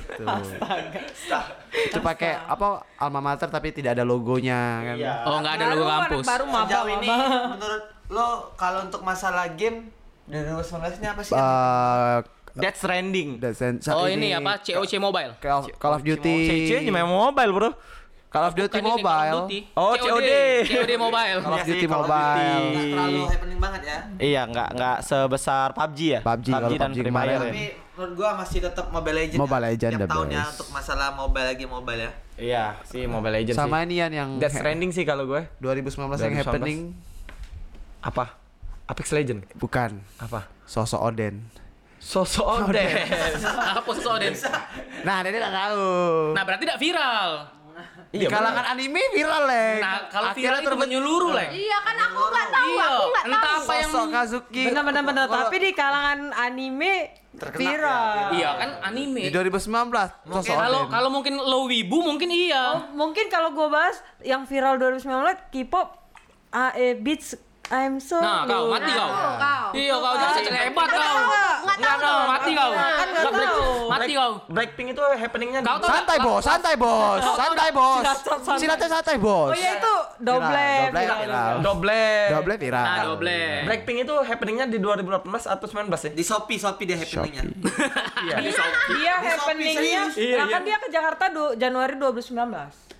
itu 1.70 1.98
pakai 2.00 2.34
apa 2.40 2.66
alma 2.96 3.20
mater 3.22 3.46
tapi 3.46 3.70
tidak 3.70 3.94
ada 3.94 4.02
logonya 4.02 4.58
kan. 4.82 4.96
Oh, 5.24 5.36
nggak 5.38 5.54
ada 5.54 5.64
logo 5.68 5.84
kampus. 5.86 6.24
Baru 6.26 6.44
maba 6.46 6.66
Sejauh 6.66 6.88
ini 6.90 7.08
menurut 7.52 7.82
lo 8.08 8.28
kalau 8.54 8.80
untuk 8.82 9.00
masalah 9.00 9.46
game 9.52 9.92
dari 10.24 10.46
2019 10.46 10.98
ini 10.98 11.06
apa 11.06 11.20
sih? 11.20 11.32
Eh, 11.32 12.18
That's 12.50 12.80
trending. 12.80 13.38
dan 13.38 13.52
sen- 13.52 13.78
saat 13.78 13.94
Oh, 13.94 14.06
ini 14.06 14.32
apa? 14.32 14.58
COC 14.58 14.98
Mobile. 14.98 15.38
Call, 15.38 15.70
Call 15.72 15.94
of 15.94 16.02
Duty. 16.02 16.66
Aja 16.74 16.90
main 16.90 17.06
mobile, 17.06 17.52
Bro. 17.52 17.70
Call 18.30 18.46
of 18.46 18.54
Duty 18.54 18.70
Bukan 18.70 18.78
ini, 18.78 18.86
Call 18.86 18.94
of 18.94 19.02
Mobile. 19.02 19.38
Duty. 19.42 19.58
Oh, 19.74 19.92
COD. 19.92 20.06
COD. 20.06 20.30
COD 20.70 20.92
Mobile. 20.94 21.38
Call 21.42 21.50
of 21.50 21.58
Iya 21.58 21.64
Duty 21.66 21.86
Mobile. 21.90 22.62
Duty. 22.62 22.70
Nggak 22.70 22.86
terlalu 22.94 23.20
happening 23.26 23.58
banget 23.58 23.82
ya. 23.82 23.98
Iya, 24.22 24.42
nggak 24.46 24.68
nggak 24.70 24.96
sebesar 25.02 25.66
PUBG 25.74 25.98
ya. 26.06 26.20
PUBG, 26.22 26.46
kalau 26.48 26.68
dan 26.70 26.78
PUBG 26.86 26.98
Free. 27.02 27.10
Fire 27.10 27.26
ya. 27.26 27.38
Tapi 27.42 27.64
menurut 27.90 28.12
gua 28.14 28.30
masih 28.38 28.58
tetap 28.62 28.86
Mobile 28.88 29.16
Legends. 29.18 29.40
Mobile 29.42 29.58
ya. 29.58 29.66
Legends 29.66 29.92
Tiap 29.92 30.00
the 30.00 30.08
tahun 30.08 30.26
ya 30.30 30.38
best. 30.38 30.52
untuk 30.54 30.68
masalah 30.70 31.08
mobile 31.12 31.46
lagi 31.50 31.64
mobile 31.66 32.00
ya. 32.00 32.10
Iya, 32.40 32.64
sih 32.86 33.02
Mobile 33.04 33.34
Legends 33.36 33.58
Sama 33.58 33.82
sih. 33.82 33.84
ini 33.84 33.94
Yan 33.98 34.12
yang 34.14 34.30
That's 34.38 34.56
trending 34.56 34.94
sih 34.94 35.02
kalau 35.02 35.26
gue. 35.26 35.42
2019 35.58 35.90
yang 36.16 36.32
2019. 36.38 36.40
happening 36.40 36.78
Apa? 38.00 38.38
Apex 38.86 39.10
Legend. 39.10 39.42
bukan 39.58 40.00
Apa? 40.16 40.46
sosok 40.64 41.02
Oden. 41.02 41.50
Sosok 42.00 42.46
Oden. 42.64 42.94
Apa 43.76 43.90
sosok 43.92 44.16
Oden? 44.16 44.32
Nah, 45.04 45.20
Dede 45.20 45.36
nggak 45.36 45.52
tahu. 45.52 45.84
Nah, 46.32 46.42
berarti 46.46 46.62
tidak 46.64 46.80
viral. 46.80 47.30
Di 48.10 48.26
kalangan 48.26 48.64
anime 48.66 48.98
viral, 49.14 49.46
Leng. 49.46 49.78
Nah, 49.78 50.10
kalau 50.10 50.34
viral 50.34 50.58
itu 50.60 50.74
menyeluruh, 50.74 51.30
Leng. 51.30 51.50
Iya 51.54 51.78
kan 51.78 51.96
aku 51.96 52.20
nggak 52.26 52.48
tahu, 52.50 52.66
Iya, 52.66 52.84
aku 52.84 53.06
nggak 53.06 53.24
entah 53.24 53.40
tahu. 53.40 53.60
apa 53.60 53.72
yang 53.78 53.90
sosok 53.90 54.08
Kazuki. 54.10 54.62
Bener 54.66 54.82
bener 54.82 55.02
bener. 55.06 55.24
Tapi 55.30 55.56
di 55.56 55.70
kalangan 55.70 56.18
anime 56.34 56.92
viral. 57.54 58.34
Iya 58.34 58.50
kan 58.58 58.70
anime. 58.84 59.22
Di 59.24 59.30
2019 59.30 59.70
sosok 60.26 60.54
Kalau 60.58 60.80
kalau 60.90 61.08
mungkin 61.08 61.38
lo 61.38 61.70
wibu 61.70 62.02
mungkin 62.02 62.28
iya. 62.28 62.64
Oh, 62.74 62.82
mungkin 62.98 63.30
kalau 63.30 63.54
gue 63.54 63.68
bahas 63.70 63.94
yang 64.20 64.42
viral 64.42 64.74
2019 64.76 65.06
K-pop 65.48 65.88
AE 66.50 66.98
Beats 66.98 67.38
I'm 67.70 68.02
so 68.02 68.18
Nah, 68.18 68.42
kau 68.44 68.66
mati 68.66 68.90
kau. 68.90 69.10
Iya, 69.70 69.94
kau 69.94 70.14
jadi 70.18 70.32
cewek 70.42 70.62
hebat 70.66 70.88
kau. 70.90 70.98
Nggak 71.62 71.76
Enggak, 71.78 71.94
tahu. 71.94 72.02
kau 72.02 72.26
mati 72.26 72.50
kau. 72.50 72.70
Nggak 72.70 72.90
Nggak 73.06 73.30
break- 73.30 73.54
tahu. 73.54 73.70
Mati 73.86 74.12
kau. 74.12 74.32
Blackpink 74.50 74.88
itu 74.90 75.02
happeningnya 75.06 75.60
Kau 75.62 75.76
di- 75.78 75.86
Santai, 75.86 76.18
Bos. 76.18 76.42
Santai, 76.42 76.74
Bos. 76.74 77.22
Santai, 77.22 77.70
Bos. 77.70 78.04
Silatnya 78.58 78.88
santai, 78.90 79.16
Bos. 79.16 79.50
Oh 79.50 79.56
iya 79.56 79.78
itu 79.78 79.94
doble. 80.18 80.72
Doble. 81.62 82.02
Doble. 82.28 82.54
Viral. 82.58 82.82
Nah, 82.82 82.96
doble. 83.06 83.40
Blackpink 83.64 83.98
itu 84.02 84.14
happeningnya 84.18 84.66
di 84.66 84.78
2018 84.78 85.22
atau 85.46 85.66
19 85.66 85.94
ya? 86.02 86.10
Di 86.10 86.24
Shopee, 86.26 86.58
Shopee 86.58 86.84
dia 86.84 86.98
happeningnya. 86.98 87.44
Iya. 88.20 88.36
Dia 88.90 89.14
happeningnya, 89.16 90.12
Iya, 90.12 90.36
nah 90.36 90.44
iya. 90.44 90.52
kan 90.52 90.60
dia 90.60 90.76
ke 90.76 90.88
Jakarta 90.90 91.24
Januari 91.54 91.94
2019. 91.96 92.99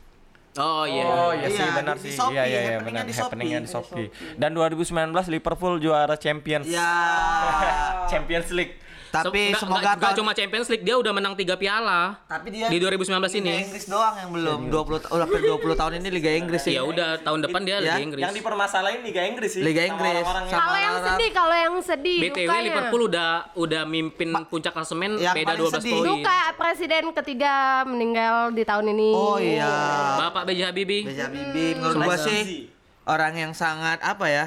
Oh 0.53 0.83
iya. 0.83 1.07
Oh 1.07 1.31
iya 1.31 1.47
sih 1.47 1.63
Iya, 1.63 1.79
benar 1.79 1.95
di 1.95 2.03
sih. 2.03 2.13
Shopee, 2.13 2.35
Iya 2.35 2.43
iya 2.45 2.61
iya 2.65 2.79
benar 2.83 3.07
happeningnya 3.07 3.63
Shopee. 3.63 4.11
di 4.11 4.11
Shopee. 4.11 4.35
Dan 4.35 4.51
2019 4.53 5.31
Liverpool 5.31 5.75
juara 5.79 6.19
Champions. 6.19 6.67
Ya. 6.67 6.91
Champions 8.11 8.51
League. 8.51 8.75
Tapi 9.11 9.51
Nggak- 9.51 9.59
semoga 9.59 9.75
nggak- 9.77 9.91
nggak 9.93 10.07
tahun 10.07 10.19
cuma 10.19 10.33
Champions 10.33 10.69
League, 10.69 10.83
dia 10.83 10.95
udah 10.95 11.11
menang 11.11 11.35
3 11.35 11.55
piala. 11.55 12.15
tapi 12.25 12.49
dia 12.49 12.67
di 12.67 12.79
2019 12.79 13.11
Liga 13.29 13.43
ini. 13.43 13.55
Inggris 13.61 13.85
doang 13.85 14.15
yang 14.15 14.31
belum 14.31 14.61
20 14.67 14.99
ta- 14.99 15.11
oh, 15.11 15.19
hampir 15.19 15.43
20 15.43 15.75
tahun 15.75 15.93
ini 15.97 16.09
Liga 16.09 16.31
Inggris 16.33 16.63
sih. 16.63 16.73
Ya 16.73 16.83
udah 16.83 17.19
tahun 17.19 17.43
depan 17.43 17.61
dia 17.61 17.71
Ya, 17.73 17.81
Liga 17.83 17.99
Inggris. 18.01 18.23
Yang 18.23 18.35
dipermasalahin 18.39 19.01
Liga 19.03 19.23
Inggris 19.25 19.51
sih. 19.51 19.61
Liga 19.61 19.81
Sama 19.81 19.91
Inggris. 19.91 20.15
orang-orang 20.17 20.43
yang- 20.43 20.53
Sama 20.53 20.63
Kalau 20.63 20.79
yang 20.79 20.97
sedih, 21.03 21.31
kalau 21.33 21.57
yang 21.57 21.75
sedih 21.81 22.19
BTW 22.21 22.39
dukanya. 22.41 22.63
Liverpool 22.65 23.03
udah 23.05 23.31
udah 23.57 23.83
mimpin 23.85 24.29
puncak 24.47 24.71
klasemen 24.71 25.11
Yang 25.17 25.35
beda 25.35 25.47
paling 25.49 25.61
12 25.61 25.75
sedih. 25.77 25.93
poin. 25.93 26.07
Duka 26.07 26.39
presiden 26.55 27.05
ketiga 27.13 27.55
meninggal 27.85 28.35
di 28.51 28.63
tahun 28.63 28.87
ini. 28.91 29.11
Oh 29.11 29.37
iya. 29.37 29.73
Bapak 30.21 30.47
B.J. 30.47 30.61
Habibie 30.65 31.03
Beja 31.03 31.27
Bibi 31.27 31.75
menurut 31.75 31.97
gua 32.01 32.17
sih 32.17 32.71
orang 33.03 33.35
yang 33.35 33.53
sangat 33.53 33.99
apa 33.99 34.27
ya? 34.27 34.47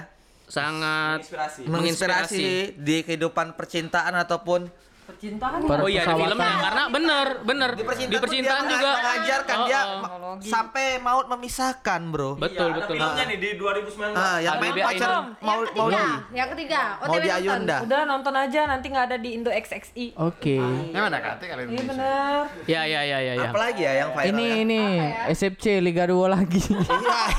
Sangat 0.54 1.26
Inspirasi. 1.26 1.62
menginspirasi 1.66 2.50
di 2.78 3.02
kehidupan 3.02 3.58
percintaan 3.58 4.14
ataupun 4.14 4.70
Percintaan 5.04 5.60
Oh 5.64 5.86
iya 5.86 6.04
di 6.04 6.16
filmnya 6.16 6.56
karena 6.62 6.84
bener 6.88 7.28
bener 7.44 7.70
di 7.74 7.84
percintaan, 7.84 8.22
percintaan, 8.22 8.62
tuh 8.62 8.70
dia 8.70 8.78
juga 8.78 8.92
mengajarkan 8.94 9.56
Oh, 9.56 9.66
dia 9.66 9.82
oh. 9.82 10.00
ma- 10.00 10.12
sampai 10.40 10.88
maut 10.98 11.26
memisahkan, 11.28 12.02
Bro. 12.08 12.32
betul 12.38 12.70
Ada 12.70 12.78
betul. 12.80 12.96
filmnya 12.96 13.24
nih 13.26 13.38
di 13.38 13.50
2019. 13.54 14.16
Ah, 14.16 14.38
yang 14.40 14.56
main 14.58 14.74
pacar 14.74 15.10
mau 15.38 15.60
yang 15.60 15.60
mau 15.76 15.88
ketiga, 15.88 16.00
di 16.00 16.34
yang 16.34 16.50
ketiga. 16.50 16.82
mau 16.94 17.06
OTW 17.06 17.14
di 17.14 17.28
nonton. 17.28 17.38
Ayunda. 17.44 17.78
Udah 17.84 18.02
nonton 18.04 18.34
aja 18.34 18.60
nanti 18.66 18.86
nggak 18.88 19.06
ada 19.06 19.18
di 19.18 19.30
Indo 19.34 19.50
XXI. 19.50 20.06
Oke. 20.18 20.58
Yang 20.90 21.04
mana 21.04 21.18
kata 21.20 21.44
kalian? 21.46 21.68
Iya 21.68 21.84
bener. 21.86 22.42
Ya 22.66 22.82
ya 22.84 23.02
ya 23.04 23.18
ya 23.20 23.34
ya. 23.36 23.50
Apalagi 23.50 23.82
ya 23.82 23.94
yang 23.98 24.10
viral 24.12 24.28
Ini 24.30 24.46
ya? 24.46 24.56
ini 24.58 24.82
SFC 25.30 25.66
Liga 25.80 26.04
2 26.06 26.26
lagi. 26.28 26.62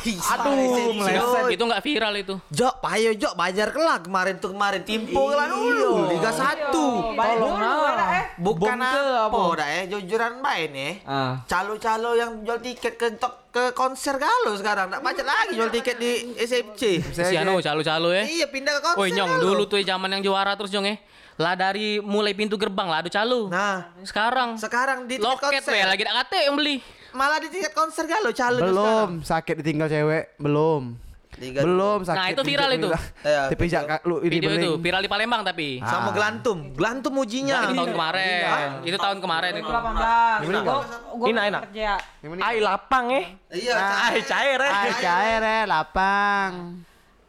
Iya, 0.05 0.20
Aduh, 0.37 0.92
Meleset 0.94 1.44
itu 1.50 1.64
nggak 1.64 1.83
viral 1.83 2.14
itu. 2.14 2.35
Jok, 2.50 2.74
payo 2.79 3.11
Jok, 3.14 3.33
bajar 3.35 3.68
kelak 3.70 4.05
kemarin 4.05 4.37
tuh 4.37 4.53
kemarin 4.53 4.83
timpo 4.83 5.31
kelak 5.31 5.48
dulu 5.48 6.11
Liga 6.11 6.29
1. 6.29 6.68
Tolong 6.70 7.54
Eh. 7.59 8.25
Bukan 8.38 8.77
ke 8.79 9.03
apa, 9.14 9.31
apa? 9.31 9.40
dah 9.59 9.69
eh 9.69 9.85
jujuran 9.87 10.33
baik 10.43 10.67
nih. 10.75 10.93
Ah. 11.07 11.43
Calo-calo 11.47 12.19
yang 12.19 12.43
jual 12.43 12.59
tiket 12.59 12.95
ke 12.99 13.14
ke 13.51 13.71
konser 13.73 14.19
galau 14.19 14.55
sekarang. 14.59 14.90
Nak 14.90 15.01
macet 15.01 15.27
lagi 15.27 15.55
jual 15.55 15.71
tiket 15.71 15.97
di 15.99 16.35
SFC. 16.35 17.03
Si 17.03 17.35
Anu 17.38 17.62
calo-calo 17.62 18.11
ya. 18.11 18.25
Iya, 18.27 18.47
pindah 18.51 18.79
ke 18.79 18.81
konser. 18.83 18.99
Woi 18.99 19.11
nyong 19.14 19.33
dulu 19.38 19.62
tuh 19.67 19.79
zaman 19.83 20.11
yang 20.19 20.23
juara 20.23 20.59
terus 20.59 20.75
nyong 20.75 20.87
ya. 20.90 20.97
Lah 21.35 21.55
dari 21.59 21.99
mulai 21.99 22.31
pintu 22.31 22.55
gerbang 22.55 22.87
lah 22.87 23.03
adu 23.03 23.11
calo. 23.11 23.51
Nah, 23.51 23.90
Sekarang 24.07 24.55
sekarang 24.55 25.11
di 25.11 25.19
tiket 25.19 25.27
loket 25.27 25.62
konser. 25.67 25.75
ya 25.75 25.87
lagi 25.90 26.03
tak 26.07 26.14
kate 26.27 26.40
yang 26.47 26.55
beli. 26.55 26.79
Malah 27.14 27.38
di 27.38 27.49
tiket 27.51 27.71
konser 27.75 28.11
galau 28.11 28.35
calo 28.35 28.59
Belum 28.59 29.09
sakit 29.23 29.62
ditinggal 29.62 29.87
cewek, 29.87 30.35
belum. 30.38 31.04
Liga 31.35 31.66
Belum 31.66 32.07
sakit. 32.07 32.18
Nah, 32.18 32.27
itu 32.31 32.42
viral 32.47 32.70
itu. 32.79 32.88
Iya, 33.27 33.42
Tapi 33.51 33.64
jak 33.66 34.03
lu 34.07 34.23
ini 34.23 34.38
Video 34.38 34.51
itu 34.55 34.70
viral 34.79 35.01
di 35.03 35.11
Palembang 35.11 35.42
tapi. 35.42 35.83
Sama 35.83 36.14
Gelantum. 36.14 36.70
Gelantum 36.75 37.12
ujinya. 37.18 37.66
Itu 37.66 37.75
tahun 37.75 37.90
kemarin. 37.90 38.40
Itu 38.87 38.97
tahun 38.99 39.18
kemarin 39.18 39.53
itu. 39.59 39.70
18. 39.70 40.62
Gua 40.62 40.81
gua 41.18 41.27
Enak, 41.31 41.44
enak. 41.51 41.62
kerja. 41.70 41.90
Ai 42.38 42.57
lapang 42.62 43.07
eh. 43.11 43.25
Iya, 43.51 43.75
Ai 43.79 44.20
cair 44.23 44.61
eh. 44.62 44.73
Ah, 44.73 44.85
cair 44.94 45.42
ya, 45.42 45.61
lapang. 45.66 46.53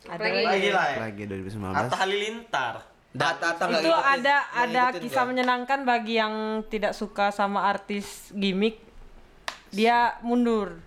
Ada 0.06 0.22
lagi 0.22 0.70
lah. 0.70 0.86
ya. 0.94 0.98
Lagi 1.10 1.24
2019. 1.26 1.74
Atta 1.74 1.96
Halilintar. 1.98 2.76
Data 3.16 3.56
itu 3.56 3.64
ngikutin. 3.72 3.96
ada 3.96 4.36
ada 4.52 4.84
kisah 5.00 5.24
dia. 5.24 5.30
menyenangkan 5.32 5.88
bagi 5.88 6.20
yang 6.20 6.68
tidak 6.68 6.92
suka 6.92 7.32
sama 7.32 7.64
artis 7.64 8.28
gimmick 8.36 8.84
dia 9.72 10.20
mundur 10.20 10.84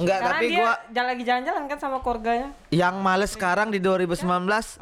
Enggak, 0.00 0.18
karena 0.18 0.32
tapi 0.32 0.46
dia 0.46 0.58
gua 0.58 0.72
jalan 0.88 1.08
lagi 1.08 1.22
jalan-jalan 1.22 1.62
kan 1.66 1.78
sama 1.78 1.96
keluarganya 2.00 2.48
yang 2.70 2.94
males 2.98 3.30
sekarang 3.30 3.68
di 3.68 3.78
2019 3.78 4.80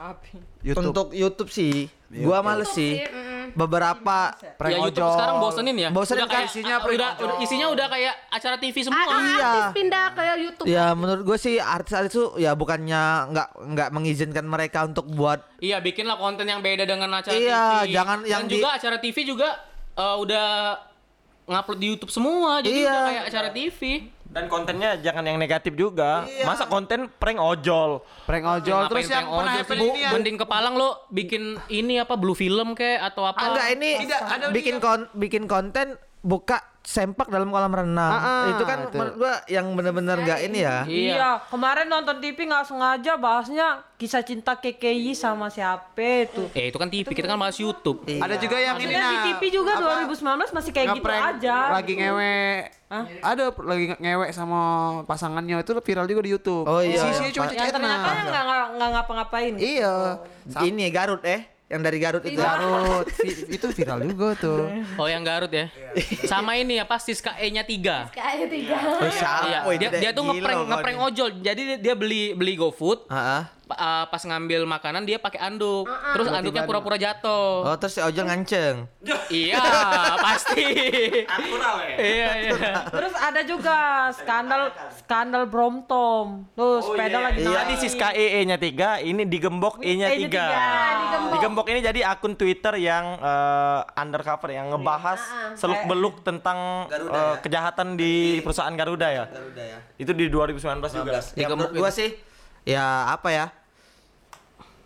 YouTube. 0.61 0.83
untuk 0.85 1.07
YouTube 1.13 1.51
sih. 1.51 1.91
Gua 2.09 2.41
males 2.41 2.71
sih. 2.71 3.03
Beberapa 3.51 4.37
Prank 4.57 4.71
ya 4.71 4.79
YouTube 4.79 5.03
ojol. 5.03 5.15
sekarang 5.15 5.37
bosenin 5.39 5.77
ya. 5.79 5.89
Bosenin 5.89 6.21
Udah 6.21 6.27
kan 6.27 6.37
kayak- 6.39 6.51
isinya 6.51 6.69
ah, 6.71 6.79
prank 6.79 6.95
udah, 6.95 7.11
udah 7.19 7.37
isinya 7.41 7.67
udah 7.69 7.87
kayak 7.89 8.15
acara 8.31 8.57
TV 8.57 8.77
Ah, 8.77 8.85
semua. 8.85 9.01
ah, 9.01 9.09
Iya. 9.19 9.49
artis 9.49 9.65
pindah 9.75 10.05
ke 10.11 10.23
YouTube. 10.39 10.67
Ya 10.69 10.85
menurut 10.93 11.23
gue 11.25 11.39
sih 11.39 11.55
artis-artis 11.57 12.13
itu 12.13 12.37
ya 12.37 12.53
bukannya 12.53 13.03
nggak 13.27 13.49
nggak 13.67 13.89
mengizinkan 13.91 14.45
mereka 14.45 14.85
untuk 14.85 15.09
buat 15.09 15.41
Iya, 15.59 15.81
bikinlah 15.81 16.17
konten 16.17 16.45
yang 16.45 16.61
beda 16.61 16.85
dengan 16.85 17.09
acara 17.11 17.35
Iya, 17.35 17.63
TV. 17.83 17.91
jangan 17.91 18.19
Dan 18.21 18.29
yang 18.29 18.43
di- 18.45 18.53
juga 18.55 18.69
acara 18.71 18.97
TV 18.99 19.17
juga 19.23 19.49
eh, 19.95 20.17
udah 20.19 20.49
ngupload 21.47 21.79
di 21.79 21.87
YouTube 21.89 22.13
semua, 22.13 22.61
jadi 22.61 22.77
Iya. 22.79 22.93
udah 22.93 23.03
kayak 23.09 23.25
acara 23.27 23.49
TV. 23.51 23.81
Dan 24.29 24.45
kontennya 24.53 25.01
jangan 25.01 25.25
yang 25.25 25.41
negatif 25.41 25.73
juga. 25.73 26.29
Masa 26.45 26.69
konten 26.69 27.09
prank 27.09 27.41
ojol. 27.41 28.05
Prank 28.29 28.45
ojol 28.61 28.81
Ngapain 28.85 28.93
terus 28.93 29.09
yang 29.09 29.27
prank 29.27 29.41
pernah 29.41 29.55
ojol 29.65 29.79
ini 29.81 30.01
ya. 30.05 30.11
Mending 30.13 30.37
kepalang 30.37 30.75
lo 30.77 30.91
bikin 31.09 31.57
ini 31.73 31.97
apa 31.97 32.15
blue 32.21 32.37
film 32.37 32.77
kayak 32.77 33.09
atau 33.13 33.25
apa? 33.25 33.41
Enggak 33.41 33.67
ini 33.73 33.91
bikin 34.53 34.77
kon 34.85 35.09
bikin 35.17 35.49
konten 35.49 35.97
buka 36.21 36.61
sempak 36.89 37.29
dalam 37.29 37.53
kolam 37.53 37.69
renang. 37.69 38.09
Ah, 38.09 38.25
ah, 38.25 38.45
itu 38.49 38.65
kan 38.65 38.89
itu. 38.89 38.97
menurut 38.97 39.15
gua 39.21 39.35
yang 39.45 39.77
benar-benar 39.77 40.17
nggak 40.25 40.41
ini 40.49 40.65
ya. 40.65 40.89
Iya. 40.89 41.13
iya. 41.21 41.31
Kemarin 41.53 41.85
nonton 41.85 42.17
TV 42.17 42.49
nggak 42.49 42.65
sengaja 42.65 43.13
bahasnya 43.21 43.85
kisah 44.01 44.25
cinta 44.25 44.57
KKI 44.57 45.13
sama 45.13 45.53
siapa 45.53 46.01
itu. 46.25 46.49
Eh 46.57 46.73
itu 46.73 46.81
kan 46.81 46.89
TV, 46.89 47.05
kita 47.13 47.29
kan 47.29 47.37
bahas 47.37 47.61
YouTube. 47.61 48.09
Ada 48.09 48.41
juga 48.41 48.57
yang 48.57 48.81
ini 48.81 48.89
Maksudnya 48.89 49.05
di 49.05 49.17
nah, 49.21 49.25
TV 49.37 49.43
juga 49.53 49.73
2019 49.77 50.57
masih 50.57 50.73
kayak 50.73 50.87
gitu 50.97 51.11
aja. 51.13 51.57
lagi 51.77 51.93
ngewe. 51.93 52.41
Ada 53.21 53.45
lagi 53.53 53.85
nge- 53.93 54.01
ngewe 54.01 54.27
sama 54.33 54.61
pasangannya 55.05 55.61
itu 55.61 55.77
viral 55.85 56.09
juga 56.09 56.25
di 56.25 56.31
YouTube. 56.33 56.65
Oh, 56.65 56.81
iya. 56.81 57.05
isinya 57.05 57.29
cuma 57.37 57.53
yang 57.53 57.69
ternyata 57.69 57.69
cecetan 57.69 57.83
nggak 57.85 58.45
nggak- 58.49 58.69
nggak 58.81 58.89
ngapa-ngapain. 58.97 59.55
Iya. 59.61 59.95
Ini 60.65 60.89
Garut 60.89 61.21
eh, 61.21 61.58
yang 61.69 61.85
dari 61.85 61.99
Garut 62.01 62.25
itu. 62.25 62.41
Garut 62.41 63.07
itu 63.57 63.67
viral 63.77 64.01
juga 64.09 64.33
tuh 64.41 64.73
Oh 64.97 65.05
yang 65.05 65.21
Garut 65.21 65.53
ya. 65.53 65.69
Sama 66.25 66.57
ini 66.57 66.81
apa 66.81 66.97
Siska 66.97 67.37
E-nya 67.37 67.61
3. 67.63 68.09
Kayak 68.09 68.49
tiga. 68.49 68.77
Oh, 68.97 69.11
siapa 69.13 69.45
Iya, 69.45 69.59
itu 69.69 69.81
dia, 69.85 69.89
deh? 69.93 70.01
dia 70.01 70.11
tuh 70.17 70.25
Gila 70.33 70.65
ngeprank 70.65 70.99
ojol. 71.13 71.29
Jadi 71.45 71.61
dia, 71.75 71.77
dia 71.77 71.95
beli 71.95 72.33
beli 72.33 72.57
GoFood. 72.57 73.05
Uh, 73.71 74.05
pas 74.09 74.23
ngambil 74.25 74.65
makanan 74.65 75.05
dia 75.05 75.21
pakai 75.21 75.41
anduk. 75.41 75.85
Terus 75.87 76.27
anduknya 76.33 76.65
pura-pura 76.65 76.97
jatuh. 76.97 77.69
Oh 77.69 77.77
terus 77.77 77.97
si 77.97 78.01
ojol 78.01 78.25
nganceng. 78.27 78.89
Iya, 79.29 79.61
pasti. 80.25 80.65
Natural 81.29 81.77
ya. 81.85 81.97
iya, 82.01 82.29
iya. 82.49 82.73
terus 82.89 83.13
ada 83.13 83.41
juga 83.45 83.77
skandal 84.17 84.73
skandal 85.05 85.45
Bromtom 85.45 86.49
tuh 86.57 86.81
sepeda 86.81 87.29
lagi 87.29 87.45
Jadi 87.45 87.75
naik. 87.77 87.83
Siska 87.85 88.09
EE-nya 88.17 88.57
3, 88.57 89.05
ini 89.05 89.29
digembok 89.29 89.85
E-nya 89.85 90.09
E-nya 90.09 90.17
3. 90.17 90.23
tiga. 90.25 90.47
digembok. 90.49 91.33
Digembok 91.37 91.67
ini 91.69 91.81
jadi 91.85 92.01
akun 92.09 92.35
Twitter 92.41 92.75
yang 92.81 93.21
eh, 93.21 93.81
undercover 94.01 94.49
yang 94.49 94.73
ngebahas 94.73 95.21
seluk-beluk 95.61 96.25
tentang 96.25 96.89
eh, 96.89 97.37
kejahatan 97.45 98.01
di 98.01 98.41
perusahaan 98.41 98.73
Garuda 98.73 99.09
ya. 99.13 99.25
Garuda 99.29 99.63
ya. 99.63 99.79
Itu 100.01 100.17
di 100.17 100.33
2019 100.33 100.81
juga. 101.05 101.21
Ya 101.37 101.47
menurut 101.53 101.73
gua 101.77 101.91
sih 101.93 102.17
ya 102.65 103.13
apa 103.13 103.29
ya? 103.29 103.47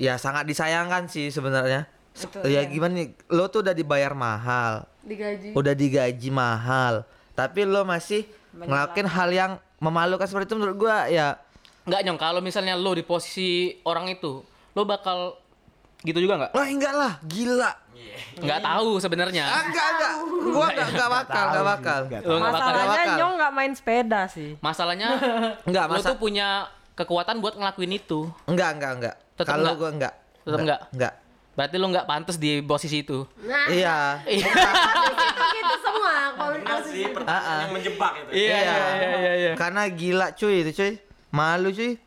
Ya 0.02 0.18
sangat 0.18 0.50
disayangkan 0.50 1.06
sih 1.06 1.30
sebenarnya. 1.30 1.86
ya 2.42 2.66
gimana 2.66 2.92
nih? 2.98 3.14
Lo 3.30 3.46
tuh 3.46 3.62
udah 3.62 3.70
dibayar 3.70 4.12
mahal, 4.12 4.82
Digaji. 5.00 5.54
udah 5.54 5.72
digaji 5.72 6.28
mahal, 6.28 7.06
tapi 7.32 7.62
lo 7.62 7.86
masih 7.86 8.26
ngelakuin 8.52 9.08
hal 9.08 9.28
yang 9.30 9.52
memalukan 9.78 10.26
seperti 10.26 10.50
itu 10.50 10.56
menurut 10.58 10.76
gua 10.76 11.06
ya 11.08 11.38
Enggak 11.82 12.00
nyong, 12.04 12.18
kalau 12.20 12.38
misalnya 12.38 12.76
lo 12.78 12.92
di 12.92 13.02
posisi 13.02 13.74
orang 13.82 14.06
itu, 14.10 14.38
lo 14.74 14.82
bakal 14.84 15.34
gitu 16.02 16.18
juga 16.18 16.34
nggak? 16.38 16.50
Wah 16.52 16.66
enggak 16.66 16.94
lah, 16.94 17.12
gila. 17.22 17.72
Nggak 18.38 18.60
tahu 18.62 18.90
sebenarnya. 18.98 19.44
Ah, 19.46 19.62
enggak 19.66 19.86
enggak. 19.88 20.14
Gua 20.52 20.66
enggak 20.70 20.88
enggak 20.94 21.10
bakal, 21.10 21.44
enggak 21.48 21.66
bakal. 21.66 22.00
Lo 22.22 22.34
nggak 22.38 22.52
bakal. 22.54 22.66
Masalahnya 22.70 22.86
bakal. 22.86 23.16
Nyong 23.18 23.34
nggak 23.38 23.52
main 23.54 23.72
sepeda 23.72 24.20
sih. 24.30 24.50
Masalahnya 24.58 25.08
Enggak, 25.66 25.84
lo 25.86 25.92
masa 25.96 26.08
tuh 26.14 26.18
punya 26.18 26.48
kekuatan 26.94 27.40
buat 27.40 27.56
ngelakuin 27.56 27.92
itu. 27.96 28.28
enggak 28.44 28.70
enggak 28.78 28.92
enggak. 28.98 29.16
Kalau 29.42 29.58
enggak? 29.64 29.76
gua 29.76 29.90
enggak. 29.90 30.14
Tetep 30.42 30.58
enggak? 30.60 30.80
Enggak. 30.92 31.14
Berarti 31.52 31.76
lo 31.76 31.86
nggak 31.92 32.06
pantas 32.08 32.36
di 32.40 32.64
posisi 32.64 33.04
itu. 33.04 33.28
Nah, 33.44 33.68
Iya. 33.68 34.24
itu 34.24 34.48
gitu 35.52 35.74
semua. 35.84 36.32
Kalau 36.32 36.80
sih 36.88 37.04
Ah, 37.28 37.32
ah. 37.36 37.58
yang 37.68 37.72
menjebak 37.76 38.12
itu. 38.24 38.30
Iya, 38.32 38.56
iya, 38.56 38.76
iya, 38.96 39.32
iya. 39.36 39.52
Karena 39.52 39.84
gila 39.84 40.32
cuy 40.32 40.64
itu 40.64 40.72
cuy. 40.72 40.92
Malu 41.28 41.68
cuy. 41.68 42.00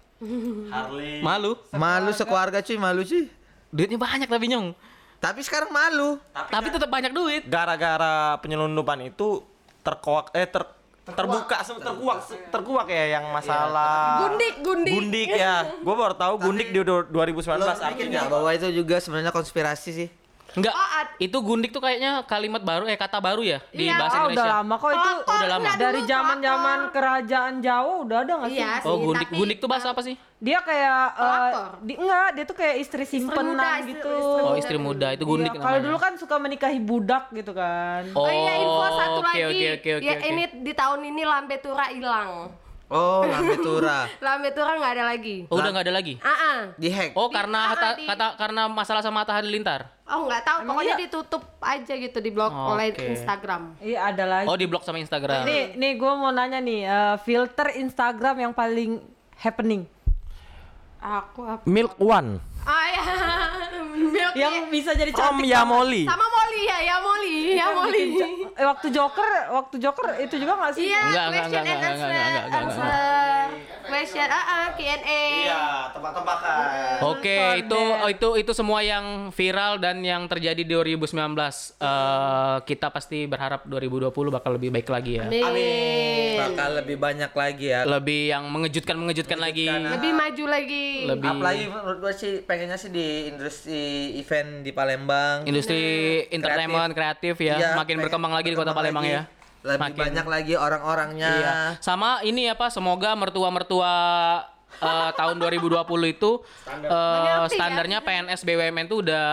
Harley. 0.74 1.22
Malu. 1.22 1.52
Malu 1.70 2.10
sekeluarga 2.10 2.66
cuy, 2.66 2.78
malu 2.82 3.06
cuy. 3.06 3.30
Duitnya 3.70 4.02
banyak 4.02 4.26
tapi 4.26 4.50
nyong. 4.50 4.74
Tapi 5.22 5.40
sekarang 5.46 5.70
malu. 5.70 6.18
Tapi 6.34 6.68
tetap 6.74 6.90
banyak 6.90 7.14
duit. 7.14 7.46
Gara-gara 7.46 8.42
penyelundupan 8.42 9.06
itu 9.06 9.46
terkuak 9.86 10.34
eh 10.34 10.50
ter 10.50 10.66
terbuka 11.06 11.62
terkuak 11.62 12.20
terkuak 12.50 12.88
ya 12.90 13.22
yang 13.22 13.30
masalah 13.30 14.26
Gundik, 14.26 14.54
gundik. 14.60 14.94
Gundik 14.94 15.30
ya. 15.30 15.70
Gue 15.78 15.94
baru 15.94 16.18
tahu 16.18 16.34
Gundik 16.42 16.74
di 16.74 16.82
du- 16.82 17.06
2019 17.06 17.62
artinya. 17.78 17.94
Enggak 17.94 18.26
bahwa 18.26 18.50
itu 18.50 18.68
juga 18.74 18.98
sebenarnya 18.98 19.30
konspirasi 19.30 19.90
sih. 19.94 20.10
Enggak. 20.56 20.72
Oh, 20.72 20.84
Itu 21.18 21.38
gundik 21.40 21.70
tuh 21.70 21.80
kayaknya 21.80 22.24
kalimat 22.24 22.60
baru 22.60 22.84
eh 22.86 22.96
kata 22.96 23.20
baru 23.20 23.40
ya 23.40 23.60
di 23.70 23.86
Iya. 23.86 23.96
bahasa 23.98 24.16
Ah, 24.16 24.22
udah 24.22 24.32
Indonesia. 24.34 24.56
lama 24.58 24.76
kok 24.76 24.90
itu. 24.90 25.00
Kotor, 25.00 25.32
udah 25.34 25.48
lama. 25.48 25.60
enggak 25.62 25.76
Dari 25.78 26.02
zaman-zaman 26.06 26.80
kerajaan 26.90 27.54
Jawa 27.60 27.94
udah 28.02 28.18
ada 28.18 28.34
nggak 28.36 28.50
sih? 28.50 28.58
Iya 28.58 28.72
sih, 28.78 28.88
Oh, 28.88 28.98
gundik. 29.02 29.28
tapi- 29.28 29.38
Gundik 29.38 29.58
tuh 29.58 29.68
bahasa 29.68 29.88
apa 29.90 30.02
sih? 30.02 30.16
Dia 30.38 30.60
kayak 30.62 31.02
eh, 31.08 31.22
Pelakor. 31.22 31.68
di, 31.82 31.94
enggak, 31.96 32.28
dia 32.34 32.44
tuh 32.46 32.56
kayak 32.56 32.76
istri 32.78 33.04
muda, 33.04 33.12
simpenan 33.14 33.56
istri- 33.58 33.88
gitu. 33.94 34.12
istri 34.14 34.42
Oh, 34.42 34.56
istri 34.58 34.78
muda 34.78 35.08
itu 35.10 35.24
gundik 35.24 35.44
Iya, 35.46 35.54
namanya. 35.54 35.66
Kalau 35.66 35.80
dulu 35.82 35.98
kan 35.98 36.14
suka 36.16 36.36
menikahi 36.38 36.80
budak 36.82 37.24
gitu 37.32 37.52
kan. 37.52 38.02
Oh, 38.12 38.26
iya 38.26 38.54
info 38.58 38.86
satu 38.90 39.20
oke, 39.20 39.26
lagi. 39.26 39.44
Oke, 39.46 39.68
oke, 39.74 39.90
oke, 39.94 40.06
ya 40.06 40.14
oke. 40.14 40.26
ini 40.26 40.44
di 40.62 40.74
tahun 40.74 41.00
ini 41.02 41.24
lambe 41.24 41.56
tura 41.58 41.86
hilang. 41.90 42.52
Oh, 42.86 43.26
lambe 43.26 43.58
tura. 43.58 44.06
Lambe 44.22 44.50
tura 44.52 44.72
nggak 44.76 44.94
ada 44.94 45.06
lagi. 45.08 45.38
Oh, 45.48 45.58
udah 45.58 45.70
nggak 45.70 45.86
ada 45.86 45.96
lagi. 45.96 46.14
Ah, 46.22 46.30
ah. 46.30 46.60
Dihack. 46.76 47.12
Oh, 47.14 47.28
karena 47.28 47.58
ah, 47.60 47.70
hata- 47.74 47.96
di- 47.96 48.06
kata 48.06 48.28
karena 48.36 48.62
masalah 48.68 49.02
sama 49.02 49.26
Atta 49.26 49.34
Halilintar. 49.34 49.90
Oh 50.06 50.22
nggak 50.24 50.42
tahu, 50.42 50.58
Emang 50.60 50.70
pokoknya 50.72 50.94
iya? 50.94 51.02
ditutup 51.02 51.44
aja 51.60 51.94
gitu 51.96 52.18
di 52.20 52.30
blog 52.30 52.50
Oh, 52.50 52.72
oleh 52.72 52.94
oke. 52.94 53.02
Instagram. 53.10 53.74
Iya 53.80 54.00
ada 54.08 54.24
lagi. 54.24 54.46
Oh, 54.46 54.54
di 54.54 54.66
blog 54.66 54.82
sama 54.82 54.98
Instagram. 54.98 55.42
Nih, 55.44 55.74
nih 55.74 55.92
gue 55.96 56.12
mau 56.14 56.30
nanya 56.30 56.60
nih, 56.60 56.82
eh, 56.84 57.16
filter 57.20 57.74
Instagram 57.76 58.36
yang 58.40 58.54
paling 58.54 59.02
happening, 59.36 59.90
Aku 60.98 61.42
apa? 61.44 61.66
Milk 61.66 61.98
One. 61.98 62.38
Ah 62.62 62.86
ya, 62.88 63.02
milk 64.16 64.34
yang 64.34 64.70
bisa 64.70 64.92
jadi 64.92 65.10
Om 65.10 65.18
cantik. 65.38 65.46
Yamoli. 65.48 66.02
sama 66.04 66.26
Molly 66.28 66.62
ya, 66.64 66.78
ya 66.82 66.96
Molly, 66.98 67.38
ya 67.54 67.68
Molly. 67.72 68.04
Eh, 68.52 68.66
waktu 68.66 68.88
Joker, 68.90 69.30
waktu 69.52 69.76
Joker 69.78 70.18
itu 70.20 70.36
juga 70.36 70.54
nggak 70.56 70.74
sih? 70.74 70.86
Iya, 70.88 71.02
Enggak, 71.04 71.26
enggak, 71.26 71.30
question 71.36 71.60
enggak, 71.60 71.66
and 71.68 71.78
enggak, 71.78 71.92
answer, 71.92 72.08
enggak, 72.08 72.26
enggak, 72.26 72.44
enggak, 72.44 72.62
answer, 72.64 73.45
question, 73.86 74.28
ah, 74.28 74.46
ah, 74.46 74.66
Q&A. 74.74 75.22
Iya, 75.46 75.64
tebak-tebakan. 75.94 76.98
Oke, 77.06 77.40
itu 77.62 77.80
oh, 77.80 78.10
itu 78.10 78.30
itu 78.42 78.52
semua 78.52 78.82
yang 78.82 79.30
viral 79.32 79.78
dan 79.78 80.02
yang 80.02 80.26
terjadi 80.26 80.62
di 80.66 80.74
2019. 80.74 81.78
Eh, 81.78 82.58
kita 82.66 82.90
pasti 82.90 83.30
berharap 83.30 83.64
2020 83.66 84.12
bakal 84.34 84.58
lebih 84.58 84.74
baik 84.74 84.90
lagi 84.90 85.22
ya. 85.22 85.28
Amin. 85.30 86.36
Bakal 86.36 86.70
lebih 86.84 86.98
banyak 86.98 87.32
lagi 87.32 87.66
ya. 87.72 87.82
Lebih 87.86 88.22
yang 88.34 88.44
mengejutkan 88.50 88.96
mengejutkan 88.98 89.40
lagi. 89.40 89.70
Lebih 89.70 90.12
maju 90.12 90.44
lagi. 90.50 90.88
Lebih 91.06 91.30
Apalagi 91.30 91.66
menurut 91.70 91.98
gue 92.02 92.14
sih 92.14 92.32
pengennya 92.44 92.78
sih 92.78 92.92
di 92.92 93.30
industri 93.30 93.84
event 94.18 94.66
di 94.66 94.72
Palembang. 94.74 95.46
industri 95.46 95.82
entertainment 96.30 96.92
kreatif, 96.92 97.36
ya 97.40 97.56
Iya, 97.56 97.70
makin 97.78 98.02
berkembang 98.02 98.34
lagi 98.34 98.50
di 98.52 98.58
Kota 98.58 98.74
Palembang 98.74 99.06
lagi. 99.06 99.16
ya. 99.16 99.45
Lebih 99.66 99.82
Makin- 99.82 99.98
banyak 100.00 100.26
lagi 100.28 100.54
orang-orangnya. 100.54 101.30
Iya. 101.32 101.54
Sama 101.80 102.22
ini 102.22 102.46
apa 102.46 102.70
semoga 102.70 103.12
mertua-mertua 103.14 103.94
eh, 104.78 105.12
tahun 105.20 105.36
2020 105.36 105.82
itu 106.12 106.32
Mengerti, 106.64 106.94
ya. 107.26 107.50
standarnya 107.50 107.98
PNS 108.00 108.42
BUMN 108.42 108.86
tuh 108.86 109.02
udah 109.02 109.28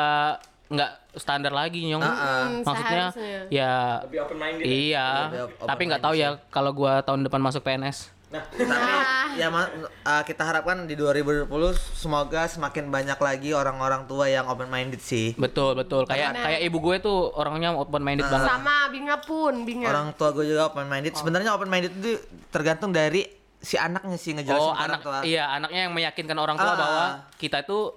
nggak 0.67 0.91
standar 1.15 1.53
lagi 1.53 1.85
nyong. 1.85 2.01
Hmm, 2.01 2.65
Maksudnya 2.65 3.13
seharusnya. 3.13 3.41
ya 3.53 3.75
Lebih 4.03 4.19
open 4.23 4.37
minded. 4.37 4.65
iya, 4.65 5.09
Lebih 5.29 5.69
tapi 5.69 5.83
nggak 5.85 6.01
tahu 6.01 6.15
ya 6.17 6.29
kalau 6.49 6.73
gua 6.73 7.03
tahun 7.03 7.23
depan 7.23 7.39
masuk 7.39 7.61
PNS. 7.61 8.09
Tapi 8.33 8.65
Ah. 8.65 9.29
ya 9.35 9.47
ma- 9.47 9.69
uh, 10.03 10.23
kita 10.23 10.41
harapkan 10.41 10.83
di 10.83 10.95
2020 10.95 11.47
semoga 11.93 12.45
semakin 12.45 12.89
banyak 12.89 13.19
lagi 13.19 13.53
orang-orang 13.53 14.05
tua 14.05 14.25
yang 14.27 14.45
open 14.45 14.67
minded 14.67 14.99
sih. 14.99 15.37
Betul 15.37 15.75
betul. 15.75 16.05
Kayak 16.05 16.33
Benar. 16.33 16.45
kayak 16.47 16.61
ibu 16.65 16.79
gue 16.81 16.97
tuh 16.99 17.19
orangnya 17.31 17.73
open 17.73 18.01
minded 18.01 18.25
banget. 18.25 18.49
Sama 18.49 18.89
Binga 18.89 19.17
pun, 19.19 19.55
Binga. 19.63 19.87
Orang 19.87 20.09
tua 20.15 20.33
gue 20.33 20.45
juga 20.45 20.67
open 20.67 20.87
minded. 20.87 21.13
Sebenarnya 21.13 21.53
open 21.53 21.69
minded 21.69 21.93
itu 21.95 22.17
tergantung 22.49 22.91
dari 22.91 23.29
si 23.59 23.77
anaknya 23.77 24.17
sih 24.17 24.33
ngejelasin 24.33 24.59
Oh 24.61 24.71
ke 24.71 24.75
orang 24.75 24.89
anak 24.89 25.01
tua. 25.01 25.19
iya 25.23 25.47
anaknya 25.49 25.87
yang 25.87 25.93
meyakinkan 25.93 26.35
orang 26.35 26.57
tua 26.57 26.67
Ah. 26.67 26.77
bahwa 26.77 27.05
kita 27.37 27.63
itu 27.63 27.95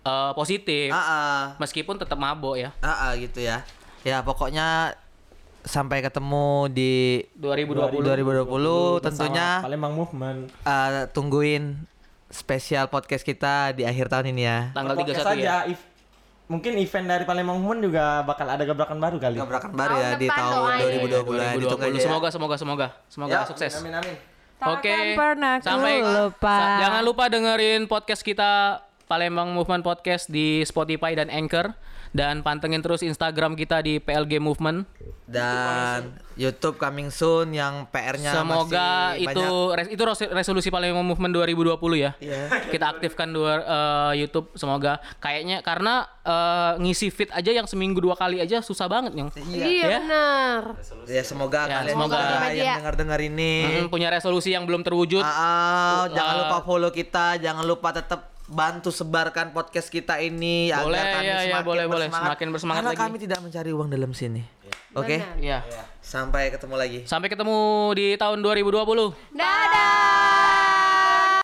eh, 0.00 0.32
positif 0.32 0.88
Ah, 0.88 0.96
ah. 0.96 1.40
meskipun 1.56 1.94
tetap 1.94 2.16
mabok 2.16 2.56
ya. 2.56 2.72
Ah, 2.80 3.08
ah, 3.08 3.12
gitu 3.14 3.38
ya. 3.38 3.60
Ya 4.00 4.20
pokoknya 4.20 4.96
sampai 5.62 6.00
ketemu 6.00 6.68
di 6.68 6.94
2020. 7.34 8.46
2020 8.46 9.04
tentunya 9.04 9.60
Palembang 9.60 9.92
Movement. 9.92 10.38
uh, 10.62 11.04
tungguin 11.10 11.76
spesial 12.26 12.86
podcast 12.86 13.20
kita 13.20 13.72
di 13.72 13.82
akhir 13.82 14.06
tahun 14.06 14.30
ini 14.30 14.42
ya. 14.42 14.58
Tanggal 14.70 14.94
Podcast 14.94 15.26
31 15.26 15.40
ya. 15.40 15.56
if- 15.66 15.86
mungkin 16.46 16.74
event 16.76 17.06
dari 17.06 17.24
Palembang 17.24 17.58
Movement 17.58 17.86
juga 17.86 18.22
bakal 18.22 18.46
ada 18.46 18.62
gebrakan 18.62 18.98
baru 18.98 19.16
kali. 19.18 19.36
Gebrakan 19.36 19.70
baru 19.70 19.94
Tahun 19.94 20.02
ya 20.02 20.10
di 20.14 20.26
tahun 20.28 20.54
doain. 20.56 20.82
2020 20.82 21.10
ya. 21.36 21.50
Ditunggu 21.54 21.78
2020. 21.78 21.86
aja 21.86 21.90
ya. 21.92 22.04
Semoga 22.04 22.28
semoga 22.30 22.56
semoga 22.56 22.86
semoga 23.06 23.32
Ya, 23.32 23.40
sukses. 23.44 23.72
Amin 23.76 23.92
amin. 23.92 24.16
Oke. 24.60 25.16
ku 25.16 25.64
Sampai 25.64 25.94
lupa. 26.00 26.56
jangan 26.78 27.02
lupa 27.02 27.24
dengerin 27.26 27.86
podcast 27.86 28.20
kita 28.20 28.82
Palembang 29.06 29.50
Movement 29.50 29.80
Podcast 29.80 30.28
di 30.28 30.60
Spotify 30.62 31.14
dan 31.14 31.26
Anchor 31.28 31.72
dan 32.12 32.40
pantengin 32.40 32.78
terus 32.78 33.00
Instagram 33.00 33.54
kita 33.54 33.78
di 33.78 33.96
PLG 33.96 34.38
Movement. 34.38 34.82
Dan 35.24 36.10
YouTube 36.34 36.74
coming 36.74 37.06
soon 37.08 37.52
yang 37.52 37.86
PR-nya 37.86 38.34
Semoga 38.34 39.14
masih 39.14 39.30
itu 39.30 39.46
res- 39.70 39.90
itu 39.90 40.02
res- 40.02 40.32
resolusi 40.34 40.68
Palembang 40.68 41.06
Movement 41.06 41.30
2020 41.36 41.78
ya. 41.96 42.18
Iya. 42.18 42.50
Kita 42.66 42.90
aktifkan 42.90 43.30
dua 43.30 43.52
eh, 43.56 44.12
YouTube 44.18 44.50
semoga 44.54 44.98
kayaknya 45.16 45.60
karena 45.60 46.02
eh, 46.20 46.72
ngisi 46.78 47.08
feed 47.08 47.30
aja 47.30 47.50
yang 47.52 47.64
seminggu 47.64 48.00
dua 48.00 48.14
kali 48.14 48.38
aja 48.38 48.58
susah 48.58 48.86
banget 48.86 49.14
nyong. 49.14 49.30
Iya 49.38 49.66
Ya. 49.70 49.86
benar. 49.96 50.62
Ya 51.06 51.22
semoga 51.22 51.60
Ya, 51.62 51.78
kalian 51.78 51.94
semoga. 51.94 52.18
yang 52.50 52.76
dengar-dengar 52.80 53.20
ini 53.20 53.52
Mm, 53.62 53.86
punya 53.86 54.10
resolusi 54.10 54.50
yang 54.50 54.64
belum 54.64 54.82
terwujud. 54.82 55.22
Ah, 55.22 55.30
ah, 55.30 56.02
jangan 56.08 56.34
Uh, 56.34 56.40
lupa 56.42 56.58
follow 56.60 56.90
kita, 56.90 57.38
jangan 57.38 57.62
lupa 57.62 57.92
tetap 57.92 58.34
bantu 58.50 58.90
sebarkan 58.90 59.54
podcast 59.54 59.86
kita 59.86 60.18
ini 60.18 60.74
Boleh, 60.74 60.98
agar 60.98 61.22
kami 61.22 61.24
ya, 61.24 61.30
ya, 61.30 61.38
semakin 61.46 61.66
boleh, 61.70 61.84
boleh. 61.86 62.06
bersemangat. 62.10 62.26
Semakin 62.26 62.48
bersemangat 62.50 62.82
Karena 62.82 62.92
lagi. 62.92 63.02
kami 63.06 63.16
tidak 63.22 63.38
mencari 63.46 63.70
uang 63.70 63.88
dalam 63.88 64.10
sini. 64.10 64.42
Oke? 64.98 65.16
Benar. 65.22 65.38
Ya. 65.38 65.58
Sampai 66.02 66.50
ketemu 66.50 66.74
lagi. 66.74 66.98
Sampai 67.06 67.30
ketemu 67.30 67.58
di 67.94 68.18
tahun 68.18 68.42
2020. 68.42 69.14
Dadah. 69.30 70.49